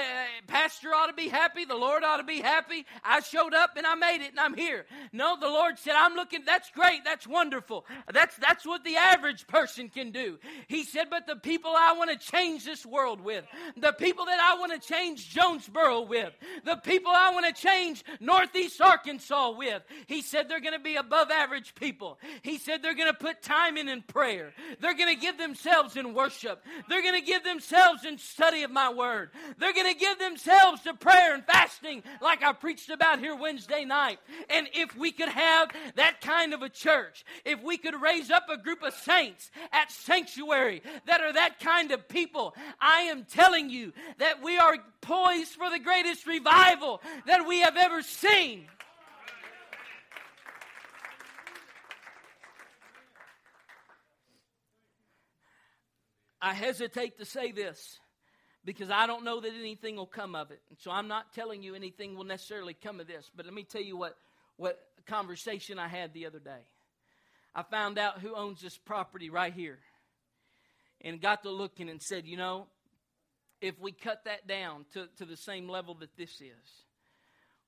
Pastor 0.48 0.96
ought 0.96 1.08
to 1.08 1.14
be 1.14 1.28
happy. 1.28 1.66
The 1.66 1.76
Lord 1.76 2.04
ought 2.06 2.18
to 2.18 2.24
be 2.24 2.40
happy. 2.40 2.86
I 3.04 3.20
showed 3.20 3.54
up 3.54 3.72
and 3.76 3.86
I 3.86 3.96
made 3.96 4.24
it 4.24 4.32
and 4.32 4.40
I'm 4.40 4.54
here. 4.54 4.86
No, 5.12 5.38
the 5.38 5.50
Lord 5.50 5.78
said, 5.78 5.94
I'm 5.98 6.14
looking. 6.16 6.46
That's 6.46 6.72
great. 6.72 7.04
That's 7.04 7.28
wonderful. 7.28 7.86
That's, 8.14 8.38
that's 8.38 8.66
what 8.66 8.86
the 8.86 8.96
average 8.96 9.46
person 9.48 9.90
can 9.90 10.12
do. 10.12 10.40
He 10.70 10.86
said, 10.86 11.08
But 11.10 11.28
the 11.28 11.36
people 11.36 11.72
I 11.76 11.96
want 11.98 12.12
to 12.12 12.18
change 12.18 12.64
this 12.64 12.86
world 12.86 13.20
with, 13.20 13.44
the 13.76 13.92
people 13.92 14.24
that 14.26 14.40
I 14.40 14.58
want 14.58 14.72
to 14.72 14.80
change 14.80 15.30
Jonesboro 15.32 16.04
with, 16.04 16.32
the 16.64 16.78
people 16.78 17.12
I 17.14 17.34
want 17.34 17.54
to 17.54 17.62
change 17.62 18.06
Northeast 18.22 18.80
Arkansas 18.80 19.52
with, 19.58 19.84
He 20.08 20.22
said 20.22 20.48
they're 20.48 20.62
going 20.62 20.78
to 20.78 20.80
be 20.80 20.96
above 20.96 21.30
average 21.30 21.76
people 21.76 21.89
people. 21.90 22.20
He 22.44 22.60
said 22.60 22.84
they're 22.84 22.94
going 22.94 23.12
to 23.12 23.18
put 23.18 23.42
time 23.42 23.76
in 23.76 23.90
in 23.90 24.04
prayer. 24.04 24.54
They're 24.80 24.94
going 24.94 25.14
to 25.14 25.20
give 25.20 25.40
themselves 25.40 25.96
in 25.98 26.14
worship. 26.14 26.64
They're 26.88 27.02
going 27.02 27.20
to 27.20 27.26
give 27.26 27.44
themselves 27.44 28.06
in 28.06 28.20
study 28.20 28.62
of 28.62 28.70
my 28.70 28.94
word. 28.94 29.32
They're 29.58 29.74
going 29.74 29.92
to 29.92 30.00
give 30.00 30.20
themselves 30.20 30.84
to 30.84 30.94
prayer 30.94 31.34
and 31.34 31.44
fasting 31.44 32.04
like 32.22 32.44
I 32.44 32.54
preached 32.54 32.92
about 32.92 33.18
here 33.18 33.36
Wednesday 33.36 33.86
night. 33.86 34.20
And 34.52 34.68
if 34.74 34.96
we 34.96 35.12
could 35.12 35.30
have 35.30 35.72
that 35.96 36.22
kind 36.22 36.54
of 36.54 36.62
a 36.62 36.70
church, 36.70 37.26
if 37.44 37.60
we 37.64 37.78
could 37.78 38.00
raise 38.00 38.30
up 38.30 38.46
a 38.50 38.58
group 38.58 38.84
of 38.84 38.94
saints 38.94 39.50
at 39.72 39.92
sanctuary 39.92 40.84
that 41.08 41.22
are 41.22 41.34
that 41.34 41.60
kind 41.60 41.92
of 41.92 42.08
people, 42.08 42.54
I 42.80 43.02
am 43.02 43.26
telling 43.26 43.72
you 43.72 43.94
that 44.20 44.44
we 44.44 44.60
are 44.60 44.78
poised 45.02 45.54
for 45.54 45.72
the 45.72 45.80
greatest 45.80 46.28
revival 46.28 47.02
that 47.26 47.48
we 47.48 47.62
have 47.62 47.78
ever 47.78 48.04
seen. 48.04 48.68
I 56.42 56.54
hesitate 56.54 57.18
to 57.20 57.26
say 57.26 57.52
this 57.52 58.00
because 58.66 58.90
I 58.90 59.08
don't 59.08 59.24
know 59.24 59.40
that 59.42 59.52
anything 59.58 59.96
will 59.96 60.06
come 60.06 60.36
of 60.36 60.52
it. 60.52 60.62
And 60.70 60.78
so 60.80 60.92
I'm 60.92 61.08
not 61.08 61.34
telling 61.34 61.64
you 61.64 61.76
anything 61.76 62.16
will 62.16 62.26
necessarily 62.26 62.74
come 62.74 63.00
of 63.00 63.08
this. 63.08 63.30
But 63.36 63.46
let 63.46 63.54
me 63.54 63.64
tell 63.64 63.82
you 63.82 63.98
what, 63.98 64.16
what 64.58 64.80
conversation 65.08 65.80
I 65.80 65.88
had 65.88 66.14
the 66.14 66.26
other 66.26 66.40
day. 66.40 66.62
I 67.56 67.64
found 67.64 67.98
out 67.98 68.20
who 68.20 68.36
owns 68.36 68.62
this 68.62 68.78
property 68.78 69.30
right 69.30 69.54
here 69.54 69.80
and 71.02 71.20
got 71.22 71.44
to 71.44 71.50
looking 71.50 71.90
and 71.90 72.02
said, 72.02 72.26
you 72.26 72.38
know, 72.38 72.68
if 73.62 73.80
we 73.80 73.92
cut 73.92 74.24
that 74.26 74.48
down 74.48 74.86
to, 74.94 75.08
to 75.18 75.26
the 75.26 75.36
same 75.36 75.68
level 75.68 75.96
that 75.96 76.16
this 76.18 76.42
is, 76.42 76.86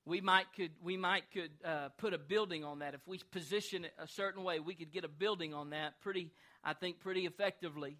we 0.04 0.20
might 0.20 0.46
could 0.56 0.72
we 0.82 0.96
might 0.96 1.24
could 1.32 1.50
uh, 1.64 1.88
put 1.98 2.12
a 2.12 2.18
building 2.18 2.64
on 2.64 2.80
that 2.80 2.94
if 2.94 3.00
we 3.06 3.20
position 3.30 3.84
it 3.84 3.92
a 3.98 4.08
certain 4.08 4.42
way 4.42 4.58
we 4.58 4.74
could 4.74 4.92
get 4.92 5.04
a 5.04 5.08
building 5.08 5.54
on 5.54 5.70
that 5.70 6.00
pretty 6.00 6.32
i 6.64 6.72
think 6.72 6.98
pretty 7.00 7.24
effectively 7.24 7.96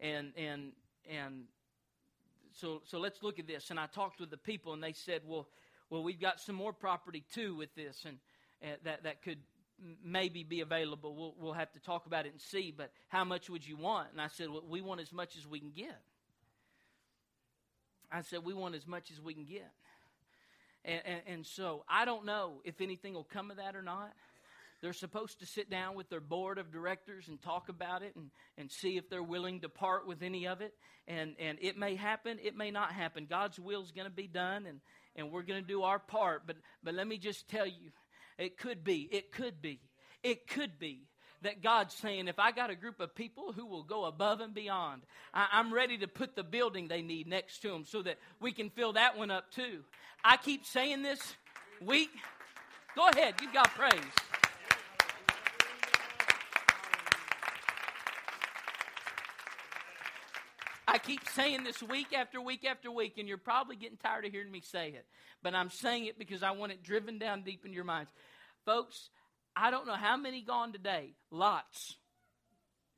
and 0.00 0.32
and 0.36 0.72
and 1.08 1.44
so 2.52 2.82
so 2.84 2.98
let's 2.98 3.22
look 3.22 3.38
at 3.38 3.46
this. 3.46 3.70
And 3.70 3.78
i 3.78 3.86
talked 3.86 4.20
with 4.20 4.30
the 4.30 4.36
people 4.36 4.72
and 4.72 4.82
they 4.82 4.92
said 4.92 5.22
well 5.26 5.48
well 5.90 6.02
we've 6.02 6.20
got 6.20 6.40
some 6.40 6.54
more 6.54 6.72
property 6.72 7.24
too 7.32 7.54
with 7.56 7.74
this 7.74 8.04
and 8.04 8.18
uh, 8.62 8.76
that 8.84 9.04
that 9.04 9.22
could 9.22 9.38
maybe 10.02 10.42
be 10.42 10.60
available. 10.60 11.14
We'll 11.14 11.34
we'll 11.38 11.52
have 11.52 11.72
to 11.72 11.80
talk 11.80 12.06
about 12.06 12.26
it 12.26 12.32
and 12.32 12.40
see 12.40 12.72
but 12.76 12.90
how 13.08 13.24
much 13.24 13.50
would 13.50 13.66
you 13.66 13.76
want? 13.76 14.08
And 14.12 14.20
i 14.20 14.28
said 14.28 14.50
well, 14.50 14.64
we 14.68 14.80
want 14.80 15.00
as 15.00 15.12
much 15.12 15.36
as 15.36 15.46
we 15.46 15.60
can 15.60 15.70
get. 15.70 16.00
I 18.10 18.22
said 18.22 18.44
we 18.44 18.54
want 18.54 18.74
as 18.74 18.86
much 18.86 19.10
as 19.10 19.20
we 19.20 19.34
can 19.34 19.44
get. 19.44 19.70
And, 20.84 21.02
and, 21.04 21.20
and 21.26 21.46
so 21.46 21.84
i 21.88 22.04
don't 22.04 22.24
know 22.24 22.60
if 22.64 22.80
anything 22.80 23.14
will 23.14 23.24
come 23.24 23.50
of 23.50 23.56
that 23.56 23.74
or 23.74 23.82
not 23.82 24.12
they're 24.82 24.92
supposed 24.92 25.40
to 25.40 25.46
sit 25.46 25.70
down 25.70 25.94
with 25.94 26.08
their 26.10 26.20
board 26.20 26.58
of 26.58 26.70
directors 26.70 27.28
and 27.28 27.40
talk 27.40 27.68
about 27.68 28.02
it 28.02 28.14
and, 28.16 28.30
and 28.58 28.70
see 28.70 28.96
if 28.96 29.08
they're 29.08 29.22
willing 29.22 29.60
to 29.60 29.68
part 29.68 30.06
with 30.06 30.22
any 30.22 30.46
of 30.46 30.60
it. 30.60 30.74
And, 31.08 31.34
and 31.38 31.58
it 31.60 31.78
may 31.78 31.94
happen, 31.94 32.38
it 32.42 32.56
may 32.56 32.70
not 32.70 32.92
happen. 32.92 33.26
God's 33.28 33.58
will 33.58 33.82
is 33.82 33.92
going 33.92 34.06
to 34.06 34.14
be 34.14 34.26
done, 34.26 34.66
and, 34.66 34.80
and 35.14 35.30
we're 35.30 35.42
going 35.42 35.62
to 35.62 35.66
do 35.66 35.82
our 35.82 35.98
part. 35.98 36.42
But, 36.46 36.56
but 36.82 36.94
let 36.94 37.06
me 37.06 37.18
just 37.18 37.48
tell 37.48 37.66
you, 37.66 37.90
it 38.38 38.58
could 38.58 38.84
be, 38.84 39.08
it 39.10 39.32
could 39.32 39.62
be, 39.62 39.80
it 40.22 40.46
could 40.46 40.78
be 40.78 41.06
that 41.42 41.62
God's 41.62 41.94
saying, 41.94 42.28
if 42.28 42.38
I 42.38 42.50
got 42.50 42.70
a 42.70 42.74
group 42.74 43.00
of 43.00 43.14
people 43.14 43.52
who 43.52 43.66
will 43.66 43.82
go 43.82 44.04
above 44.04 44.40
and 44.40 44.52
beyond, 44.52 45.02
I, 45.32 45.46
am 45.52 45.72
ready 45.72 45.98
to 45.98 46.08
put 46.08 46.34
the 46.34 46.42
building 46.42 46.88
they 46.88 47.02
need 47.02 47.26
next 47.26 47.60
to 47.60 47.68
them 47.68 47.84
so 47.86 48.02
that 48.02 48.18
we 48.40 48.52
can 48.52 48.70
fill 48.70 48.94
that 48.94 49.16
one 49.16 49.30
up 49.30 49.50
too. 49.52 49.84
I 50.24 50.36
keep 50.36 50.64
saying 50.66 51.02
this 51.02 51.20
week. 51.80 52.10
Go 52.94 53.08
ahead, 53.08 53.34
you've 53.42 53.52
got 53.52 53.70
praise. 53.70 54.35
I 60.88 60.98
keep 60.98 61.26
saying 61.28 61.64
this 61.64 61.82
week 61.82 62.12
after 62.16 62.40
week 62.40 62.64
after 62.64 62.90
week, 62.90 63.18
and 63.18 63.28
you're 63.28 63.38
probably 63.38 63.76
getting 63.76 63.96
tired 63.96 64.24
of 64.24 64.32
hearing 64.32 64.52
me 64.52 64.60
say 64.60 64.90
it. 64.90 65.06
But 65.42 65.54
I'm 65.54 65.70
saying 65.70 66.06
it 66.06 66.18
because 66.18 66.42
I 66.42 66.52
want 66.52 66.72
it 66.72 66.82
driven 66.82 67.18
down 67.18 67.42
deep 67.42 67.66
in 67.66 67.72
your 67.72 67.84
minds. 67.84 68.10
Folks, 68.64 69.10
I 69.56 69.70
don't 69.70 69.86
know 69.86 69.94
how 69.94 70.16
many 70.16 70.42
gone 70.42 70.72
today. 70.72 71.14
Lots. 71.30 71.96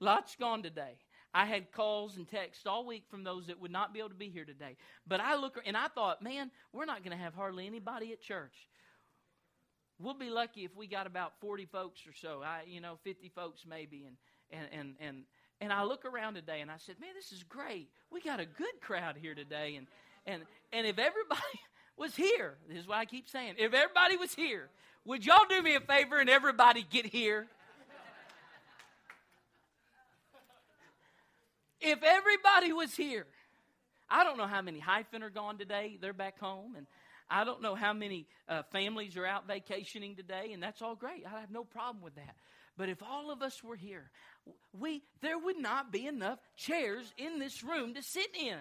Lots 0.01 0.37
gone 0.37 0.63
today. 0.63 0.99
I 1.33 1.47
had 1.47 1.73
calls 1.73 2.17
and 2.17 2.29
texts 2.29 2.67
all 2.67 2.87
week 2.87 3.05
from 3.11 3.25
those 3.25 3.47
that 3.47 3.61
would 3.61 3.71
not 3.71 3.93
be 3.93 4.01
able 4.01 4.09
to 4.11 4.15
be 4.15 4.31
here 4.31 4.45
today. 4.45 4.77
But 5.07 5.21
I 5.21 5.37
look 5.37 5.59
and 5.65 5.77
I 5.77 5.89
thought, 5.89 6.23
man, 6.23 6.51
we're 6.73 6.87
not 6.87 7.05
going 7.05 7.17
to 7.17 7.23
have 7.23 7.35
hardly 7.35 7.67
anybody 7.67 8.13
at 8.13 8.21
church. 8.21 8.69
We'll 10.01 10.15
be 10.15 10.31
lucky 10.31 10.65
if 10.65 10.77
we 10.77 10.87
got 10.87 11.07
about 11.07 11.33
40 11.41 11.67
folks 11.67 12.01
or 12.07 12.13
so. 12.13 12.43
I, 12.43 12.63
you 12.67 12.81
know, 12.81 12.99
50 13.05 13.31
folks 13.35 13.63
maybe. 13.69 14.07
And, 14.07 14.17
and, 14.51 14.69
and, 14.73 14.95
and 15.01 15.17
and 15.61 15.73
I 15.73 15.83
look 15.83 16.05
around 16.05 16.35
today 16.35 16.61
and 16.61 16.71
I 16.71 16.77
said, 16.79 16.97
man, 17.01 17.11
this 17.15 17.33
is 17.33 17.43
great. 17.43 17.89
We 18.11 18.21
got 18.21 18.41
a 18.41 18.47
good 18.47 18.81
crowd 18.81 19.17
here 19.21 19.35
today. 19.35 19.77
And, 19.77 19.87
and, 20.27 20.43
and 20.73 20.87
if 20.87 20.99
everybody 20.99 21.41
was 21.97 22.15
here, 22.15 22.55
this 22.69 22.79
is 22.79 22.87
what 22.87 22.99
I 22.99 23.05
keep 23.05 23.29
saying, 23.29 23.55
if 23.59 23.75
everybody 23.75 24.17
was 24.17 24.35
here, 24.35 24.69
would 25.05 25.27
y'all 25.27 25.47
do 25.49 25.61
me 25.63 25.75
a 25.75 25.81
favor 25.81 26.21
and 26.21 26.31
everybody 26.31 26.87
get 26.89 27.07
here? 27.07 27.47
if 31.81 32.03
everybody 32.03 32.73
was 32.73 32.95
here, 32.95 33.27
I 34.11 34.25
don't 34.25 34.39
know 34.39 34.47
how 34.47 34.63
many 34.63 34.79
hyphen 34.79 35.23
are 35.23 35.31
gone 35.31 35.59
today. 35.59 35.99
They're 36.01 36.13
back 36.13 36.39
home. 36.39 36.77
And 36.77 36.87
I 37.31 37.45
don't 37.45 37.61
know 37.61 37.75
how 37.75 37.93
many 37.93 38.27
uh, 38.49 38.63
families 38.71 39.17
are 39.17 39.27
out 39.27 39.47
vacationing 39.47 40.15
today. 40.15 40.53
And 40.53 40.63
that's 40.63 40.83
all 40.83 40.95
great. 40.95 41.25
I 41.27 41.41
have 41.41 41.51
no 41.51 41.65
problem 41.65 42.03
with 42.03 42.15
that. 42.15 42.37
But 42.79 42.89
if 42.89 43.03
all 43.03 43.31
of 43.31 43.43
us 43.43 43.63
were 43.63 43.77
here, 43.77 44.11
we 44.73 45.03
there 45.21 45.37
would 45.37 45.59
not 45.59 45.93
be 45.93 46.07
enough 46.07 46.39
chairs 46.57 47.13
in 47.19 47.41
this 47.41 47.63
room 47.63 47.95
to 47.95 48.03
sit 48.03 48.35
in. 48.35 48.57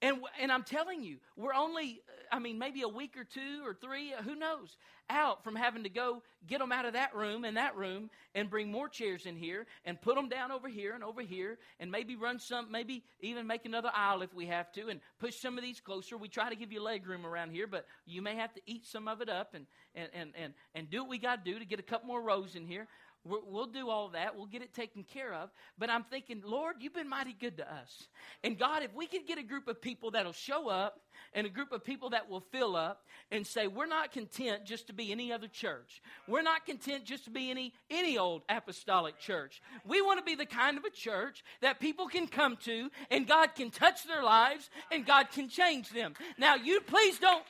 And, 0.00 0.18
and 0.40 0.52
I'm 0.52 0.62
telling 0.62 1.02
you, 1.02 1.16
we're 1.36 1.54
only, 1.54 2.00
I 2.30 2.38
mean, 2.38 2.56
maybe 2.56 2.82
a 2.82 2.88
week 2.88 3.16
or 3.16 3.24
two 3.24 3.62
or 3.64 3.74
three, 3.74 4.12
who 4.22 4.36
knows, 4.36 4.76
out 5.10 5.42
from 5.44 5.56
having 5.56 5.82
to 5.82 5.88
go 5.88 6.22
get 6.46 6.58
them 6.60 6.72
out 6.72 6.84
of 6.84 6.92
that 6.92 7.14
room 7.14 7.44
and 7.44 7.56
that 7.56 7.76
room 7.76 8.10
and 8.34 8.48
bring 8.48 8.70
more 8.70 8.88
chairs 8.88 9.26
in 9.26 9.36
here 9.36 9.66
and 9.84 10.00
put 10.00 10.14
them 10.14 10.28
down 10.28 10.52
over 10.52 10.68
here 10.68 10.94
and 10.94 11.02
over 11.02 11.20
here 11.20 11.58
and 11.80 11.90
maybe 11.90 12.16
run 12.16 12.38
some, 12.38 12.70
maybe 12.70 13.04
even 13.20 13.46
make 13.46 13.64
another 13.64 13.90
aisle 13.94 14.22
if 14.22 14.32
we 14.34 14.46
have 14.46 14.72
to 14.72 14.88
and 14.88 15.00
push 15.18 15.36
some 15.36 15.58
of 15.58 15.64
these 15.64 15.80
closer. 15.80 16.16
We 16.16 16.28
try 16.28 16.48
to 16.48 16.56
give 16.56 16.72
you 16.72 16.82
leg 16.82 17.06
room 17.06 17.26
around 17.26 17.50
here, 17.50 17.66
but 17.66 17.86
you 18.06 18.22
may 18.22 18.36
have 18.36 18.54
to 18.54 18.60
eat 18.66 18.86
some 18.86 19.08
of 19.08 19.20
it 19.20 19.28
up 19.28 19.54
and, 19.54 19.66
and, 19.94 20.08
and, 20.14 20.32
and, 20.40 20.54
and 20.74 20.90
do 20.90 21.02
what 21.02 21.10
we 21.10 21.18
got 21.18 21.44
to 21.44 21.52
do 21.52 21.58
to 21.58 21.64
get 21.64 21.80
a 21.80 21.82
couple 21.84 22.06
more 22.06 22.22
rows 22.22 22.54
in 22.54 22.66
here 22.66 22.86
we 23.24 23.38
will 23.46 23.66
do 23.66 23.90
all 23.90 24.08
that. 24.10 24.36
We'll 24.36 24.46
get 24.46 24.62
it 24.62 24.72
taken 24.72 25.04
care 25.04 25.34
of. 25.34 25.50
But 25.78 25.90
I'm 25.90 26.04
thinking, 26.04 26.42
Lord, 26.44 26.76
you've 26.80 26.94
been 26.94 27.08
mighty 27.08 27.34
good 27.38 27.56
to 27.58 27.72
us. 27.72 28.08
And 28.42 28.58
God, 28.58 28.82
if 28.82 28.94
we 28.94 29.06
could 29.06 29.26
get 29.26 29.38
a 29.38 29.42
group 29.42 29.68
of 29.68 29.80
people 29.80 30.12
that'll 30.12 30.32
show 30.32 30.68
up 30.68 31.00
and 31.34 31.46
a 31.46 31.50
group 31.50 31.72
of 31.72 31.84
people 31.84 32.10
that 32.10 32.30
will 32.30 32.40
fill 32.40 32.76
up 32.76 33.04
and 33.30 33.46
say, 33.46 33.66
we're 33.66 33.86
not 33.86 34.12
content 34.12 34.64
just 34.64 34.86
to 34.86 34.92
be 34.92 35.12
any 35.12 35.32
other 35.32 35.48
church. 35.48 36.00
We're 36.26 36.42
not 36.42 36.64
content 36.64 37.04
just 37.04 37.24
to 37.24 37.30
be 37.30 37.50
any, 37.50 37.74
any 37.90 38.16
old 38.16 38.42
apostolic 38.48 39.18
church. 39.18 39.60
We 39.84 40.00
want 40.00 40.18
to 40.20 40.24
be 40.24 40.34
the 40.34 40.46
kind 40.46 40.78
of 40.78 40.84
a 40.84 40.90
church 40.90 41.44
that 41.60 41.80
people 41.80 42.06
can 42.06 42.28
come 42.28 42.56
to 42.64 42.90
and 43.10 43.26
God 43.26 43.54
can 43.54 43.70
touch 43.70 44.04
their 44.04 44.22
lives 44.22 44.70
and 44.90 45.04
God 45.04 45.30
can 45.32 45.48
change 45.48 45.90
them. 45.90 46.14
Now, 46.38 46.54
you 46.54 46.80
please 46.80 47.18
don't 47.18 47.44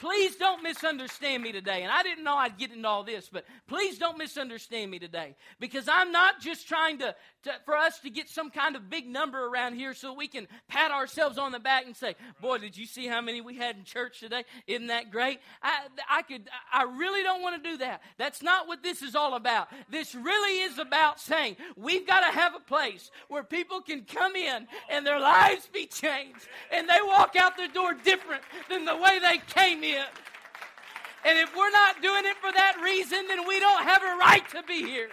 Please 0.00 0.34
don't 0.36 0.62
misunderstand 0.62 1.42
me 1.42 1.52
today. 1.52 1.82
And 1.82 1.92
I 1.92 2.02
didn't 2.02 2.24
know 2.24 2.34
I'd 2.34 2.56
get 2.56 2.72
into 2.72 2.88
all 2.88 3.04
this, 3.04 3.28
but 3.30 3.44
please 3.68 3.98
don't 3.98 4.16
misunderstand 4.16 4.90
me 4.90 4.98
today. 4.98 5.36
Because 5.60 5.88
I'm 5.88 6.10
not 6.10 6.40
just 6.40 6.66
trying 6.66 7.00
to, 7.00 7.14
to, 7.42 7.52
for 7.66 7.76
us 7.76 8.00
to 8.00 8.08
get 8.08 8.30
some 8.30 8.50
kind 8.50 8.76
of 8.76 8.88
big 8.88 9.06
number 9.06 9.44
around 9.44 9.74
here 9.74 9.92
so 9.92 10.14
we 10.14 10.26
can 10.26 10.48
pat 10.68 10.90
ourselves 10.90 11.36
on 11.36 11.52
the 11.52 11.58
back 11.58 11.84
and 11.84 11.94
say, 11.94 12.16
boy, 12.40 12.56
did 12.56 12.78
you 12.78 12.86
see 12.86 13.06
how 13.06 13.20
many 13.20 13.42
we 13.42 13.56
had 13.56 13.76
in 13.76 13.84
church 13.84 14.20
today? 14.20 14.44
Isn't 14.66 14.86
that 14.86 15.10
great? 15.10 15.38
I, 15.62 15.88
I 16.08 16.22
could, 16.22 16.48
I 16.72 16.84
really 16.84 17.22
don't 17.22 17.42
want 17.42 17.62
to 17.62 17.70
do 17.70 17.76
that. 17.78 18.00
That's 18.16 18.42
not 18.42 18.68
what 18.68 18.82
this 18.82 19.02
is 19.02 19.14
all 19.14 19.34
about. 19.34 19.68
This 19.90 20.14
really 20.14 20.62
is 20.62 20.78
about 20.78 21.20
saying 21.20 21.56
we've 21.76 22.06
got 22.06 22.20
to 22.20 22.38
have 22.38 22.54
a 22.54 22.60
place 22.60 23.10
where 23.28 23.44
people 23.44 23.82
can 23.82 24.06
come 24.06 24.34
in 24.34 24.66
and 24.88 25.06
their 25.06 25.20
lives 25.20 25.68
be 25.70 25.84
changed 25.84 26.48
and 26.72 26.88
they 26.88 27.02
walk 27.06 27.36
out 27.36 27.58
the 27.58 27.68
door 27.68 27.92
different 28.02 28.42
than 28.70 28.86
the 28.86 28.96
way 28.96 29.18
they 29.18 29.36
came 29.46 29.84
in 29.84 29.89
And 29.96 31.38
if 31.38 31.54
we're 31.56 31.70
not 31.70 32.02
doing 32.02 32.24
it 32.24 32.36
for 32.36 32.52
that 32.52 32.80
reason, 32.82 33.26
then 33.28 33.46
we 33.46 33.60
don't 33.60 33.82
have 33.82 34.02
a 34.02 34.16
right 34.18 34.48
to 34.50 34.62
be 34.62 34.82
here. 34.82 35.10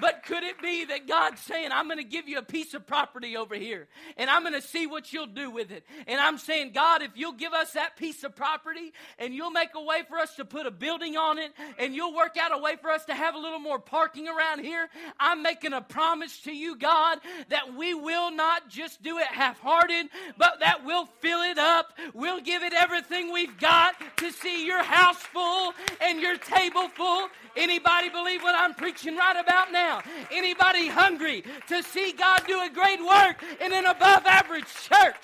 But 0.00 0.24
could 0.24 0.42
it 0.42 0.60
be 0.60 0.84
that 0.86 1.06
God's 1.08 1.40
saying, 1.40 1.70
I'm 1.72 1.86
going 1.86 1.98
to 1.98 2.04
give 2.04 2.28
you 2.28 2.38
a 2.38 2.42
piece 2.42 2.74
of 2.74 2.86
property 2.86 3.36
over 3.36 3.54
here 3.54 3.88
and 4.16 4.28
I'm 4.30 4.42
going 4.42 4.54
to 4.54 4.66
see 4.66 4.86
what 4.86 5.12
you'll 5.12 5.26
do 5.26 5.50
with 5.50 5.70
it? 5.70 5.84
And 6.06 6.20
I'm 6.20 6.38
saying, 6.38 6.72
God, 6.72 7.02
if 7.02 7.10
you'll 7.14 7.32
give 7.32 7.52
us 7.52 7.72
that 7.72 7.96
piece 7.96 8.24
of 8.24 8.36
property 8.36 8.92
and 9.18 9.34
you'll 9.34 9.50
make 9.50 9.70
a 9.74 9.82
way 9.82 10.02
for 10.08 10.18
us 10.18 10.36
to 10.36 10.44
put 10.44 10.66
a 10.66 10.70
building 10.70 11.16
on 11.16 11.38
it 11.38 11.52
and 11.78 11.94
you'll 11.94 12.14
work 12.14 12.36
out 12.40 12.54
a 12.54 12.58
way 12.58 12.76
for 12.80 12.90
us 12.90 13.04
to 13.06 13.14
have 13.14 13.34
a 13.34 13.38
little 13.38 13.58
more 13.58 13.78
parking 13.78 14.28
around 14.28 14.60
here, 14.60 14.88
I'm 15.18 15.42
making 15.42 15.72
a 15.72 15.80
promise 15.80 16.40
to 16.42 16.52
you, 16.52 16.76
God, 16.76 17.18
that 17.48 17.74
we 17.74 17.94
will 17.94 18.30
not 18.30 18.68
just 18.68 19.02
do 19.02 19.18
it 19.18 19.26
half 19.26 19.58
hearted, 19.60 20.06
but 20.36 20.60
that 20.60 20.84
we'll 20.84 21.06
fill 21.20 21.42
it 21.42 21.58
up. 21.58 21.92
We'll 22.14 22.40
give 22.40 22.62
it 22.62 22.72
everything 22.72 23.32
we've 23.32 23.58
got 23.58 23.94
to 24.18 24.30
see 24.30 24.66
your 24.66 24.82
house 24.82 25.16
full 25.16 25.72
and 26.00 26.20
your 26.20 26.36
table 26.36 26.88
full. 26.88 27.28
Anybody 27.56 28.08
believe 28.10 28.42
what 28.42 28.54
I'm 28.54 28.74
preaching 28.74 29.16
right 29.16 29.36
about 29.38 29.72
now? 29.72 29.87
Anybody 30.30 30.88
hungry 30.88 31.44
to 31.68 31.82
see 31.82 32.12
God 32.12 32.42
do 32.46 32.60
a 32.60 32.70
great 32.72 33.04
work 33.04 33.42
in 33.60 33.72
an 33.72 33.86
above 33.86 34.26
average 34.26 34.66
church? 34.88 35.14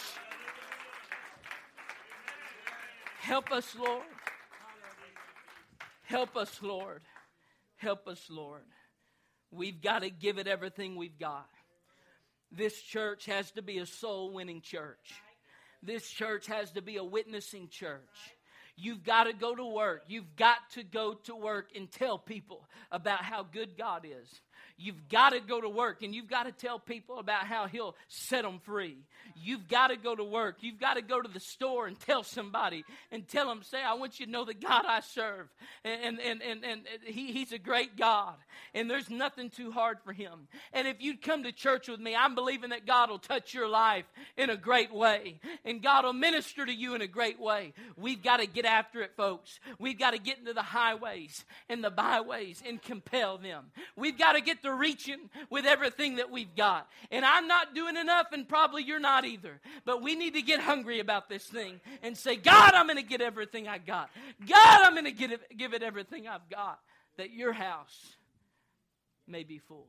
Help 3.20 3.50
us, 3.52 3.74
Lord. 3.78 4.02
Help 6.04 6.36
us, 6.36 6.60
Lord. 6.62 7.02
Help 7.76 8.06
us, 8.06 8.26
Lord. 8.30 8.64
We've 9.50 9.80
got 9.80 10.02
to 10.02 10.10
give 10.10 10.38
it 10.38 10.46
everything 10.46 10.96
we've 10.96 11.18
got. 11.18 11.48
This 12.50 12.80
church 12.80 13.26
has 13.26 13.50
to 13.52 13.62
be 13.62 13.78
a 13.78 13.86
soul 13.86 14.32
winning 14.32 14.60
church. 14.60 15.14
This 15.82 16.08
church 16.08 16.46
has 16.46 16.70
to 16.72 16.82
be 16.82 16.96
a 16.96 17.04
witnessing 17.04 17.68
church. 17.68 18.00
You've 18.76 19.04
got 19.04 19.24
to 19.24 19.32
go 19.32 19.54
to 19.54 19.64
work. 19.64 20.04
You've 20.08 20.36
got 20.36 20.58
to 20.72 20.82
go 20.82 21.14
to 21.24 21.34
work 21.34 21.70
and 21.76 21.90
tell 21.90 22.18
people 22.18 22.64
about 22.90 23.22
how 23.22 23.42
good 23.42 23.76
God 23.78 24.04
is. 24.04 24.40
You've 24.76 25.08
got 25.08 25.30
to 25.30 25.40
go 25.40 25.60
to 25.60 25.68
work 25.68 26.02
and 26.02 26.14
you've 26.14 26.28
got 26.28 26.44
to 26.44 26.52
tell 26.52 26.78
people 26.78 27.18
about 27.18 27.46
how 27.46 27.66
He'll 27.66 27.94
set 28.08 28.42
them 28.42 28.60
free. 28.64 28.96
You've 29.36 29.68
got 29.68 29.88
to 29.88 29.96
go 29.96 30.14
to 30.14 30.24
work. 30.24 30.56
You've 30.60 30.80
got 30.80 30.94
to 30.94 31.02
go 31.02 31.22
to 31.22 31.28
the 31.28 31.40
store 31.40 31.86
and 31.86 31.98
tell 31.98 32.22
somebody 32.22 32.84
and 33.12 33.26
tell 33.26 33.46
them, 33.48 33.62
say, 33.62 33.82
I 33.82 33.94
want 33.94 34.18
you 34.18 34.26
to 34.26 34.32
know 34.32 34.44
the 34.44 34.54
God 34.54 34.84
I 34.86 35.00
serve. 35.00 35.48
And, 35.84 36.18
and, 36.18 36.42
and, 36.42 36.64
and 36.64 36.82
he, 37.04 37.32
He's 37.32 37.52
a 37.52 37.58
great 37.58 37.96
God. 37.96 38.34
And 38.74 38.90
there's 38.90 39.10
nothing 39.10 39.50
too 39.50 39.70
hard 39.70 39.98
for 40.04 40.12
Him. 40.12 40.48
And 40.72 40.88
if 40.88 41.00
you'd 41.00 41.22
come 41.22 41.44
to 41.44 41.52
church 41.52 41.88
with 41.88 42.00
me, 42.00 42.16
I'm 42.16 42.34
believing 42.34 42.70
that 42.70 42.86
God 42.86 43.10
will 43.10 43.18
touch 43.18 43.54
your 43.54 43.68
life 43.68 44.06
in 44.36 44.50
a 44.50 44.56
great 44.56 44.92
way. 44.92 45.40
And 45.64 45.82
God 45.82 46.04
will 46.04 46.12
minister 46.12 46.66
to 46.66 46.72
you 46.72 46.94
in 46.94 47.00
a 47.00 47.06
great 47.06 47.38
way. 47.38 47.74
We've 47.96 48.22
got 48.22 48.38
to 48.38 48.46
get 48.46 48.64
after 48.64 49.02
it, 49.02 49.12
folks. 49.16 49.60
We've 49.78 49.98
got 49.98 50.12
to 50.12 50.18
get 50.18 50.38
into 50.38 50.52
the 50.52 50.62
highways 50.62 51.44
and 51.68 51.82
the 51.82 51.90
byways 51.90 52.62
and 52.66 52.82
compel 52.82 53.38
them. 53.38 53.66
We've 53.96 54.18
got 54.18 54.32
to 54.32 54.40
get 54.40 54.62
to 54.64 54.74
reaching 54.74 55.30
with 55.50 55.64
everything 55.64 56.16
that 56.16 56.30
we've 56.30 56.54
got. 56.54 56.88
And 57.10 57.24
I'm 57.24 57.46
not 57.46 57.74
doing 57.74 57.96
enough, 57.96 58.28
and 58.32 58.48
probably 58.48 58.82
you're 58.82 59.00
not 59.00 59.24
either. 59.24 59.60
But 59.84 60.02
we 60.02 60.14
need 60.14 60.34
to 60.34 60.42
get 60.42 60.60
hungry 60.60 61.00
about 61.00 61.28
this 61.28 61.44
thing 61.44 61.80
and 62.02 62.16
say, 62.16 62.36
God, 62.36 62.74
I'm 62.74 62.86
going 62.86 62.96
to 62.96 63.02
get 63.02 63.20
everything 63.20 63.68
I 63.68 63.78
got. 63.78 64.10
God, 64.46 64.82
I'm 64.82 64.92
going 64.92 65.04
to 65.04 65.12
give 65.12 65.32
it, 65.32 65.56
give 65.56 65.74
it 65.74 65.82
everything 65.82 66.28
I've 66.28 66.48
got 66.50 66.78
that 67.16 67.30
your 67.32 67.52
house 67.52 68.16
may 69.26 69.44
be 69.44 69.58
full. 69.58 69.86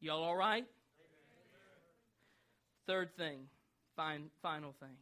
Y'all 0.00 0.22
all 0.22 0.36
right? 0.36 0.64
Third 2.86 3.14
thing, 3.16 3.40
fine, 3.96 4.30
final 4.42 4.74
thing. 4.80 4.96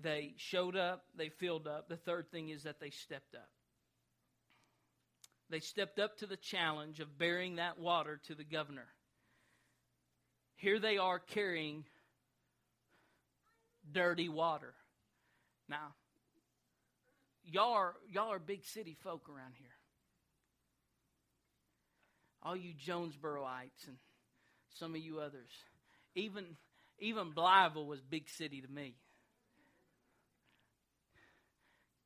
They 0.00 0.34
showed 0.36 0.76
up, 0.76 1.04
they 1.16 1.28
filled 1.28 1.66
up. 1.66 1.88
The 1.88 1.96
third 1.96 2.30
thing 2.30 2.50
is 2.50 2.62
that 2.62 2.80
they 2.80 2.90
stepped 2.90 3.34
up. 3.34 3.48
They 5.48 5.60
stepped 5.60 5.98
up 5.98 6.18
to 6.18 6.26
the 6.26 6.36
challenge 6.36 7.00
of 7.00 7.18
bearing 7.18 7.56
that 7.56 7.78
water 7.78 8.20
to 8.26 8.34
the 8.34 8.44
governor. 8.44 8.88
Here 10.56 10.80
they 10.80 10.96
are 10.96 11.18
carrying 11.18 11.84
dirty 13.92 14.28
water. 14.28 14.74
Now, 15.68 15.94
y'all 17.44 17.74
are, 17.74 17.94
y'all 18.10 18.32
are 18.32 18.38
big 18.38 18.64
city 18.64 18.96
folk 19.02 19.28
around 19.28 19.54
here. 19.56 19.68
All 22.42 22.56
you 22.56 22.72
Jonesboroites 22.74 23.86
and 23.86 23.96
some 24.78 24.94
of 24.94 25.00
you 25.00 25.20
others. 25.20 25.50
Even, 26.14 26.44
even 26.98 27.32
Blytheville 27.32 27.86
was 27.86 28.00
big 28.00 28.28
city 28.28 28.60
to 28.62 28.68
me. 28.68 28.94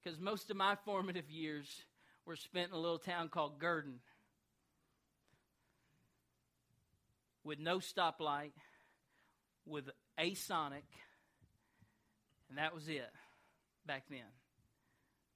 Because 0.03 0.19
most 0.19 0.51
of 0.51 0.57
my 0.57 0.77
formative 0.85 1.31
years 1.31 1.67
were 2.27 2.37
spent 2.37 2.69
in 2.69 2.75
a 2.75 2.81
little 2.81 2.99
town 2.99 3.29
called 3.29 3.59
Gurdon 3.59 4.01
with 7.45 7.59
no 7.59 7.79
stoplight, 7.79 8.53
with 9.67 9.89
a 10.19 10.35
Sonic, 10.35 10.85
and 12.49 12.59
that 12.59 12.75
was 12.75 12.89
it 12.89 13.11
back 13.87 14.05
then. 14.11 14.21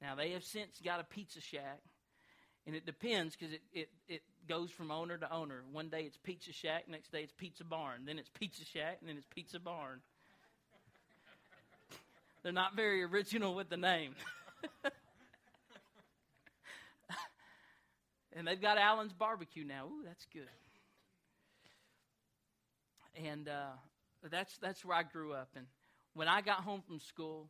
Now, 0.03 0.15
they 0.15 0.33
have 0.33 0.45
since 0.45 0.81
got 0.85 1.01
a 1.01 1.05
pizza 1.05 1.41
shack, 1.41 1.81
and 2.67 2.77
it 2.77 2.85
depends 2.85 3.37
because 3.37 3.55
it, 3.55 3.63
it, 3.73 3.89
it 4.09 4.23
goes 4.49 4.71
from 4.71 4.91
owner 4.91 5.17
to 5.17 5.33
owner. 5.33 5.63
One 5.73 5.89
day 5.89 6.03
it's 6.03 6.17
Pizza 6.17 6.53
Shack, 6.53 6.89
next 6.89 7.13
day 7.13 7.21
it's 7.21 7.33
Pizza 7.33 7.65
Barn, 7.65 8.03
then 8.07 8.19
it's 8.19 8.31
Pizza 8.31 8.65
Shack, 8.65 8.99
and 9.01 9.09
then 9.09 9.17
it's 9.17 9.27
Pizza 9.35 9.59
Barn. 9.59 10.01
They're 12.43 12.53
not 12.53 12.77
very 12.77 13.03
original 13.03 13.55
with 13.55 13.69
the 13.69 13.77
name. 13.77 14.15
And 18.37 18.47
they've 18.47 18.61
got 18.61 18.79
Allen's 18.79 19.13
barbecue 19.13 19.65
now. 19.65 19.87
Ooh, 19.87 20.03
that's 20.05 20.27
good. 20.33 20.49
And 23.25 23.49
uh, 23.49 23.71
that's 24.29 24.59
that's 24.59 24.85
where 24.85 24.97
I 24.97 25.05
grew 25.05 25.33
up. 25.33 25.51
And 25.55 25.67
when 26.15 26.27
I 26.27 26.41
got 26.41 26.61
home 26.61 26.83
from 26.85 26.99
school, 26.99 27.49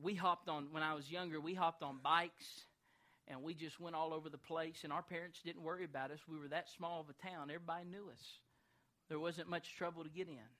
we 0.00 0.14
hopped 0.14 0.48
on. 0.48 0.68
When 0.70 0.82
I 0.82 0.92
was 0.94 1.10
younger, 1.10 1.40
we 1.40 1.54
hopped 1.54 1.82
on 1.82 1.98
bikes, 2.02 2.66
and 3.26 3.42
we 3.42 3.54
just 3.54 3.80
went 3.80 3.96
all 3.96 4.12
over 4.12 4.28
the 4.28 4.38
place. 4.38 4.80
And 4.84 4.92
our 4.92 5.02
parents 5.02 5.40
didn't 5.42 5.62
worry 5.62 5.84
about 5.84 6.10
us. 6.10 6.20
We 6.28 6.38
were 6.38 6.48
that 6.48 6.68
small 6.68 7.00
of 7.00 7.06
a 7.08 7.26
town. 7.26 7.50
Everybody 7.50 7.86
knew 7.90 8.10
us. 8.10 8.22
There 9.08 9.18
wasn't 9.18 9.48
much 9.48 9.76
trouble 9.76 10.02
to 10.02 10.10
get 10.10 10.28
in. 10.28 10.50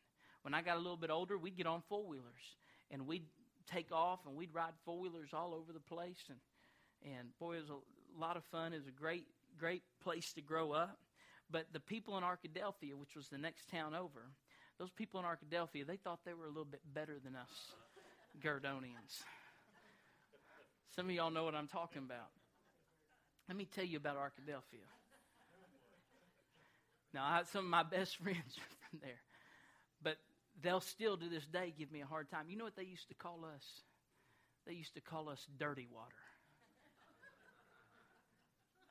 When 0.42 0.54
I 0.54 0.62
got 0.62 0.76
a 0.76 0.80
little 0.80 0.96
bit 0.96 1.10
older, 1.10 1.36
we'd 1.36 1.56
get 1.56 1.66
on 1.66 1.82
four 1.88 2.06
wheelers, 2.06 2.56
and 2.90 3.06
we'd 3.06 3.26
take 3.70 3.92
off, 3.92 4.20
and 4.26 4.34
we'd 4.34 4.54
ride 4.54 4.72
four 4.86 4.98
wheelers 4.98 5.30
all 5.34 5.52
over 5.52 5.72
the 5.74 5.80
place. 5.80 6.24
And 6.30 6.38
and 7.02 7.28
boy, 7.38 7.56
it 7.56 7.60
was 7.60 7.70
a 7.70 7.95
a 8.16 8.20
lot 8.20 8.36
of 8.36 8.44
fun. 8.44 8.72
It 8.72 8.78
was 8.78 8.88
a 8.88 8.98
great, 8.98 9.26
great 9.58 9.82
place 10.02 10.32
to 10.34 10.40
grow 10.40 10.72
up. 10.72 10.98
But 11.50 11.66
the 11.72 11.80
people 11.80 12.18
in 12.18 12.24
Arkadelphia, 12.24 12.94
which 12.94 13.14
was 13.14 13.28
the 13.28 13.38
next 13.38 13.70
town 13.70 13.94
over, 13.94 14.22
those 14.78 14.90
people 14.90 15.20
in 15.20 15.26
Arkadelphia, 15.26 15.86
they 15.86 15.96
thought 15.96 16.20
they 16.24 16.34
were 16.34 16.46
a 16.46 16.48
little 16.48 16.64
bit 16.64 16.80
better 16.92 17.18
than 17.22 17.36
us 17.36 17.72
Gurdonians. 18.42 19.22
Some 20.94 21.06
of 21.06 21.12
y'all 21.12 21.30
know 21.30 21.44
what 21.44 21.54
I'm 21.54 21.68
talking 21.68 22.02
about. 22.02 22.30
Let 23.48 23.56
me 23.56 23.66
tell 23.66 23.84
you 23.84 23.96
about 23.96 24.16
Arkadelphia. 24.16 24.86
Now, 27.14 27.24
I, 27.24 27.42
some 27.52 27.64
of 27.64 27.70
my 27.70 27.82
best 27.82 28.16
friends 28.22 28.58
from 28.90 29.00
there, 29.02 29.20
but 30.02 30.16
they'll 30.62 30.80
still 30.80 31.16
to 31.16 31.28
this 31.28 31.46
day 31.46 31.72
give 31.78 31.92
me 31.92 32.00
a 32.00 32.06
hard 32.06 32.30
time. 32.30 32.46
You 32.48 32.56
know 32.56 32.64
what 32.64 32.76
they 32.76 32.84
used 32.84 33.08
to 33.08 33.14
call 33.14 33.44
us? 33.44 33.64
They 34.66 34.72
used 34.72 34.94
to 34.94 35.00
call 35.00 35.28
us 35.28 35.46
dirty 35.58 35.86
water. 35.90 36.25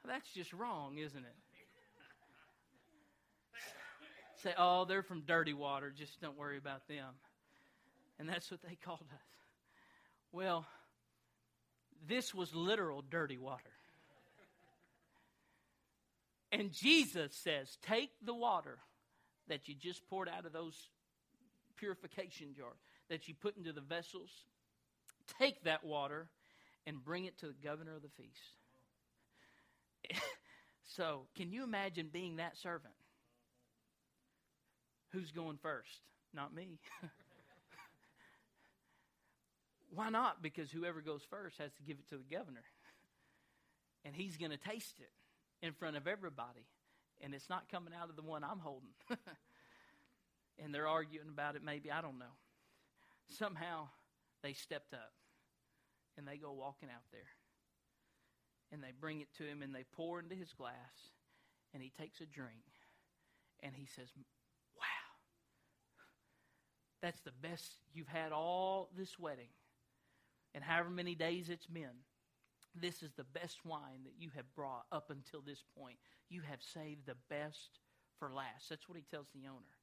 That's 0.08 0.30
just 0.30 0.54
wrong, 0.54 0.98
isn't 0.98 1.24
it? 1.24 1.36
Say, 4.44 4.54
oh, 4.58 4.86
they're 4.86 5.04
from 5.04 5.22
dirty 5.22 5.54
water. 5.54 5.92
Just 5.96 6.22
don't 6.22 6.38
worry 6.38 6.58
about 6.58 6.88
them. 6.88 7.16
And 8.20 8.30
that's 8.30 8.52
what 8.52 8.62
they 8.62 8.76
called 8.76 9.08
us. 9.12 9.20
Well, 10.32 10.66
this 12.08 12.34
was 12.34 12.54
literal 12.54 13.02
dirty 13.02 13.38
water. 13.38 13.64
And 16.52 16.72
Jesus 16.72 17.36
says, 17.36 17.78
Take 17.82 18.12
the 18.24 18.34
water 18.34 18.78
that 19.48 19.68
you 19.68 19.76
just 19.76 20.08
poured 20.08 20.30
out 20.30 20.46
of 20.46 20.54
those 20.54 20.90
purification 21.78 22.54
jars 22.56 22.78
that 23.10 23.28
you 23.28 23.34
put 23.34 23.58
into 23.58 23.74
the 23.74 23.82
vessels, 23.82 24.30
take 25.40 25.64
that 25.64 25.84
water 25.84 26.28
and 26.88 27.04
bring 27.04 27.26
it 27.26 27.38
to 27.40 27.48
the 27.48 27.56
governor 27.64 27.96
of 27.96 28.02
the 28.02 28.10
feast. 28.10 28.56
So, 30.96 31.28
can 31.36 31.52
you 31.52 31.64
imagine 31.64 32.10
being 32.12 32.38
that 32.38 32.58
servant? 32.58 32.94
Who's 35.12 35.32
going 35.32 35.58
first? 35.62 36.02
Not 36.34 36.54
me. 36.54 36.80
Why 39.90 40.10
not? 40.10 40.42
Because 40.42 40.70
whoever 40.70 41.02
goes 41.02 41.22
first 41.30 41.58
has 41.58 41.72
to 41.74 41.84
give 41.84 41.98
it 42.00 42.10
to 42.10 42.18
the 42.18 42.36
governor. 42.36 42.64
And 44.04 44.14
he's 44.14 44.38
going 44.38 44.52
to 44.52 44.58
taste 44.58 45.00
it 45.00 45.66
in 45.66 45.74
front 45.74 45.96
of 45.96 46.06
everybody. 46.06 46.68
And 47.22 47.34
it's 47.34 47.50
not 47.50 47.70
coming 47.72 47.94
out 48.00 48.10
of 48.10 48.18
the 48.18 48.22
one 48.22 48.44
I'm 48.44 48.60
holding. 48.60 48.90
and 50.64 50.74
they're 50.74 50.88
arguing 50.88 51.30
about 51.30 51.56
it, 51.56 51.64
maybe. 51.64 51.92
I 51.92 52.02
don't 52.02 52.20
know. 52.20 52.36
Somehow 53.30 53.88
they 54.44 54.54
stepped 54.54 54.94
up 54.94 55.14
and 56.18 56.28
they 56.28 56.38
go 56.38 56.52
walking 56.52 56.90
out 56.90 57.04
there. 57.12 57.22
And 58.72 58.84
they 58.84 58.92
bring 59.00 59.22
it 59.22 59.28
to 59.38 59.44
him 59.44 59.62
and 59.62 59.74
they 59.74 59.86
pour 59.96 60.20
into 60.20 60.36
his 60.36 60.54
glass. 60.54 60.74
And 61.74 61.82
he 61.82 61.92
takes 62.00 62.22
a 62.22 62.26
drink. 62.26 62.64
And 63.62 63.74
he 63.76 63.86
says, 63.86 64.10
Wow, 64.78 64.84
that's 67.02 67.22
the 67.22 67.32
best 67.42 67.76
you've 67.94 68.08
had 68.08 68.32
all 68.32 68.90
this 68.98 69.18
wedding. 69.20 69.50
And 70.54 70.64
however 70.64 70.90
many 70.90 71.16
days 71.16 71.50
it's 71.50 71.68
been, 71.68 72.04
this 72.74 73.04
is 73.04 73.12
the 73.16 73.24
best 73.24 73.66
wine 73.66 74.04
that 74.04 74.16
you 74.18 74.30
have 74.36 74.54
brought 74.56 74.86
up 74.92 75.10
until 75.10 75.42
this 75.42 75.64
point. 75.78 75.98
You 76.30 76.42
have 76.42 76.60
saved 76.62 77.06
the 77.06 77.16
best 77.30 77.80
for 78.20 78.32
last. 78.34 78.70
That's 78.70 78.88
what 78.90 78.98
he 78.98 79.04
tells 79.10 79.28
the 79.34 79.48
owner. 79.48 79.76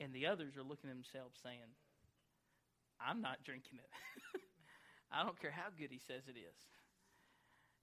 And 0.00 0.12
the 0.12 0.26
others 0.26 0.56
are 0.56 0.62
looking 0.62 0.88
at 0.88 0.96
themselves 0.96 1.38
saying, 1.42 1.76
I'm 3.00 3.20
not 3.20 3.44
drinking 3.44 3.78
it. 3.78 3.90
I 5.12 5.24
don't 5.24 5.40
care 5.40 5.50
how 5.50 5.68
good 5.76 5.90
he 5.90 5.98
says 5.98 6.24
it 6.28 6.38
is. 6.38 6.56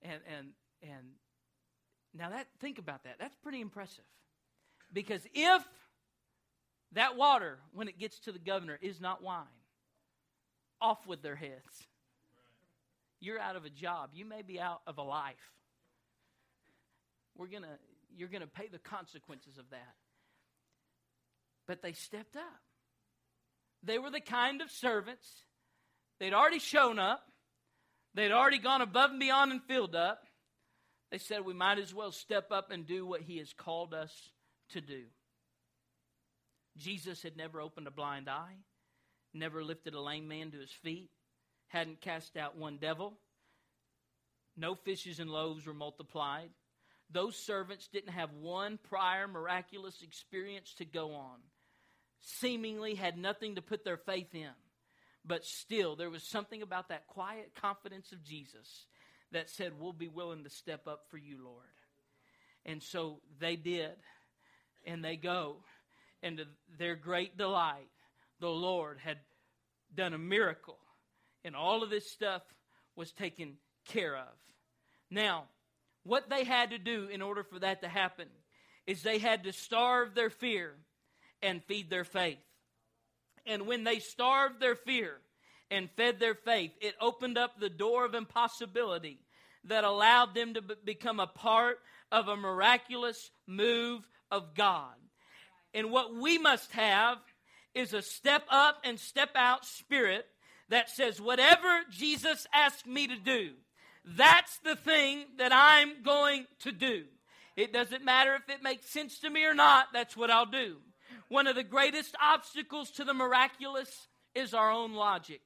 And 0.01 0.21
and 0.37 0.47
and 0.81 1.07
now 2.13 2.29
that 2.29 2.47
think 2.59 2.79
about 2.79 3.03
that. 3.03 3.15
That's 3.19 3.35
pretty 3.43 3.61
impressive. 3.61 4.03
Because 4.93 5.21
if 5.33 5.63
that 6.93 7.17
water, 7.17 7.59
when 7.73 7.87
it 7.87 7.99
gets 7.99 8.19
to 8.21 8.31
the 8.31 8.39
governor, 8.39 8.79
is 8.81 9.01
not 9.01 9.21
wine, 9.21 9.43
off 10.81 11.05
with 11.05 11.21
their 11.21 11.35
heads. 11.35 11.87
You're 13.19 13.39
out 13.39 13.55
of 13.55 13.65
a 13.65 13.69
job. 13.69 14.11
You 14.13 14.25
may 14.25 14.43
be 14.43 14.59
out 14.59 14.81
of 14.85 14.97
a 14.97 15.03
life. 15.03 15.35
We're 17.35 17.47
gonna 17.47 17.77
you're 18.15 18.29
gonna 18.29 18.47
pay 18.47 18.67
the 18.67 18.79
consequences 18.79 19.57
of 19.57 19.69
that. 19.71 19.95
But 21.67 21.81
they 21.81 21.93
stepped 21.93 22.35
up. 22.37 22.61
They 23.83 23.99
were 23.99 24.09
the 24.09 24.21
kind 24.21 24.61
of 24.61 24.71
servants, 24.71 25.27
they'd 26.19 26.33
already 26.33 26.59
shown 26.59 26.99
up, 26.99 27.21
they'd 28.17 28.31
already 28.31 28.59
gone 28.59 28.81
above 28.81 29.11
and 29.11 29.19
beyond 29.19 29.51
and 29.51 29.63
filled 29.63 29.95
up. 29.95 30.23
They 31.11 31.17
said, 31.17 31.45
We 31.45 31.53
might 31.53 31.79
as 31.79 31.93
well 31.93 32.11
step 32.11 32.51
up 32.51 32.71
and 32.71 32.85
do 32.85 33.05
what 33.05 33.21
He 33.21 33.37
has 33.37 33.53
called 33.53 33.93
us 33.93 34.11
to 34.71 34.81
do. 34.81 35.03
Jesus 36.77 37.23
had 37.23 37.37
never 37.37 37.61
opened 37.61 37.87
a 37.87 37.91
blind 37.91 38.29
eye, 38.29 38.57
never 39.33 39.63
lifted 39.63 39.93
a 39.93 40.01
lame 40.01 40.27
man 40.27 40.51
to 40.51 40.59
his 40.59 40.71
feet, 40.71 41.09
hadn't 41.69 42.01
cast 42.01 42.37
out 42.37 42.57
one 42.57 42.77
devil. 42.77 43.17
No 44.55 44.75
fishes 44.75 45.19
and 45.19 45.29
loaves 45.29 45.65
were 45.65 45.73
multiplied. 45.73 46.49
Those 47.09 47.35
servants 47.35 47.87
didn't 47.87 48.11
have 48.13 48.31
one 48.33 48.79
prior 48.89 49.27
miraculous 49.27 50.01
experience 50.01 50.73
to 50.75 50.85
go 50.85 51.13
on 51.13 51.37
seemingly 52.19 52.95
had 52.95 53.17
nothing 53.17 53.55
to 53.55 53.61
put 53.61 53.83
their 53.83 53.97
faith 53.97 54.33
in. 54.33 54.49
But 55.27 55.45
still, 55.45 55.95
there 55.95 56.09
was 56.09 56.23
something 56.23 56.61
about 56.61 56.89
that 56.89 57.07
quiet 57.07 57.51
confidence 57.59 58.11
of 58.11 58.23
Jesus 58.23 58.85
that 59.31 59.49
said, 59.49 59.73
We'll 59.77 59.93
be 59.93 60.07
willing 60.07 60.43
to 60.45 60.49
step 60.49 60.87
up 60.87 61.05
for 61.09 61.17
you, 61.17 61.43
Lord. 61.43 61.65
And 62.65 62.81
so 62.81 63.19
they 63.39 63.55
did. 63.55 63.91
And 64.85 65.03
they 65.03 65.17
go. 65.17 65.57
And 66.23 66.37
to 66.37 66.45
their 66.77 66.95
great 66.95 67.37
delight, 67.37 67.89
the 68.39 68.49
Lord 68.49 68.99
had 69.03 69.17
done 69.93 70.13
a 70.13 70.17
miracle. 70.17 70.77
And 71.43 71.55
all 71.55 71.83
of 71.83 71.89
this 71.89 72.09
stuff 72.09 72.41
was 72.95 73.11
taken 73.11 73.57
care 73.85 74.15
of. 74.15 74.33
Now, 75.09 75.45
what 76.03 76.29
they 76.29 76.43
had 76.43 76.71
to 76.71 76.77
do 76.77 77.07
in 77.07 77.21
order 77.21 77.43
for 77.43 77.59
that 77.59 77.81
to 77.81 77.89
happen 77.89 78.27
is 78.85 79.03
they 79.03 79.19
had 79.19 79.43
to 79.43 79.51
starve 79.51 80.15
their 80.15 80.29
fear 80.29 80.73
and 81.41 81.63
feed 81.65 81.89
their 81.89 82.05
faith. 82.05 82.37
And 83.47 83.65
when 83.65 83.83
they 83.83 83.99
starved 83.99 84.59
their 84.59 84.75
fear 84.75 85.13
and 85.71 85.89
fed 85.95 86.19
their 86.19 86.35
faith, 86.35 86.71
it 86.81 86.95
opened 87.01 87.37
up 87.37 87.59
the 87.59 87.69
door 87.69 88.05
of 88.05 88.13
impossibility 88.13 89.19
that 89.63 89.83
allowed 89.83 90.35
them 90.35 90.53
to 90.53 90.61
become 90.61 91.19
a 91.19 91.27
part 91.27 91.79
of 92.11 92.27
a 92.27 92.37
miraculous 92.37 93.31
move 93.47 94.07
of 94.29 94.53
God. 94.53 94.93
And 95.73 95.91
what 95.91 96.13
we 96.13 96.37
must 96.37 96.71
have 96.73 97.17
is 97.73 97.93
a 97.93 98.01
step 98.01 98.43
up 98.49 98.79
and 98.83 98.99
step 98.99 99.29
out 99.35 99.65
spirit 99.65 100.25
that 100.69 100.89
says, 100.89 101.21
whatever 101.21 101.81
Jesus 101.91 102.47
asked 102.53 102.85
me 102.85 103.07
to 103.07 103.15
do, 103.15 103.51
that's 104.05 104.57
the 104.59 104.75
thing 104.75 105.25
that 105.37 105.51
I'm 105.53 106.03
going 106.03 106.45
to 106.59 106.71
do. 106.71 107.03
It 107.55 107.73
doesn't 107.73 108.05
matter 108.05 108.35
if 108.35 108.49
it 108.53 108.63
makes 108.63 108.89
sense 108.89 109.19
to 109.19 109.29
me 109.29 109.45
or 109.45 109.53
not, 109.53 109.87
that's 109.93 110.15
what 110.15 110.29
I'll 110.29 110.45
do. 110.45 110.77
One 111.29 111.47
of 111.47 111.55
the 111.55 111.63
greatest 111.63 112.15
obstacles 112.21 112.91
to 112.91 113.03
the 113.03 113.13
miraculous 113.13 114.07
is 114.33 114.53
our 114.53 114.71
own 114.71 114.93
logic. 114.93 115.41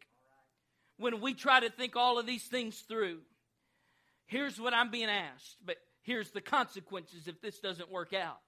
When 0.97 1.21
we 1.21 1.33
try 1.33 1.59
to 1.59 1.69
think 1.69 1.95
all 1.95 2.19
of 2.19 2.27
these 2.27 2.43
things 2.43 2.79
through, 2.79 3.19
here's 4.27 4.59
what 4.59 4.73
I'm 4.73 4.91
being 4.91 5.09
asked, 5.09 5.57
but 5.65 5.77
here's 6.03 6.31
the 6.31 6.41
consequences 6.41 7.27
if 7.27 7.41
this 7.41 7.59
doesn't 7.59 7.91
work 7.91 8.13
out. 8.13 8.39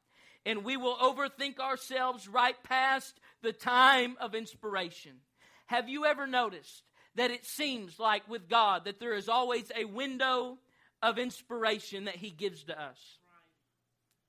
And 0.45 0.63
we 0.63 0.77
will 0.77 0.95
overthink 0.95 1.59
ourselves 1.59 2.27
right 2.27 2.61
past 2.63 3.19
the 3.41 3.53
time 3.53 4.15
of 4.19 4.35
inspiration. 4.35 5.13
Have 5.67 5.89
you 5.89 6.05
ever 6.05 6.27
noticed 6.27 6.83
that 7.15 7.31
it 7.31 7.45
seems 7.45 7.97
like 7.97 8.27
with 8.27 8.49
God 8.49 8.85
that 8.85 8.99
there 8.99 9.13
is 9.13 9.29
always 9.29 9.71
a 9.75 9.85
window 9.85 10.59
of 11.01 11.17
inspiration 11.17 12.05
that 12.05 12.17
He 12.17 12.29
gives 12.29 12.65
to 12.65 12.79
us? 12.79 12.97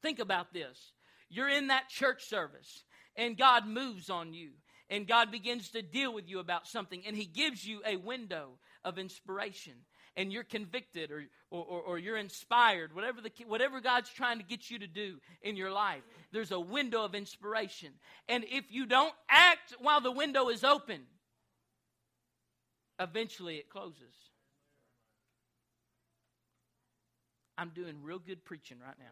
Think 0.01 0.21
about 0.21 0.53
this. 0.53 0.93
You're 1.29 1.49
in 1.49 1.67
that 1.67 1.89
church 1.89 2.25
service 2.27 2.85
and 3.17 3.37
God 3.37 3.67
moves 3.67 4.11
on 4.11 4.33
you 4.33 4.51
and 4.91 5.07
God 5.07 5.31
begins 5.31 5.71
to 5.71 5.83
deal 5.83 6.13
with 6.13 6.29
you 6.29 6.39
about 6.39 6.67
something 6.67 7.03
and 7.07 7.17
He 7.17 7.27
gives 7.27 7.67
you 7.67 7.81
a 7.87 7.97
window 7.97 8.59
of 8.85 8.99
inspiration 8.99 9.75
and 10.17 10.33
you're 10.33 10.45
convicted 10.45 11.11
or, 11.11 11.25
or, 11.51 11.81
or, 11.81 11.99
you're 11.99 12.17
inspired, 12.17 12.95
whatever, 12.95 13.21
the, 13.21 13.31
whatever 13.47 13.81
God's 13.81 14.11
trying 14.11 14.39
to 14.39 14.45
get 14.45 14.71
you 14.71 14.79
to 14.79 14.87
do 14.87 15.17
in 15.43 15.57
your 15.57 15.73
life, 15.73 16.03
there's 16.33 16.53
a 16.53 16.61
window 16.61 17.05
of 17.05 17.15
inspiration. 17.15 17.93
And 18.29 18.45
if 18.45 18.71
you 18.71 18.87
don't 18.87 19.13
act 19.29 19.75
while 19.81 20.01
the 20.01 20.13
window 20.13 20.51
is 20.51 20.63
open, 20.63 21.01
eventually 23.01 23.57
it 23.57 23.69
closes. 23.69 24.15
I'm 27.57 27.71
doing 27.71 27.97
real 28.03 28.19
good 28.19 28.45
preaching 28.45 28.79
right 28.85 28.99
now. 28.99 29.05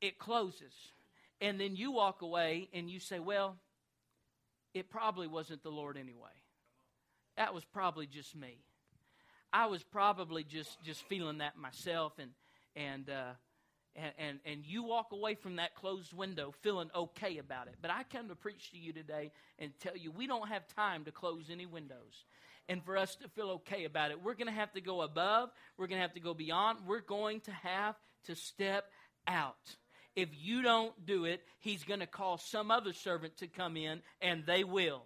It 0.00 0.18
closes. 0.18 0.74
And 1.40 1.60
then 1.60 1.76
you 1.76 1.92
walk 1.92 2.22
away 2.22 2.68
and 2.72 2.88
you 2.90 2.98
say, 2.98 3.18
well, 3.18 3.56
it 4.74 4.90
probably 4.90 5.26
wasn't 5.26 5.62
the 5.62 5.70
Lord 5.70 5.96
anyway. 5.96 6.30
That 7.36 7.54
was 7.54 7.64
probably 7.64 8.06
just 8.06 8.34
me. 8.34 8.58
I 9.52 9.66
was 9.66 9.82
probably 9.82 10.44
just, 10.44 10.82
just 10.82 11.02
feeling 11.08 11.38
that 11.38 11.56
myself 11.56 12.14
and, 12.18 12.30
and, 12.74 13.08
uh, 13.08 13.32
and, 13.94 14.12
and, 14.18 14.38
and 14.44 14.66
you 14.66 14.82
walk 14.82 15.12
away 15.12 15.34
from 15.34 15.56
that 15.56 15.74
closed 15.74 16.12
window 16.12 16.52
feeling 16.62 16.90
okay 16.94 17.38
about 17.38 17.68
it. 17.68 17.76
But 17.80 17.90
I 17.90 18.02
come 18.04 18.28
to 18.28 18.34
preach 18.34 18.70
to 18.72 18.78
you 18.78 18.92
today 18.92 19.32
and 19.58 19.72
tell 19.80 19.96
you 19.96 20.10
we 20.10 20.26
don't 20.26 20.48
have 20.48 20.66
time 20.74 21.04
to 21.04 21.12
close 21.12 21.48
any 21.50 21.66
windows. 21.66 22.24
And 22.68 22.82
for 22.84 22.96
us 22.96 23.14
to 23.16 23.28
feel 23.28 23.50
okay 23.50 23.84
about 23.84 24.10
it, 24.10 24.22
we're 24.22 24.34
going 24.34 24.48
to 24.48 24.52
have 24.52 24.72
to 24.72 24.80
go 24.80 25.02
above, 25.02 25.50
we're 25.78 25.86
going 25.86 25.98
to 25.98 26.02
have 26.02 26.14
to 26.14 26.20
go 26.20 26.34
beyond, 26.34 26.80
we're 26.86 27.00
going 27.00 27.40
to 27.42 27.52
have 27.52 27.94
to 28.24 28.34
step 28.34 28.90
out 29.28 29.76
if 30.16 30.30
you 30.32 30.62
don't 30.62 30.94
do 31.06 31.26
it, 31.26 31.42
he's 31.60 31.84
going 31.84 32.00
to 32.00 32.06
call 32.06 32.38
some 32.38 32.70
other 32.70 32.94
servant 32.94 33.36
to 33.38 33.46
come 33.46 33.76
in, 33.76 34.00
and 34.20 34.44
they 34.46 34.64
will. 34.64 35.02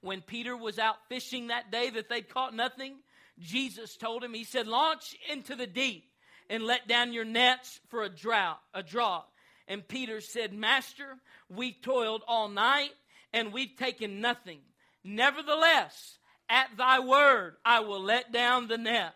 When 0.00 0.20
Peter 0.20 0.56
was 0.56 0.78
out 0.78 0.96
fishing 1.08 1.46
that 1.46 1.70
day 1.70 1.90
that 1.90 2.08
they'd 2.08 2.28
caught 2.28 2.54
nothing, 2.54 2.96
Jesus 3.38 3.96
told 3.96 4.24
him, 4.24 4.34
He 4.34 4.44
said, 4.44 4.66
Launch 4.66 5.16
into 5.30 5.54
the 5.54 5.66
deep 5.66 6.10
and 6.48 6.64
let 6.64 6.88
down 6.88 7.12
your 7.12 7.24
nets 7.24 7.80
for 7.88 8.02
a 8.02 8.08
drought, 8.08 8.60
a 8.74 8.82
draught. 8.82 9.28
And 9.68 9.86
Peter 9.86 10.20
said, 10.20 10.52
Master, 10.52 11.16
we've 11.48 11.80
toiled 11.80 12.22
all 12.26 12.48
night 12.48 12.90
and 13.32 13.52
we've 13.52 13.76
taken 13.76 14.20
nothing. 14.20 14.58
Nevertheless, 15.04 16.18
at 16.48 16.76
thy 16.76 16.98
word, 16.98 17.54
I 17.64 17.80
will 17.80 18.02
let 18.02 18.32
down 18.32 18.66
the 18.66 18.78
net. 18.78 19.14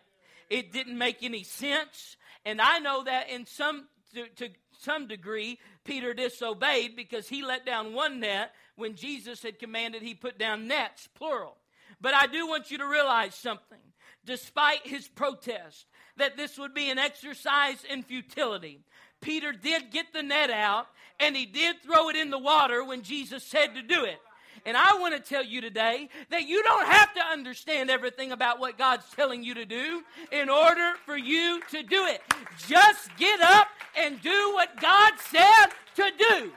It 0.49 0.71
didn't 0.71 0.97
make 0.97 1.21
any 1.21 1.43
sense. 1.43 2.15
And 2.45 2.61
I 2.61 2.79
know 2.79 3.03
that 3.03 3.29
in 3.29 3.45
some 3.45 3.87
to, 4.13 4.27
to, 4.37 4.49
some 4.81 5.07
degree, 5.07 5.59
Peter 5.83 6.13
disobeyed 6.13 6.95
because 6.95 7.27
he 7.27 7.43
let 7.43 7.65
down 7.65 7.93
one 7.93 8.19
net 8.19 8.51
when 8.75 8.95
Jesus 8.95 9.43
had 9.43 9.59
commanded 9.59 10.01
he 10.01 10.13
put 10.13 10.37
down 10.37 10.67
nets, 10.67 11.07
plural. 11.15 11.57
But 12.01 12.13
I 12.13 12.27
do 12.27 12.47
want 12.47 12.71
you 12.71 12.77
to 12.79 12.87
realize 12.87 13.35
something. 13.35 13.79
Despite 14.25 14.87
his 14.87 15.07
protest 15.07 15.85
that 16.17 16.35
this 16.35 16.57
would 16.57 16.73
be 16.73 16.89
an 16.89 16.97
exercise 16.97 17.83
in 17.89 18.03
futility, 18.03 18.81
Peter 19.21 19.51
did 19.51 19.91
get 19.91 20.13
the 20.13 20.23
net 20.23 20.49
out 20.49 20.87
and 21.19 21.35
he 21.35 21.45
did 21.45 21.81
throw 21.83 22.09
it 22.09 22.15
in 22.15 22.29
the 22.29 22.39
water 22.39 22.83
when 22.83 23.01
Jesus 23.01 23.43
said 23.43 23.75
to 23.75 23.81
do 23.81 24.03
it. 24.03 24.19
And 24.65 24.75
I 24.75 24.97
want 24.99 25.13
to 25.13 25.19
tell 25.19 25.43
you 25.43 25.61
today 25.61 26.09
that 26.31 26.47
you 26.47 26.63
don't 26.63 26.87
have 26.87 27.13
to 27.13 27.21
understand 27.21 27.91
everything 27.91 28.31
about 28.31 28.59
what 28.59 28.79
God's 28.79 29.05
telling 29.15 29.43
you 29.43 29.53
to 29.53 29.65
do 29.65 30.01
in 30.31 30.49
order 30.49 30.93
for 31.05 31.15
you 31.15 31.61
to 31.69 31.83
do 31.83 32.07
it. 32.07 32.21
Just 32.67 33.15
get 33.17 33.41
up 33.41 33.67
and 33.95 34.19
do 34.21 34.53
what 34.53 34.81
God 34.81 35.13
said 35.29 35.67
to 35.95 36.11
do. 36.17 36.51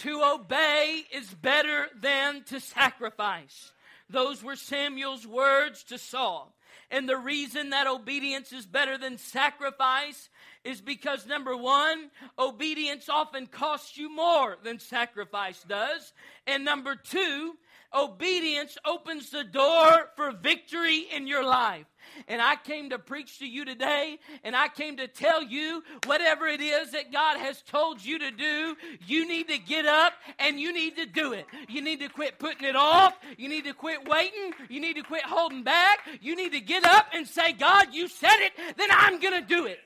To 0.00 0.22
obey 0.24 1.04
is 1.12 1.28
better 1.34 1.88
than 2.00 2.42
to 2.44 2.58
sacrifice. 2.58 3.72
Those 4.08 4.42
were 4.42 4.56
Samuel's 4.56 5.26
words 5.26 5.84
to 5.84 5.98
Saul. 5.98 6.52
And 6.92 7.08
the 7.08 7.16
reason 7.16 7.70
that 7.70 7.86
obedience 7.86 8.52
is 8.52 8.66
better 8.66 8.98
than 8.98 9.16
sacrifice 9.16 10.28
is 10.62 10.82
because 10.82 11.26
number 11.26 11.56
one, 11.56 12.10
obedience 12.38 13.08
often 13.08 13.46
costs 13.46 13.96
you 13.96 14.14
more 14.14 14.58
than 14.62 14.78
sacrifice 14.78 15.64
does. 15.66 16.12
And 16.46 16.66
number 16.66 16.94
two, 16.94 17.54
obedience 17.94 18.76
opens 18.84 19.30
the 19.30 19.44
door 19.44 20.10
for 20.16 20.32
victory 20.32 21.06
in 21.14 21.26
your 21.26 21.44
life. 21.44 21.86
And 22.28 22.42
I 22.42 22.56
came 22.56 22.90
to 22.90 22.98
preach 22.98 23.38
to 23.38 23.46
you 23.46 23.64
today, 23.64 24.18
and 24.42 24.56
I 24.56 24.68
came 24.68 24.96
to 24.96 25.06
tell 25.06 25.42
you 25.42 25.82
whatever 26.04 26.46
it 26.46 26.60
is 26.60 26.92
that 26.92 27.12
God 27.12 27.38
has 27.38 27.62
told 27.62 28.04
you 28.04 28.18
to 28.18 28.30
do, 28.30 28.76
you 29.06 29.26
need 29.26 29.48
to 29.48 29.58
get 29.58 29.86
up 29.86 30.12
and 30.38 30.60
you 30.60 30.72
need 30.72 30.96
to 30.96 31.06
do 31.06 31.32
it. 31.32 31.46
You 31.68 31.80
need 31.80 32.00
to 32.00 32.08
quit 32.08 32.38
putting 32.38 32.66
it 32.66 32.76
off. 32.76 33.14
You 33.38 33.48
need 33.48 33.64
to 33.64 33.72
quit 33.72 34.06
waiting. 34.08 34.52
You 34.68 34.80
need 34.80 34.96
to 34.96 35.02
quit 35.02 35.24
holding 35.24 35.62
back. 35.62 36.00
You 36.20 36.36
need 36.36 36.52
to 36.52 36.60
get 36.60 36.84
up 36.84 37.06
and 37.14 37.26
say, 37.26 37.52
God, 37.52 37.88
you 37.92 38.08
said 38.08 38.36
it, 38.40 38.52
then 38.76 38.88
I'm 38.90 39.20
going 39.20 39.40
to 39.40 39.46
do 39.46 39.66
it. 39.66 39.78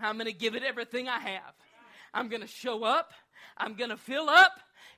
I'm 0.00 0.16
going 0.16 0.26
to 0.26 0.32
give 0.32 0.54
it 0.54 0.62
everything 0.62 1.08
I 1.08 1.18
have. 1.18 1.54
I'm 2.12 2.28
going 2.28 2.42
to 2.42 2.48
show 2.48 2.84
up. 2.84 3.12
I'm 3.56 3.74
going 3.74 3.90
to 3.90 3.96
fill 3.96 4.28
up 4.28 4.52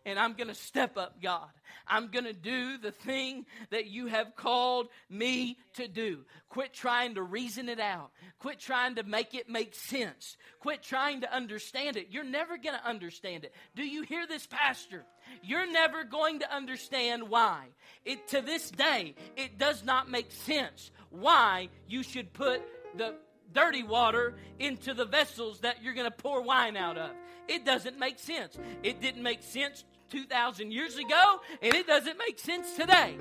and 0.05 0.19
I'm 0.19 0.35
going 0.35 0.49
to 0.49 0.55
step 0.55 0.97
up, 0.97 1.23
God. 1.23 1.49
I'm 1.87 2.09
going 2.09 2.25
to 2.25 2.33
do 2.33 2.79
the 2.79 2.91
thing 2.91 3.47
that 3.71 3.87
you 3.87 4.07
have 4.07 4.37
called 4.37 4.89
me 5.09 5.57
to 5.75 5.89
do. 5.89 6.25
Quit 6.49 6.73
trying 6.73 7.15
to 7.15 7.23
reason 7.23 7.69
it 7.69 7.81
out. 7.81 8.11
Quit 8.39 8.59
trying 8.59 8.97
to 8.97 9.03
make 9.03 9.35
it 9.35 9.49
make 9.49 9.75
sense. 9.75 10.37
Quit 10.61 10.83
trying 10.83 11.23
to 11.23 11.35
understand 11.35 11.97
it. 11.97 12.09
You're 12.11 12.25
never 12.25 12.59
going 12.59 12.77
to 12.79 12.89
understand 12.89 13.45
it. 13.45 13.55
Do 13.75 13.85
you 13.85 14.03
hear 14.03 14.27
this, 14.27 14.47
Pastor? 14.47 15.05
You're 15.43 15.71
never 15.71 16.05
going 16.05 16.41
to 16.41 16.55
understand 16.55 17.29
why. 17.29 17.67
It 18.05 18.29
to 18.29 18.41
this 18.41 18.71
day, 18.71 19.15
it 19.37 19.59
does 19.59 19.85
not 19.85 20.11
make 20.11 20.31
sense 20.31 20.91
why 21.11 21.69
you 21.87 22.03
should 22.03 22.33
put 22.33 22.63
the 22.97 23.15
dirty 23.53 23.83
water 23.83 24.37
into 24.59 24.95
the 24.95 25.05
vessels 25.05 25.61
that 25.61 25.83
you're 25.83 25.95
going 25.95 26.11
to 26.11 26.17
pour 26.17 26.43
wine 26.43 26.77
out 26.77 26.99
of. 26.99 27.11
It 27.47 27.65
doesn't 27.65 27.99
make 27.99 28.19
sense. 28.19 28.59
It 28.83 29.01
didn't 29.01 29.23
make 29.23 29.43
sense 29.43 29.85
2,000 30.11 30.71
years 30.71 30.97
ago, 30.97 31.41
and 31.63 31.75
it 31.75 31.87
doesn't 31.87 32.19
make 32.19 32.39
sense 32.39 32.75
today. 32.77 33.17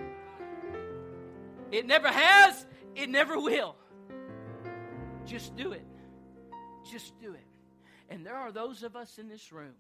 It 1.72 1.86
never 1.86 2.08
has, 2.10 2.66
it 2.96 3.10
never 3.10 3.40
will. 3.40 3.76
Just 5.26 5.56
do 5.56 5.74
it. 5.74 5.86
Just 6.90 7.20
do 7.20 7.34
it. 7.34 7.46
And 8.10 8.26
there 8.26 8.36
are 8.36 8.52
those 8.52 8.84
of 8.84 8.96
us 8.96 9.18
in 9.18 9.28
this 9.28 9.52
room 9.52 9.74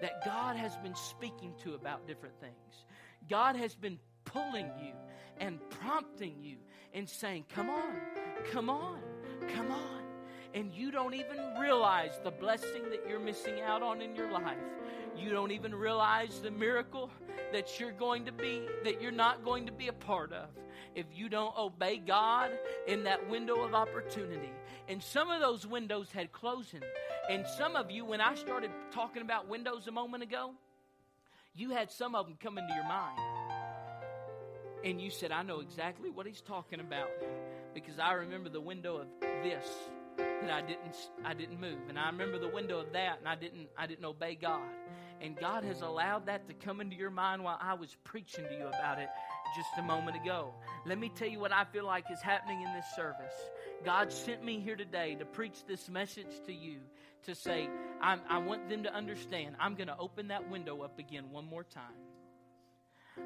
that 0.00 0.24
God 0.24 0.56
has 0.56 0.76
been 0.76 0.94
speaking 0.94 1.54
to 1.64 1.74
about 1.74 2.06
different 2.06 2.38
things. 2.40 2.84
God 3.28 3.56
has 3.56 3.74
been 3.74 3.98
pulling 4.24 4.70
you 4.80 4.92
and 5.40 5.58
prompting 5.70 6.42
you 6.42 6.56
and 6.94 7.08
saying, 7.08 7.46
Come 7.54 7.68
on, 7.68 7.96
come 8.52 8.70
on, 8.70 9.00
come 9.54 9.70
on. 9.70 10.02
And 10.54 10.72
you 10.72 10.90
don't 10.90 11.14
even 11.14 11.36
realize 11.60 12.18
the 12.24 12.30
blessing 12.30 12.90
that 12.90 13.04
you're 13.08 13.20
missing 13.20 13.60
out 13.60 13.82
on 13.82 14.00
in 14.00 14.16
your 14.16 14.30
life 14.30 14.56
you 15.20 15.30
don't 15.30 15.50
even 15.50 15.74
realize 15.74 16.40
the 16.40 16.50
miracle 16.50 17.10
that 17.52 17.80
you're 17.80 17.92
going 17.92 18.24
to 18.26 18.32
be, 18.32 18.62
that 18.84 19.02
you're 19.02 19.10
not 19.10 19.44
going 19.44 19.66
to 19.66 19.72
be 19.72 19.88
a 19.88 19.92
part 19.92 20.32
of 20.32 20.46
if 20.94 21.06
you 21.14 21.28
don't 21.28 21.56
obey 21.58 21.98
God 21.98 22.50
in 22.86 23.04
that 23.04 23.28
window 23.28 23.62
of 23.62 23.74
opportunity. 23.74 24.52
And 24.88 25.02
some 25.02 25.30
of 25.30 25.40
those 25.40 25.66
windows 25.66 26.10
had 26.12 26.32
closing. 26.32 26.82
And 27.28 27.46
some 27.46 27.76
of 27.76 27.90
you, 27.90 28.04
when 28.04 28.20
I 28.20 28.34
started 28.34 28.70
talking 28.92 29.22
about 29.22 29.48
windows 29.48 29.86
a 29.86 29.90
moment 29.90 30.22
ago, 30.22 30.52
you 31.54 31.70
had 31.70 31.90
some 31.90 32.14
of 32.14 32.26
them 32.26 32.36
come 32.42 32.58
into 32.58 32.72
your 32.74 32.84
mind. 32.84 33.18
And 34.84 35.00
you 35.00 35.10
said, 35.10 35.32
I 35.32 35.42
know 35.42 35.60
exactly 35.60 36.10
what 36.10 36.26
he's 36.26 36.40
talking 36.40 36.80
about 36.80 37.10
because 37.80 37.98
I 37.98 38.12
remember 38.12 38.48
the 38.48 38.60
window 38.60 38.96
of 38.96 39.06
this 39.42 39.66
that 40.16 40.50
I 40.50 40.60
didn't 40.60 40.96
I 41.24 41.34
didn't 41.34 41.60
move 41.60 41.78
and 41.88 41.98
I 41.98 42.06
remember 42.06 42.38
the 42.38 42.48
window 42.48 42.80
of 42.80 42.92
that 42.92 43.18
and 43.18 43.28
I 43.28 43.36
didn't 43.36 43.68
I 43.76 43.86
didn't 43.86 44.04
obey 44.04 44.34
God 44.34 44.62
and 45.20 45.36
God 45.36 45.64
has 45.64 45.80
allowed 45.80 46.26
that 46.26 46.46
to 46.48 46.54
come 46.54 46.80
into 46.80 46.96
your 46.96 47.10
mind 47.10 47.42
while 47.42 47.58
I 47.60 47.74
was 47.74 47.96
preaching 48.04 48.44
to 48.48 48.54
you 48.54 48.66
about 48.66 48.98
it 48.98 49.08
just 49.56 49.68
a 49.78 49.82
moment 49.82 50.16
ago. 50.16 50.54
Let 50.86 50.98
me 50.98 51.08
tell 51.08 51.28
you 51.28 51.40
what 51.40 51.52
I 51.52 51.64
feel 51.64 51.84
like 51.84 52.04
is 52.10 52.20
happening 52.20 52.62
in 52.62 52.72
this 52.72 52.86
service. 52.94 53.34
God 53.84 54.12
sent 54.12 54.44
me 54.44 54.60
here 54.60 54.76
today 54.76 55.16
to 55.16 55.24
preach 55.24 55.64
this 55.66 55.88
message 55.88 56.28
to 56.46 56.52
you 56.52 56.78
to 57.24 57.34
say, 57.34 57.68
i 58.00 58.38
want 58.38 58.68
them 58.68 58.84
to 58.84 58.94
understand. 58.94 59.56
I'm 59.58 59.74
going 59.74 59.88
to 59.88 59.96
open 59.98 60.28
that 60.28 60.48
window 60.48 60.82
up 60.82 60.98
again 60.98 61.30
one 61.30 61.46
more 61.46 61.64
time. 61.64 61.84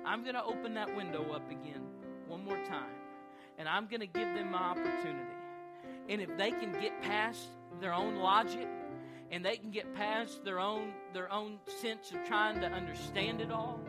I'm 0.06 0.22
going 0.22 0.34
to 0.34 0.44
open 0.44 0.74
that 0.74 0.94
window 0.96 1.32
up 1.32 1.50
again 1.50 1.82
one 2.26 2.44
more 2.44 2.58
time. 2.64 3.01
And 3.58 3.68
I'm 3.68 3.86
going 3.86 4.00
to 4.00 4.06
give 4.06 4.34
them 4.34 4.50
my 4.50 4.58
opportunity. 4.58 5.30
And 6.08 6.20
if 6.20 6.36
they 6.36 6.50
can 6.50 6.72
get 6.72 7.00
past 7.02 7.40
their 7.80 7.92
own 7.92 8.16
logic, 8.16 8.68
and 9.32 9.42
they 9.42 9.56
can 9.56 9.70
get 9.70 9.92
past 9.94 10.44
their 10.44 10.60
own 10.60 10.92
their 11.14 11.32
own 11.32 11.58
sense 11.80 12.12
of 12.12 12.22
trying 12.28 12.60
to 12.60 12.66
understand 12.66 13.40
it 13.40 13.50
all 13.50 13.80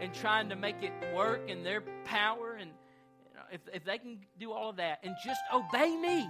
and 0.00 0.12
trying 0.14 0.48
to 0.48 0.56
make 0.56 0.82
it 0.82 0.92
work 1.14 1.48
in 1.48 1.62
their 1.62 1.82
power 2.04 2.54
and 2.58 2.70
if, 3.52 3.60
if 3.72 3.84
they 3.84 3.98
can 3.98 4.18
do 4.40 4.52
all 4.52 4.70
of 4.70 4.76
that 4.76 4.98
and 5.04 5.14
just 5.24 5.40
obey 5.52 5.94
me 5.96 6.28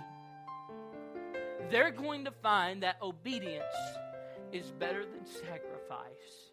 they're 1.70 1.92
going 1.92 2.24
to 2.24 2.30
find 2.42 2.82
that 2.82 2.97
obedience 3.01 3.64
is 4.53 4.66
better 4.72 5.05
than 5.05 5.24
sacrifice 5.24 6.53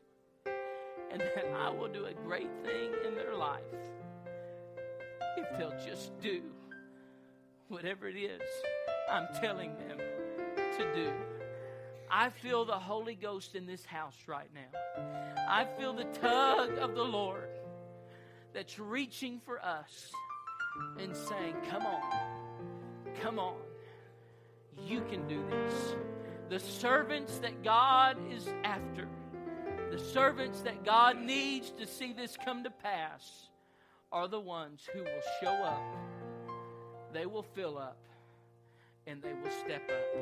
and 1.11 1.21
that 1.21 1.45
I 1.55 1.69
will 1.69 1.89
do 1.89 2.05
a 2.05 2.13
great 2.13 2.49
thing 2.63 2.91
in 3.05 3.15
their 3.15 3.35
life 3.35 3.61
if 5.37 5.57
they'll 5.57 5.79
just 5.85 6.19
do 6.21 6.41
whatever 7.67 8.07
it 8.07 8.15
is 8.15 8.41
I'm 9.09 9.27
telling 9.41 9.75
them 9.77 9.97
to 9.97 10.95
do. 10.95 11.11
I 12.09 12.29
feel 12.29 12.65
the 12.65 12.73
Holy 12.73 13.15
Ghost 13.15 13.55
in 13.55 13.65
this 13.65 13.85
house 13.85 14.17
right 14.27 14.49
now. 14.53 14.79
I 15.47 15.65
feel 15.77 15.93
the 15.93 16.05
tug 16.05 16.77
of 16.77 16.95
the 16.95 17.03
Lord 17.03 17.49
that's 18.53 18.79
reaching 18.79 19.39
for 19.39 19.63
us 19.63 20.11
and 20.99 21.15
saying, 21.15 21.55
Come 21.69 21.85
on, 21.85 22.01
come 23.21 23.39
on, 23.39 23.57
you 24.85 25.01
can 25.09 25.27
do 25.27 25.43
this. 25.49 25.95
The 26.49 26.59
servants 26.59 27.39
that 27.39 27.63
God 27.63 28.17
is 28.31 28.47
after, 28.63 29.07
the 29.91 29.99
servants 29.99 30.61
that 30.61 30.83
God 30.85 31.19
needs 31.19 31.71
to 31.71 31.87
see 31.87 32.13
this 32.13 32.37
come 32.45 32.63
to 32.63 32.69
pass, 32.69 33.49
are 34.13 34.27
the 34.27 34.39
ones 34.39 34.87
who 34.93 34.99
will 34.99 35.21
show 35.41 35.63
up, 35.63 35.81
they 37.11 37.25
will 37.25 37.41
fill 37.41 37.79
up, 37.79 37.97
and 39.07 39.19
they 39.23 39.33
will 39.33 39.51
step 39.65 39.81
up. 39.89 40.17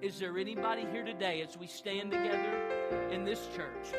Is 0.00 0.18
there 0.18 0.38
anybody 0.38 0.86
here 0.90 1.04
today 1.04 1.42
as 1.42 1.56
we 1.58 1.66
stand 1.66 2.10
together 2.10 3.10
in 3.12 3.26
this 3.26 3.46
church? 3.54 3.94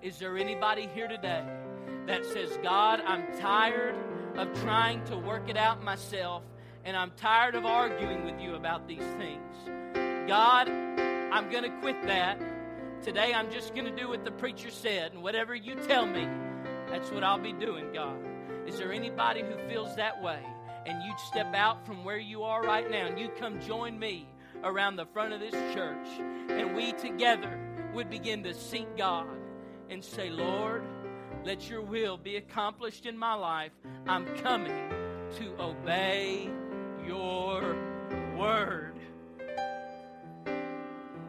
Is 0.00 0.20
there 0.20 0.38
anybody 0.38 0.88
here 0.94 1.08
today 1.08 1.44
that 2.06 2.24
says, 2.24 2.56
God, 2.62 3.02
I'm 3.04 3.24
tired 3.40 3.96
of 4.36 4.48
trying 4.62 5.04
to 5.06 5.18
work 5.18 5.50
it 5.50 5.56
out 5.56 5.82
myself 5.82 6.44
and 6.84 6.96
I'm 6.96 7.10
tired 7.16 7.56
of 7.56 7.66
arguing 7.66 8.24
with 8.24 8.40
you 8.40 8.54
about 8.54 8.86
these 8.86 9.04
things? 9.18 10.28
God, 10.28 10.68
I'm 10.68 11.50
going 11.50 11.64
to 11.64 11.80
quit 11.80 12.00
that. 12.06 12.40
Today 13.02 13.34
I'm 13.34 13.50
just 13.50 13.74
going 13.74 13.86
to 13.86 13.96
do 13.96 14.08
what 14.08 14.24
the 14.24 14.30
preacher 14.30 14.70
said, 14.70 15.12
and 15.12 15.22
whatever 15.22 15.54
you 15.54 15.74
tell 15.74 16.06
me, 16.06 16.28
that's 16.90 17.10
what 17.10 17.24
I'll 17.24 17.38
be 17.38 17.52
doing, 17.52 17.92
God. 17.92 18.18
Is 18.66 18.78
there 18.78 18.92
anybody 18.92 19.42
who 19.42 19.56
feels 19.68 19.96
that 19.96 20.20
way? 20.22 20.44
and 20.86 21.02
you'd 21.02 21.20
step 21.20 21.54
out 21.54 21.84
from 21.84 22.04
where 22.04 22.18
you 22.18 22.42
are 22.42 22.62
right 22.62 22.90
now 22.90 23.06
and 23.06 23.18
you'd 23.18 23.36
come 23.36 23.60
join 23.60 23.98
me 23.98 24.26
around 24.64 24.96
the 24.96 25.06
front 25.06 25.32
of 25.32 25.40
this 25.40 25.54
church, 25.74 26.06
and 26.48 26.76
we 26.76 26.92
together 26.92 27.58
would 27.94 28.10
begin 28.10 28.42
to 28.42 28.52
seek 28.52 28.94
God 28.96 29.26
and 29.88 30.04
say, 30.04 30.28
Lord, 30.28 30.82
let 31.44 31.68
your 31.68 31.80
will 31.80 32.18
be 32.18 32.36
accomplished 32.36 33.06
in 33.06 33.16
my 33.16 33.34
life. 33.34 33.72
I'm 34.06 34.26
coming 34.36 34.90
to 35.38 35.62
obey 35.62 36.50
your 37.06 37.74
word. 38.36 38.94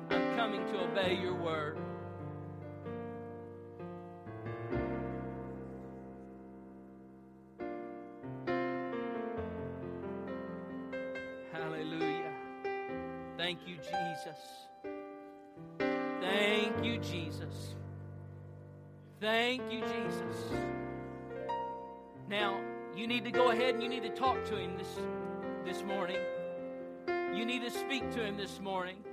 I'm 0.10 0.36
coming 0.36 0.66
to 0.68 0.84
obey 0.84 1.18
your 1.22 1.36
word. 1.36 1.78
Thank 13.52 13.68
you, 13.68 13.76
Jesus. 13.76 14.40
Thank 16.22 16.86
you, 16.86 16.98
Jesus. 17.00 17.76
Thank 19.20 19.62
you, 19.70 19.82
Jesus. 19.82 20.54
Now, 22.30 22.62
you 22.96 23.08
need 23.08 23.26
to 23.26 23.32
go 23.32 23.52
ahead 23.52 23.74
and 23.74 23.84
you 23.84 23.90
need 23.90 24.04
to 24.04 24.16
talk 24.16 24.46
to 24.46 24.56
him 24.56 24.78
this, 24.78 24.98
this 25.66 25.84
morning. 25.84 26.16
You 27.36 27.44
need 27.44 27.62
to 27.64 27.72
speak 27.72 28.10
to 28.12 28.24
him 28.24 28.38
this 28.38 28.62
morning. 28.62 29.04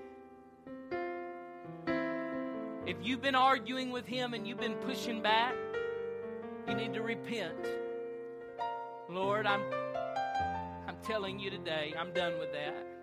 If 2.87 2.99
you've 3.03 3.21
been 3.21 3.35
arguing 3.35 3.91
with 3.91 4.07
him 4.07 4.35
and 4.35 4.47
you've 4.47 4.61
been 4.61 4.77
pushing 4.77 5.21
back, 5.21 5.57
You 6.69 6.77
need 6.77 6.95
to 6.95 7.03
repent. 7.03 7.67
Lord, 9.11 9.47
I'm 9.47 9.63
I'm 10.87 10.99
telling 11.03 11.41
you 11.41 11.51
today, 11.51 11.93
I'm 11.99 12.13
done 12.13 12.39
with 12.39 12.53
that. 12.53 12.98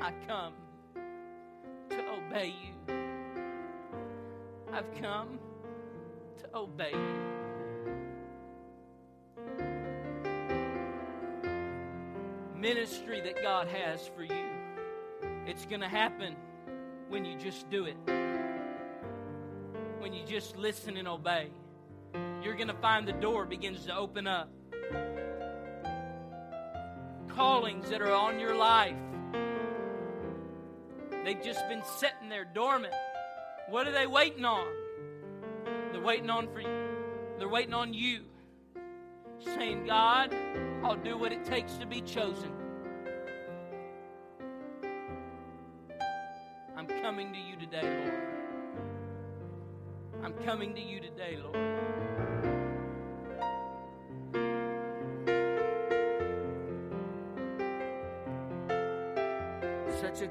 I 0.00 0.12
come 0.26 0.54
to 1.90 1.98
obey 2.08 2.54
you. 2.62 2.94
I've 4.72 4.92
come 5.00 5.38
to 6.38 6.56
obey 6.56 6.92
you. 6.92 7.30
Ministry 12.56 13.20
that 13.22 13.42
God 13.42 13.68
has 13.68 14.08
for 14.14 14.22
you. 14.22 14.44
It's 15.46 15.66
going 15.66 15.80
to 15.80 15.88
happen 15.88 16.36
when 17.08 17.24
you 17.24 17.36
just 17.36 17.68
do 17.70 17.86
it. 17.86 17.96
When 19.98 20.12
you 20.12 20.24
just 20.26 20.56
listen 20.56 20.96
and 20.96 21.08
obey. 21.08 21.50
You're 22.42 22.54
going 22.56 22.68
to 22.68 22.74
find 22.74 23.08
the 23.08 23.12
door 23.12 23.44
begins 23.44 23.86
to 23.86 23.96
open 23.96 24.26
up. 24.26 24.50
Callings 27.28 27.88
that 27.90 28.02
are 28.02 28.12
on 28.12 28.38
your 28.38 28.54
life. 28.54 28.96
They've 31.24 31.42
just 31.42 31.68
been 31.68 31.82
sitting 31.98 32.28
there 32.28 32.44
dormant. 32.44 32.94
What 33.68 33.86
are 33.86 33.92
they 33.92 34.06
waiting 34.06 34.44
on? 34.44 34.66
They're 35.92 36.00
waiting 36.00 36.30
on 36.30 36.48
for 36.52 36.60
you. 36.60 36.88
They're 37.38 37.48
waiting 37.48 37.74
on 37.74 37.92
you. 37.94 38.24
Saying, 39.38 39.86
God, 39.86 40.34
I'll 40.82 40.96
do 40.96 41.16
what 41.16 41.32
it 41.32 41.44
takes 41.44 41.74
to 41.74 41.86
be 41.86 42.00
chosen. 42.00 42.52
I'm 46.76 46.86
coming 47.02 47.32
to 47.32 47.38
you 47.38 47.56
today, 47.56 47.82
Lord. 47.82 48.14
I'm 50.22 50.32
coming 50.44 50.74
to 50.74 50.80
you 50.80 51.00
today, 51.00 51.38
Lord. 51.42 52.59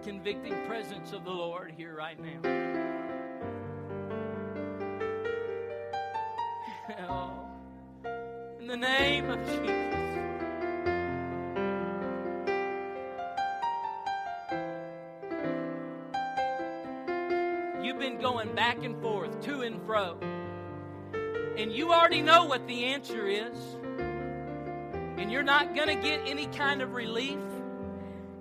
Convicting 0.10 0.56
presence 0.66 1.14
of 1.14 1.24
the 1.24 1.30
Lord 1.30 1.72
here 1.78 1.96
right 1.96 2.18
now. 2.20 2.42
Oh, 7.08 7.32
in 8.60 8.66
the 8.66 8.76
name 8.76 9.30
of 9.30 9.38
Jesus. 9.46 9.70
You've 17.84 18.00
been 18.00 18.20
going 18.20 18.56
back 18.56 18.84
and 18.84 19.00
forth, 19.04 19.40
to 19.42 19.62
and 19.62 19.80
fro. 19.86 20.18
And 21.56 21.72
you 21.72 21.94
already 21.94 22.24
know 22.24 22.46
what 22.46 22.66
the 22.68 22.86
answer 22.86 23.28
is. 23.28 23.56
And 25.20 25.32
you're 25.32 25.44
not 25.44 25.76
going 25.76 25.90
to 25.90 26.02
get 26.04 26.22
any 26.26 26.48
kind 26.48 26.82
of 26.82 26.94
relief. 26.94 27.38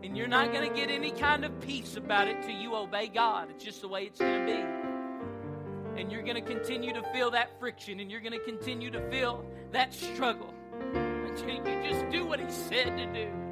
And 0.09 0.17
you're 0.17 0.27
not 0.27 0.55
going 0.55 0.67
to 0.67 0.75
get 0.75 0.91
any 0.91 1.11
kind 1.11 1.45
of 1.45 1.61
peace 1.61 1.97
about 1.97 2.29
it 2.29 2.41
till 2.41 2.57
you 2.57 2.75
obey 2.75 3.09
God. 3.09 3.51
It's 3.51 3.63
just 3.63 3.83
the 3.83 3.89
way 3.89 4.05
it's 4.05 4.19
going 4.19 4.47
to 4.47 4.53
be 4.53 4.89
and 5.99 6.13
you're 6.13 6.23
going 6.23 6.37
to 6.37 6.41
continue 6.41 6.93
to 6.93 7.03
feel 7.13 7.31
that 7.33 7.59
friction 7.59 8.01
and 8.01 8.11
you're 8.11 8.21
going 8.21 8.33
to 8.33 8.39
continue 8.39 8.91
to 8.91 9.11
feel 9.11 9.45
that 9.73 9.93
struggle 9.93 10.55
until 10.95 11.51
you 11.51 11.63
just 11.91 12.09
do 12.11 12.25
what 12.25 12.39
he 12.39 12.49
said 12.51 12.97
to 12.97 13.07
do. 13.13 13.48